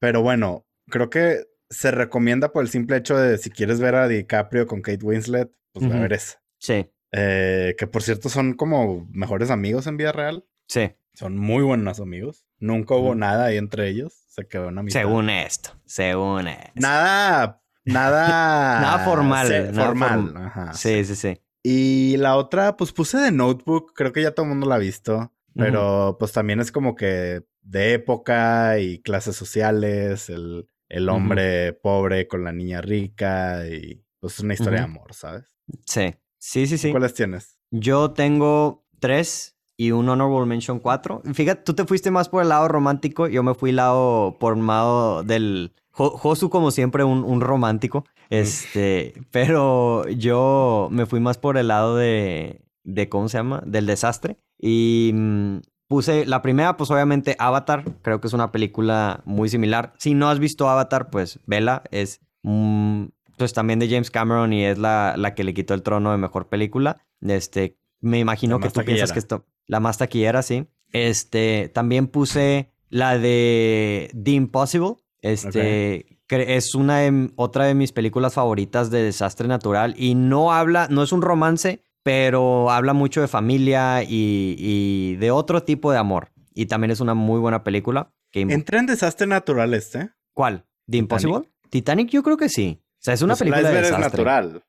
Pero 0.00 0.22
bueno, 0.22 0.66
creo 0.88 1.10
que 1.10 1.44
se 1.70 1.90
recomienda 1.90 2.52
por 2.52 2.62
el 2.62 2.68
simple 2.68 2.96
hecho 2.96 3.16
de 3.16 3.38
si 3.38 3.50
quieres 3.50 3.80
ver 3.80 3.94
a 3.94 4.08
DiCaprio 4.08 4.66
con 4.66 4.82
Kate 4.82 5.04
Winslet, 5.04 5.50
pues 5.72 5.90
a 5.90 5.98
ver 5.98 6.12
esa. 6.12 6.42
Sí. 6.58 6.90
Eh, 7.12 7.76
que 7.78 7.86
por 7.86 8.02
cierto 8.02 8.28
son 8.28 8.54
como 8.54 9.06
mejores 9.10 9.50
amigos 9.50 9.86
en 9.86 9.96
vida 9.96 10.12
real. 10.12 10.44
Sí. 10.66 10.92
Son 11.12 11.36
muy 11.36 11.62
buenos 11.62 12.00
amigos. 12.00 12.44
Nunca 12.58 12.94
hubo 12.94 13.14
nada 13.14 13.46
ahí 13.46 13.56
entre 13.56 13.88
ellos. 13.88 14.24
Se 14.28 14.48
quedó 14.48 14.68
una 14.68 14.80
amistad. 14.80 15.00
Según 15.00 15.30
esto. 15.30 15.70
Según 15.84 16.48
esto. 16.48 16.72
Nada. 16.74 17.62
Nada. 17.84 18.26
nada 18.80 18.98
formal. 19.04 19.48
nada 19.48 19.86
formal. 19.86 20.34
Ajá, 20.36 20.72
sí, 20.72 21.04
sí, 21.04 21.14
sí. 21.14 21.40
Y 21.66 22.18
la 22.18 22.36
otra, 22.36 22.76
pues 22.76 22.92
puse 22.92 23.16
de 23.16 23.32
Notebook, 23.32 23.94
creo 23.94 24.12
que 24.12 24.20
ya 24.20 24.32
todo 24.32 24.44
el 24.44 24.50
mundo 24.50 24.68
la 24.68 24.74
ha 24.74 24.78
visto, 24.78 25.32
pero 25.54 26.16
pues 26.18 26.32
también 26.32 26.60
es 26.60 26.70
como 26.70 26.94
que 26.94 27.42
de 27.62 27.94
época 27.94 28.78
y 28.78 29.00
clases 29.00 29.34
sociales, 29.34 30.28
el, 30.28 30.68
el 30.90 31.08
hombre 31.08 31.72
pobre 31.72 32.28
con 32.28 32.44
la 32.44 32.52
niña 32.52 32.82
rica 32.82 33.66
y 33.66 34.04
pues 34.20 34.34
es 34.34 34.40
una 34.40 34.52
historia 34.52 34.80
de 34.80 34.84
amor, 34.84 35.14
¿sabes? 35.14 35.56
Sí, 35.86 36.14
sí, 36.38 36.66
sí, 36.66 36.76
sí. 36.76 36.90
¿Cuáles 36.90 37.14
tienes? 37.14 37.58
Yo 37.70 38.12
tengo 38.12 38.84
tres 39.00 39.56
y 39.78 39.92
un 39.92 40.08
Honorable 40.08 40.46
Mention 40.46 40.80
cuatro. 40.80 41.22
Fíjate, 41.32 41.62
tú 41.62 41.72
te 41.72 41.86
fuiste 41.86 42.10
más 42.10 42.28
por 42.28 42.42
el 42.42 42.50
lado 42.50 42.68
romántico, 42.68 43.26
yo 43.26 43.42
me 43.42 43.54
fui 43.54 43.72
lado 43.72 44.36
por 44.38 44.56
el 44.58 44.66
lado 44.66 45.22
del... 45.22 45.72
Josu 45.94 46.50
como 46.50 46.70
siempre 46.70 47.04
un, 47.04 47.22
un 47.24 47.40
romántico. 47.40 48.04
Este, 48.30 49.14
pero 49.30 50.08
yo 50.08 50.88
me 50.90 51.06
fui 51.06 51.20
más 51.20 51.38
por 51.38 51.56
el 51.56 51.68
lado 51.68 51.96
de, 51.96 52.62
de 52.82 53.08
¿cómo 53.08 53.28
se 53.28 53.38
llama? 53.38 53.62
Del 53.64 53.86
desastre. 53.86 54.38
Y 54.58 55.12
mm, 55.14 55.58
puse 55.86 56.26
la 56.26 56.42
primera, 56.42 56.76
pues 56.76 56.90
obviamente 56.90 57.36
Avatar. 57.38 57.84
Creo 58.02 58.20
que 58.20 58.26
es 58.26 58.32
una 58.32 58.50
película 58.50 59.22
muy 59.24 59.48
similar. 59.48 59.94
Si 59.98 60.14
no 60.14 60.28
has 60.28 60.40
visto 60.40 60.68
Avatar, 60.68 61.10
pues 61.10 61.38
vela. 61.46 61.84
Es 61.92 62.20
mm, 62.42 63.04
pues 63.36 63.52
también 63.52 63.78
de 63.78 63.88
James 63.88 64.10
Cameron 64.10 64.52
y 64.52 64.64
es 64.64 64.78
la, 64.78 65.14
la 65.16 65.34
que 65.34 65.44
le 65.44 65.54
quitó 65.54 65.74
el 65.74 65.82
trono 65.82 66.10
de 66.10 66.18
mejor 66.18 66.48
película. 66.48 66.98
Este, 67.20 67.78
me 68.00 68.18
imagino 68.18 68.60
que 68.60 68.70
tú 68.70 68.84
piensas 68.84 69.12
que 69.12 69.18
esto, 69.18 69.46
la 69.66 69.80
más 69.80 69.98
taquillera, 69.98 70.42
sí. 70.42 70.66
Este, 70.92 71.70
también 71.72 72.06
puse 72.06 72.72
la 72.88 73.18
de 73.18 74.10
The 74.20 74.30
Impossible. 74.32 74.96
Este, 75.24 76.18
es 76.28 76.74
una 76.74 77.00
otra 77.36 77.64
de 77.64 77.74
mis 77.74 77.92
películas 77.92 78.34
favoritas 78.34 78.90
de 78.90 79.02
desastre 79.02 79.48
natural 79.48 79.94
y 79.96 80.14
no 80.14 80.52
habla, 80.52 80.86
no 80.90 81.02
es 81.02 81.12
un 81.12 81.22
romance, 81.22 81.82
pero 82.02 82.70
habla 82.70 82.92
mucho 82.92 83.22
de 83.22 83.28
familia 83.28 84.02
y, 84.06 85.16
de 85.16 85.30
otro 85.30 85.62
tipo 85.62 85.90
de 85.90 85.96
amor. 85.96 86.28
Y 86.52 86.66
también 86.66 86.90
es 86.90 87.00
una 87.00 87.14
muy 87.14 87.40
buena 87.40 87.64
película. 87.64 88.12
Que... 88.30 88.42
¿Entra 88.42 88.78
en 88.78 88.84
desastre 88.84 89.26
natural 89.26 89.72
este? 89.72 90.10
¿Cuál? 90.34 90.66
¿The 90.90 90.98
Impossible? 90.98 91.50
Titanic 91.70 92.10
yo 92.10 92.22
creo 92.22 92.36
que 92.36 92.50
sí. 92.50 92.82
O 92.82 93.00
sea, 93.00 93.14
es 93.14 93.22
una 93.22 93.32
pues 93.32 93.50
película 93.50 93.70
de 93.70 93.76
desastre. 93.76 94.24
natural. 94.24 94.62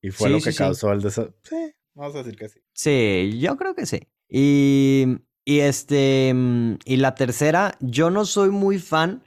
Y 0.00 0.10
fue 0.10 0.30
lo 0.30 0.40
que 0.40 0.54
causó 0.54 0.92
el 0.92 1.02
desastre. 1.02 1.34
Sí, 1.42 1.74
vamos 1.94 2.14
a 2.14 2.18
decir 2.18 2.36
que 2.36 2.48
sí. 2.48 2.60
Sí, 2.72 3.40
yo 3.40 3.56
creo 3.56 3.74
que 3.74 3.86
sí. 3.86 4.00
Y, 4.28 5.06
y 5.44 5.58
este, 5.58 6.32
mm, 6.32 6.74
y 6.84 6.98
la 6.98 7.16
tercera, 7.16 7.76
yo 7.80 8.10
no 8.10 8.24
soy 8.24 8.50
muy 8.50 8.78
fan 8.78 9.22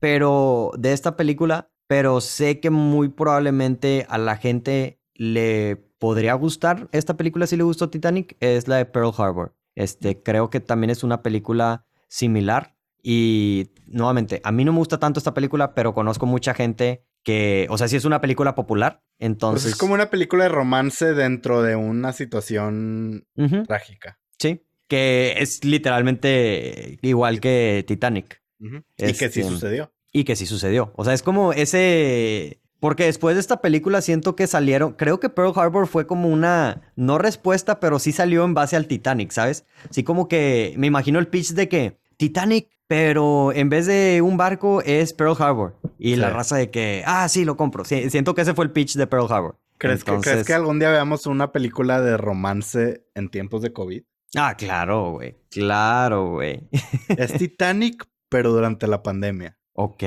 pero 0.00 0.72
de 0.78 0.92
esta 0.92 1.16
película, 1.16 1.70
pero 1.86 2.20
sé 2.20 2.60
que 2.60 2.70
muy 2.70 3.08
probablemente 3.08 4.06
a 4.08 4.18
la 4.18 4.36
gente 4.36 5.00
le 5.14 5.76
podría 5.98 6.34
gustar 6.34 6.88
esta 6.92 7.16
película 7.16 7.46
si 7.46 7.56
le 7.56 7.64
gustó 7.64 7.90
Titanic, 7.90 8.36
es 8.40 8.68
la 8.68 8.76
de 8.76 8.86
Pearl 8.86 9.12
Harbor. 9.16 9.54
Este, 9.74 10.22
creo 10.22 10.50
que 10.50 10.60
también 10.60 10.90
es 10.90 11.02
una 11.02 11.22
película 11.22 11.86
similar 12.08 12.76
y 13.02 13.70
nuevamente, 13.86 14.40
a 14.44 14.52
mí 14.52 14.64
no 14.64 14.72
me 14.72 14.78
gusta 14.78 14.98
tanto 14.98 15.18
esta 15.18 15.34
película, 15.34 15.74
pero 15.74 15.94
conozco 15.94 16.26
mucha 16.26 16.52
gente 16.54 17.04
que, 17.22 17.66
o 17.70 17.78
sea, 17.78 17.88
sí 17.88 17.96
es 17.96 18.04
una 18.04 18.20
película 18.20 18.54
popular, 18.54 19.02
entonces... 19.18 19.64
Pues 19.64 19.74
es 19.74 19.78
como 19.78 19.94
una 19.94 20.10
película 20.10 20.44
de 20.44 20.50
romance 20.50 21.14
dentro 21.14 21.62
de 21.62 21.76
una 21.76 22.12
situación 22.12 23.26
trágica. 23.66 24.18
Sí, 24.38 24.66
que 24.88 25.34
es 25.38 25.64
literalmente 25.64 26.98
igual 27.02 27.40
que 27.40 27.84
Titanic. 27.86 28.37
Y 28.60 29.12
que 29.12 29.14
sí 29.30 29.40
este, 29.40 29.44
sucedió. 29.44 29.92
Y 30.12 30.24
que 30.24 30.36
sí 30.36 30.46
sucedió. 30.46 30.92
O 30.96 31.04
sea, 31.04 31.14
es 31.14 31.22
como 31.22 31.52
ese... 31.52 32.60
Porque 32.80 33.04
después 33.04 33.34
de 33.34 33.40
esta 33.40 33.60
película 33.60 34.00
siento 34.00 34.36
que 34.36 34.46
salieron, 34.46 34.92
creo 34.92 35.18
que 35.18 35.28
Pearl 35.28 35.52
Harbor 35.56 35.88
fue 35.88 36.06
como 36.06 36.28
una, 36.28 36.92
no 36.94 37.18
respuesta, 37.18 37.80
pero 37.80 37.98
sí 37.98 38.12
salió 38.12 38.44
en 38.44 38.54
base 38.54 38.76
al 38.76 38.86
Titanic, 38.86 39.32
¿sabes? 39.32 39.64
Así 39.90 40.04
como 40.04 40.28
que 40.28 40.74
me 40.76 40.86
imagino 40.86 41.18
el 41.18 41.26
pitch 41.26 41.54
de 41.54 41.68
que 41.68 41.98
Titanic, 42.16 42.68
pero 42.86 43.52
en 43.52 43.68
vez 43.68 43.86
de 43.86 44.22
un 44.22 44.36
barco 44.36 44.80
es 44.82 45.12
Pearl 45.12 45.34
Harbor. 45.36 45.76
Y 45.98 46.14
la 46.14 46.30
raza 46.30 46.56
de 46.56 46.70
que, 46.70 47.02
ah, 47.04 47.28
sí, 47.28 47.44
lo 47.44 47.56
compro. 47.56 47.84
Sí, 47.84 48.10
siento 48.10 48.36
que 48.36 48.42
ese 48.42 48.54
fue 48.54 48.64
el 48.64 48.70
pitch 48.70 48.94
de 48.94 49.08
Pearl 49.08 49.26
Harbor. 49.28 49.58
¿Crees, 49.76 50.04
que, 50.04 50.16
¿Crees 50.18 50.46
que 50.46 50.54
algún 50.54 50.78
día 50.78 50.90
veamos 50.90 51.26
una 51.26 51.52
película 51.52 52.00
de 52.00 52.16
romance 52.16 53.04
en 53.14 53.28
tiempos 53.28 53.62
de 53.62 53.72
COVID? 53.72 54.02
Ah, 54.36 54.56
claro, 54.56 55.12
güey. 55.12 55.36
Claro, 55.50 56.30
güey. 56.32 56.68
es 57.08 57.32
Titanic, 57.34 58.06
pero 58.28 58.52
durante 58.52 58.86
la 58.86 59.02
pandemia. 59.02 59.58
Ok, 59.72 60.04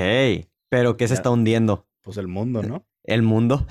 pero 0.68 0.96
¿qué 0.96 1.08
se 1.08 1.14
está 1.14 1.30
hundiendo? 1.30 1.88
Pues 2.02 2.16
el 2.16 2.28
mundo, 2.28 2.62
¿no? 2.62 2.86
El 3.04 3.22
mundo. 3.22 3.66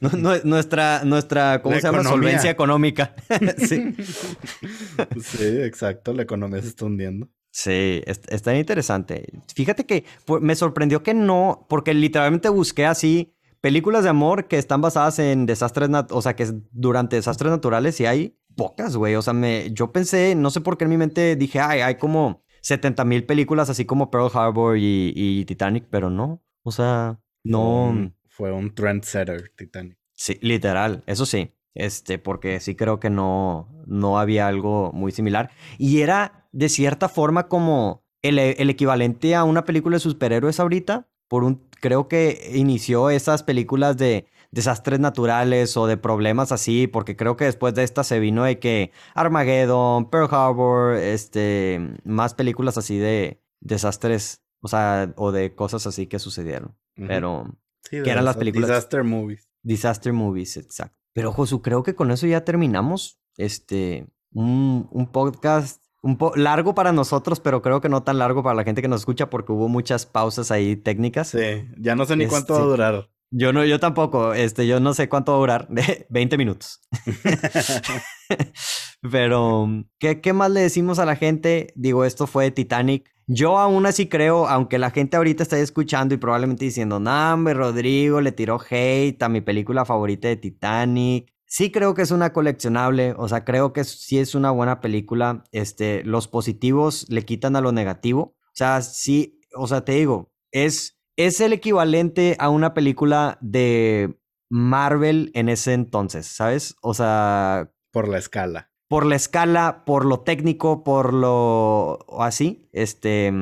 nuestra, 0.44 1.04
nuestra, 1.04 1.62
¿cómo 1.62 1.76
se 1.76 1.82
llama? 1.82 2.02
Solvencia 2.02 2.50
económica. 2.50 3.14
sí. 3.58 3.94
sí, 5.22 5.46
exacto. 5.62 6.12
La 6.12 6.22
economía 6.22 6.60
se 6.60 6.68
está 6.68 6.86
hundiendo. 6.86 7.28
Sí, 7.52 8.02
está 8.06 8.56
interesante. 8.56 9.26
Fíjate 9.54 9.84
que 9.84 10.04
me 10.40 10.54
sorprendió 10.54 11.02
que 11.02 11.14
no, 11.14 11.66
porque 11.68 11.94
literalmente 11.94 12.48
busqué 12.48 12.86
así 12.86 13.34
películas 13.60 14.04
de 14.04 14.10
amor 14.10 14.46
que 14.46 14.56
están 14.56 14.80
basadas 14.80 15.18
en 15.18 15.46
desastres, 15.46 15.90
o 16.10 16.22
sea, 16.22 16.34
que 16.34 16.48
durante 16.70 17.16
desastres 17.16 17.50
naturales 17.50 18.00
y 18.00 18.06
hay 18.06 18.38
pocas, 18.56 18.96
güey. 18.96 19.16
O 19.16 19.22
sea, 19.22 19.32
me, 19.32 19.70
yo 19.72 19.92
pensé, 19.92 20.34
no 20.34 20.50
sé 20.50 20.60
por 20.60 20.78
qué 20.78 20.84
en 20.84 20.90
mi 20.90 20.96
mente 20.96 21.36
dije, 21.36 21.60
ay, 21.60 21.80
hay 21.80 21.96
como 21.96 22.44
70 22.62 23.04
mil 23.04 23.24
películas 23.24 23.70
así 23.70 23.84
como 23.84 24.10
Pearl 24.10 24.30
Harbor 24.32 24.76
y, 24.78 25.44
Titanic, 25.46 25.86
pero 25.90 26.10
no. 26.10 26.42
O 26.62 26.72
sea, 26.72 27.20
no. 27.44 28.12
Fue 28.28 28.52
un, 28.52 28.74
trendsetter, 28.74 29.52
Titanic. 29.56 29.98
Sí, 30.14 30.38
literal, 30.40 31.02
eso 31.06 31.26
sí. 31.26 31.52
Este, 31.74 32.18
porque 32.18 32.60
sí 32.60 32.74
creo 32.74 32.98
que 32.98 33.10
no, 33.10 33.68
no 33.86 34.18
había 34.18 34.48
algo 34.48 34.92
muy 34.92 35.12
similar. 35.12 35.50
Y 35.78 36.00
era 36.00 36.48
de 36.52 36.68
cierta 36.68 37.08
forma 37.08 37.48
como 37.48 38.04
el, 38.22 38.38
el 38.38 38.70
equivalente 38.70 39.34
a 39.34 39.44
una 39.44 39.64
película 39.64 39.96
de 39.96 40.00
superhéroes 40.00 40.60
ahorita, 40.60 41.08
por 41.28 41.44
un, 41.44 41.68
creo 41.80 42.08
que 42.08 42.50
inició 42.54 43.10
esas 43.10 43.42
películas 43.42 43.96
de 43.96 44.26
desastres 44.50 45.00
naturales 45.00 45.76
o 45.76 45.86
de 45.86 45.96
problemas 45.96 46.52
así, 46.52 46.86
porque 46.86 47.16
creo 47.16 47.36
que 47.36 47.44
después 47.44 47.74
de 47.74 47.84
esta 47.84 48.04
se 48.04 48.18
vino 48.18 48.44
de 48.44 48.58
que 48.58 48.92
Armageddon, 49.14 50.10
Pearl 50.10 50.28
Harbor, 50.30 50.96
este, 50.96 51.96
más 52.04 52.34
películas 52.34 52.76
así 52.76 52.98
de 52.98 53.42
desastres, 53.60 54.42
o 54.60 54.68
sea, 54.68 55.12
o 55.16 55.32
de 55.32 55.54
cosas 55.54 55.86
así 55.86 56.06
que 56.06 56.18
sucedieron. 56.18 56.76
Pero, 56.94 57.58
sí, 57.88 58.02
que 58.02 58.10
eran 58.10 58.24
las 58.24 58.36
películas. 58.36 58.68
Disaster 58.68 59.04
movies. 59.04 59.48
Disaster 59.62 60.12
movies, 60.12 60.56
exacto. 60.56 60.98
Pero 61.12 61.32
Josu, 61.32 61.62
creo 61.62 61.82
que 61.82 61.94
con 61.94 62.10
eso 62.10 62.26
ya 62.26 62.44
terminamos. 62.44 63.18
Este, 63.36 64.06
un, 64.32 64.88
un 64.90 65.06
podcast 65.06 65.82
un 66.02 66.16
poco 66.16 66.36
largo 66.36 66.74
para 66.74 66.92
nosotros, 66.92 67.40
pero 67.40 67.62
creo 67.62 67.80
que 67.80 67.88
no 67.88 68.02
tan 68.02 68.18
largo 68.18 68.42
para 68.42 68.54
la 68.54 68.64
gente 68.64 68.82
que 68.82 68.88
nos 68.88 69.02
escucha 69.02 69.30
porque 69.30 69.52
hubo 69.52 69.68
muchas 69.68 70.06
pausas 70.06 70.50
ahí 70.50 70.76
técnicas. 70.76 71.28
Sí, 71.28 71.68
ya 71.78 71.94
no 71.94 72.06
sé 72.06 72.16
ni 72.16 72.26
cuánto 72.26 72.54
va 72.54 72.58
a 72.60 72.62
este, 72.62 72.70
durar. 72.70 73.10
Yo 73.32 73.52
no, 73.52 73.64
yo 73.64 73.78
tampoco, 73.78 74.34
este, 74.34 74.66
yo 74.66 74.80
no 74.80 74.92
sé 74.92 75.08
cuánto 75.08 75.32
va 75.32 75.38
a 75.38 75.40
durar, 75.40 75.68
20 76.10 76.36
minutos. 76.36 76.80
pero, 79.12 79.68
¿qué, 79.98 80.20
¿qué 80.20 80.32
más 80.32 80.50
le 80.50 80.60
decimos 80.60 80.98
a 80.98 81.06
la 81.06 81.16
gente? 81.16 81.72
Digo, 81.76 82.04
esto 82.04 82.26
fue 82.26 82.50
Titanic. 82.50 83.10
Yo 83.32 83.58
aún 83.58 83.86
así 83.86 84.08
creo, 84.08 84.48
aunque 84.48 84.78
la 84.78 84.90
gente 84.90 85.16
ahorita 85.16 85.44
está 85.44 85.56
escuchando 85.58 86.14
y 86.14 86.18
probablemente 86.18 86.64
diciendo, 86.64 86.98
no, 86.98 87.54
Rodrigo 87.54 88.20
le 88.20 88.32
tiró 88.32 88.58
hate 88.68 89.22
a 89.22 89.28
mi 89.28 89.40
película 89.40 89.84
favorita 89.84 90.26
de 90.26 90.36
Titanic. 90.36 91.32
Sí 91.46 91.70
creo 91.70 91.94
que 91.94 92.02
es 92.02 92.10
una 92.10 92.32
coleccionable, 92.32 93.14
o 93.16 93.28
sea, 93.28 93.44
creo 93.44 93.72
que 93.72 93.84
sí 93.84 94.18
es 94.18 94.34
una 94.34 94.50
buena 94.50 94.80
película. 94.80 95.44
Este, 95.52 96.02
los 96.02 96.26
positivos 96.26 97.06
le 97.08 97.24
quitan 97.24 97.54
a 97.54 97.60
lo 97.60 97.70
negativo. 97.70 98.36
O 98.46 98.54
sea, 98.54 98.82
sí, 98.82 99.40
o 99.54 99.68
sea, 99.68 99.84
te 99.84 99.92
digo, 99.92 100.32
es, 100.50 100.99
es 101.26 101.40
el 101.40 101.52
equivalente 101.52 102.36
a 102.38 102.48
una 102.48 102.74
película 102.74 103.38
de 103.40 104.18
Marvel 104.48 105.30
en 105.34 105.48
ese 105.48 105.74
entonces, 105.74 106.26
¿sabes? 106.26 106.76
O 106.82 106.94
sea... 106.94 107.72
Por 107.92 108.08
la 108.08 108.18
escala. 108.18 108.70
Por 108.88 109.06
la 109.06 109.16
escala, 109.16 109.84
por 109.84 110.04
lo 110.04 110.20
técnico, 110.20 110.82
por 110.82 111.12
lo 111.12 111.98
así. 112.20 112.68
Este, 112.72 113.32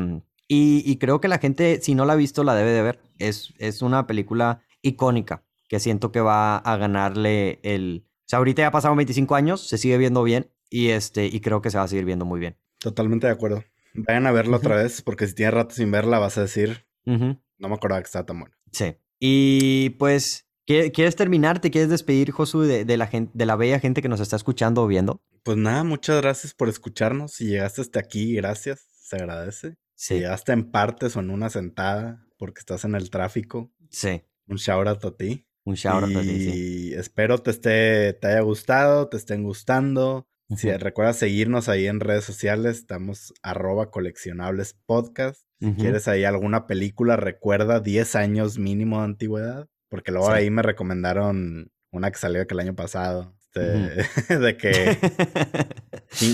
y, 0.47 0.83
y 0.85 0.97
creo 0.99 1.20
que 1.20 1.29
la 1.29 1.39
gente, 1.39 1.81
si 1.81 1.95
no 1.95 2.05
la 2.05 2.14
ha 2.14 2.16
visto, 2.16 2.45
la 2.45 2.55
debe 2.55 2.70
de 2.70 2.83
ver. 2.83 3.01
Es, 3.18 3.55
es 3.59 3.83
una 3.83 4.07
película 4.07 4.62
icónica 4.83 5.45
que 5.68 5.81
siento 5.81 6.12
que 6.12 6.20
va 6.20 6.57
a 6.57 6.76
ganarle 6.76 7.61
el... 7.62 8.07
O 8.07 8.29
sea, 8.29 8.39
ahorita 8.39 8.62
ya 8.62 8.70
pasaron 8.70 8.97
25 8.97 9.35
años, 9.35 9.66
se 9.66 9.79
sigue 9.79 9.97
viendo 9.99 10.22
bien 10.22 10.51
y, 10.68 10.89
este, 10.89 11.26
y 11.26 11.41
creo 11.41 11.62
que 11.62 11.70
se 11.70 11.79
va 11.79 11.85
a 11.85 11.89
seguir 11.89 12.05
viendo 12.05 12.24
muy 12.24 12.41
bien. 12.41 12.57
Totalmente 12.79 13.26
de 13.26 13.33
acuerdo. 13.33 13.64
Vayan 13.95 14.26
a 14.26 14.33
verla 14.33 14.59
otra 14.59 14.76
vez 14.76 15.03
porque 15.03 15.26
si 15.26 15.35
tienes 15.35 15.55
rato 15.55 15.74
sin 15.74 15.91
verla 15.91 16.18
vas 16.18 16.37
a 16.39 16.43
decir, 16.43 16.87
no 17.59 17.68
me 17.68 17.74
acordaba 17.74 18.00
que 18.00 18.06
estaba 18.06 18.26
tan 18.26 18.40
buena. 18.40 18.56
Sí. 18.72 18.96
Y 19.20 19.90
pues, 19.90 20.46
¿quieres 20.66 21.16
terminar? 21.16 21.61
¿Te 21.61 21.70
quieres 21.70 21.90
despedir, 21.90 22.30
Josu, 22.30 22.61
de, 22.61 22.96
la 22.96 23.06
gente, 23.06 23.32
de 23.34 23.46
la 23.46 23.56
bella 23.56 23.80
gente 23.80 24.02
que 24.02 24.09
nos 24.09 24.20
está 24.20 24.36
escuchando 24.36 24.82
o 24.82 24.86
viendo? 24.86 25.22
Pues 25.42 25.56
nada, 25.56 25.84
muchas 25.84 26.20
gracias 26.20 26.54
por 26.54 26.68
escucharnos. 26.68 27.32
Si 27.32 27.46
llegaste 27.46 27.80
hasta 27.80 28.00
aquí, 28.00 28.34
gracias. 28.34 28.86
Se 28.92 29.16
agradece. 29.16 29.76
Si 29.94 30.14
llegaste 30.14 30.52
en 30.52 30.70
partes 30.70 31.16
o 31.16 31.20
en 31.20 31.30
una 31.30 31.50
sentada 31.50 32.24
porque 32.38 32.61
estás 32.61 32.84
en 32.84 32.94
el 32.94 33.11
tráfico. 33.11 33.72
Sí. 33.90 34.22
Un 34.46 34.56
shout 34.56 34.86
out 34.86 35.04
a 35.04 35.16
ti. 35.16 35.46
Un 35.64 35.74
shout 35.74 36.04
out 36.04 36.24
y 36.24 36.94
espero 36.94 37.38
te 37.38 37.50
esté, 37.50 38.14
te 38.14 38.28
haya 38.28 38.40
gustado, 38.40 39.09
te 39.09 39.16
estén 39.16 39.42
gustando. 39.42 40.26
Si 40.56 40.70
recuerda 40.70 41.12
seguirnos 41.12 41.68
ahí 41.68 41.86
en 41.86 42.00
redes 42.00 42.24
sociales, 42.24 42.78
estamos 42.78 43.34
arroba 43.42 43.90
coleccionables 43.90 44.78
podcast. 44.86 45.42
Si 45.61 45.72
quieres 45.74 46.09
ahí 46.09 46.24
alguna 46.24 46.66
película, 46.66 47.16
recuerda 47.16 47.80
10 47.80 48.16
años 48.16 48.59
mínimo 48.59 48.98
de 48.98 49.04
antigüedad. 49.04 49.68
Porque 49.88 50.12
luego 50.12 50.30
ahí 50.30 50.50
me 50.50 50.62
recomendaron 50.62 51.72
una 51.90 52.11
que 52.11 52.18
salió 52.18 52.46
que 52.46 52.54
el 52.54 52.61
año 52.61 52.76
pasado. 52.76 53.34
Este, 53.40 54.34
de 54.38 54.56
que 54.56 54.98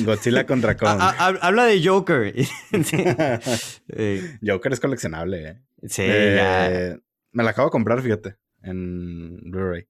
Godzilla 0.05 0.47
contra 0.47 0.77
Kong. 0.77 0.99
habla 1.01 1.65
de 1.65 1.87
Joker. 1.87 2.35
Joker 4.47 4.73
es 4.73 4.81
coleccionable. 4.81 5.49
¿eh? 5.49 5.63
Sí, 5.89 6.03
eh, 6.05 6.99
Me 7.33 7.45
la 7.45 7.51
acabo 7.51 7.69
de 7.69 7.73
comprar, 7.73 8.03
fíjate 8.03 8.37
en 8.65 9.51
Blu-ray. 9.51 9.87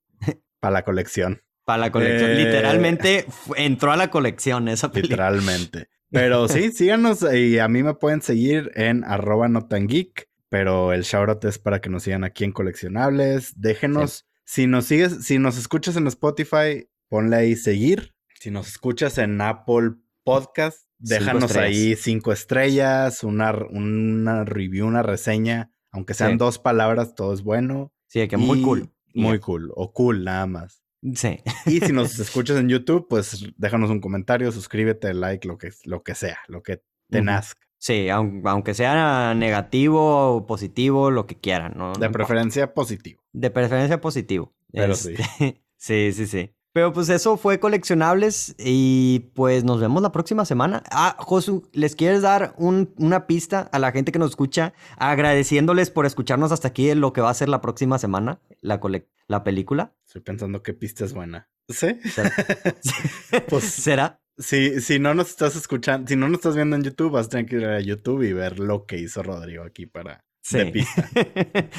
Para 0.61 0.73
la 0.73 0.85
colección. 0.85 1.43
Para 1.65 1.79
la 1.79 1.93
colección. 1.93 2.33
Eh, 2.33 2.45
Literalmente 2.45 3.27
entró 3.57 3.93
a 3.93 3.97
la 3.97 4.11
colección 4.11 4.69
esa 4.69 4.91
película. 4.91 5.31
Literalmente. 5.31 5.89
Pero 6.15 6.49
sí, 6.49 6.71
síganos 6.71 7.27
y 7.35 7.59
a 7.59 7.67
mí 7.67 7.83
me 7.83 7.95
pueden 7.95 8.23
seguir 8.23 8.71
en 8.77 9.03
arroba 9.05 9.49
notangeek. 9.49 10.29
Pero 10.49 10.93
el 10.93 11.03
shoutout 11.03 11.45
es 11.47 11.59
para 11.59 11.81
que 11.81 11.91
nos 11.91 12.05
sigan 12.05 12.23
aquí 12.23 12.45
en 12.45 12.53
coleccionables. 12.53 13.61
Déjenos, 13.61 14.25
si 14.45 14.69
nos 14.69 14.85
sigues, 14.85 15.25
si 15.25 15.41
nos 15.41 15.59
escuchas 15.59 15.97
en 15.97 16.07
Spotify, 16.07 16.89
ponle 17.09 17.37
ahí 17.37 17.57
seguir. 17.57 18.15
Si 18.39 18.53
nos 18.53 18.69
escuchas 18.69 19.19
en 19.19 19.41
Apple 19.41 19.95
Podcast, 20.23 20.87
déjanos 20.99 21.57
ahí 21.57 21.97
cinco 21.97 22.33
estrellas, 22.33 23.25
una, 23.25 23.53
una 23.71 24.45
review, 24.45 24.87
una 24.87 25.03
reseña. 25.03 25.73
Aunque 25.91 26.15
sean 26.15 26.39
dos 26.39 26.61
palabras, 26.61 27.17
todo 27.17 27.35
es 27.35 27.43
bueno. 27.43 27.93
Sí, 28.07 28.29
que 28.29 28.37
muy 28.37 28.63
cool. 28.63 28.93
Muy 29.13 29.41
cool. 29.41 29.73
O 29.75 29.93
cool, 29.93 30.23
nada 30.23 30.47
más. 30.47 30.84
Sí. 31.15 31.41
Y 31.67 31.81
si 31.81 31.93
nos 31.93 32.19
escuchas 32.19 32.59
en 32.59 32.69
YouTube, 32.69 33.07
pues 33.09 33.47
déjanos 33.57 33.91
un 33.91 34.01
comentario, 34.01 34.51
suscríbete, 34.53 35.13
like, 35.15 35.47
lo 35.47 35.59
que, 35.59 35.71
lo 35.85 36.03
que 36.03 36.15
sea, 36.15 36.39
lo 36.49 36.63
que 36.63 36.83
te 37.11 37.23
nazca. 37.23 37.61
Sí, 37.79 38.09
aunque 38.09 38.73
sea 38.73 39.35
negativo 39.35 40.37
o 40.37 40.47
positivo, 40.47 41.11
lo 41.11 41.27
que 41.27 41.37
quieran, 41.37 41.75
¿no? 41.77 41.93
De 41.93 42.09
preferencia 42.09 42.73
positivo. 42.73 43.23
De 43.33 43.51
preferencia 43.51 44.01
positivo. 44.01 44.55
Pero 44.73 44.95
sí. 44.95 45.15
Este, 45.19 45.63
sí, 45.77 46.13
sí, 46.13 46.27
sí. 46.27 46.55
Pero 46.75 46.93
pues 46.93 47.09
eso 47.09 47.37
fue 47.37 47.61
coleccionables 47.61 48.57
y 48.59 49.31
pues 49.35 49.63
nos 49.63 49.81
vemos 49.81 50.03
la 50.03 50.11
próxima 50.11 50.45
semana. 50.45 50.83
Ah, 50.91 51.15
Josu, 51.21 51.69
¿les 51.73 51.95
quieres 51.95 52.23
dar 52.23 52.55
una 52.59 53.29
pista 53.29 53.69
a 53.71 53.79
la 53.79 53.93
gente 53.93 54.11
que 54.11 54.19
nos 54.19 54.31
escucha 54.31 54.73
agradeciéndoles 54.97 55.91
por 55.91 56.05
escucharnos 56.05 56.51
hasta 56.51 56.67
aquí 56.67 56.91
en 56.91 57.01
lo 57.01 57.13
que 57.13 57.21
va 57.21 57.31
a 57.31 57.35
ser 57.35 57.49
la 57.49 57.61
próxima 57.61 57.99
semana, 57.99 58.41
la, 58.61 58.81
la 59.29 59.45
película? 59.45 59.93
Estoy 60.15 60.23
pensando 60.23 60.63
qué 60.63 60.75
pista 60.75 61.05
es 61.05 61.13
buena. 61.13 61.51
¿Sí? 61.69 61.99
¿Será? 62.05 62.31
pues, 63.49 63.65
¿Será? 63.65 64.21
Si, 64.39 64.81
si 64.81 65.01
no 65.01 65.13
nos 65.13 65.31
estás 65.31 65.57
escuchando, 65.57 66.07
si 66.07 66.15
no 66.15 66.29
nos 66.29 66.39
estás 66.39 66.55
viendo 66.55 66.77
en 66.77 66.85
YouTube, 66.85 67.11
vas 67.11 67.27
a 67.27 67.31
tener 67.31 67.47
que 67.47 67.57
ir 67.57 67.65
a 67.65 67.81
YouTube 67.81 68.23
y 68.23 68.33
ver 68.33 68.61
lo 68.61 68.87
que 68.87 68.97
hizo 68.97 69.25
Rodrigo 69.25 69.65
aquí 69.65 69.87
para 69.87 70.25
sí. 70.41 70.59
de 70.59 70.67
pista. 70.67 71.09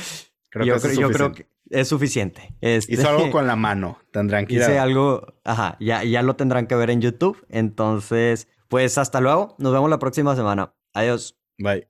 Creo 0.50 0.82
que 0.82 0.96
yo 0.96 1.12
creo 1.12 1.32
que 1.34 1.48
es 1.70 1.88
suficiente. 1.88 2.56
Este, 2.62 2.94
Hizo 2.94 3.10
algo 3.10 3.30
con 3.30 3.46
la 3.46 3.58
mano, 3.58 4.00
tendrán 4.12 4.46
que 4.46 4.56
Hice 4.56 4.80
algo, 4.80 5.36
ajá, 5.44 5.76
ya, 5.82 6.04
ya 6.06 6.22
lo 6.22 6.38
tendrán 6.38 6.68
que 6.68 6.76
ver 6.76 6.90
en 6.92 7.02
YouTube. 7.02 7.46
Entonces, 7.50 8.48
pues 8.70 8.98
hasta 8.98 9.20
luego. 9.20 9.56
Nos 9.60 9.74
vemos 9.74 9.90
la 9.90 10.00
próxima 10.00 10.34
semana. 10.36 10.74
Adiós. 10.94 11.38
Bye. 11.58 11.90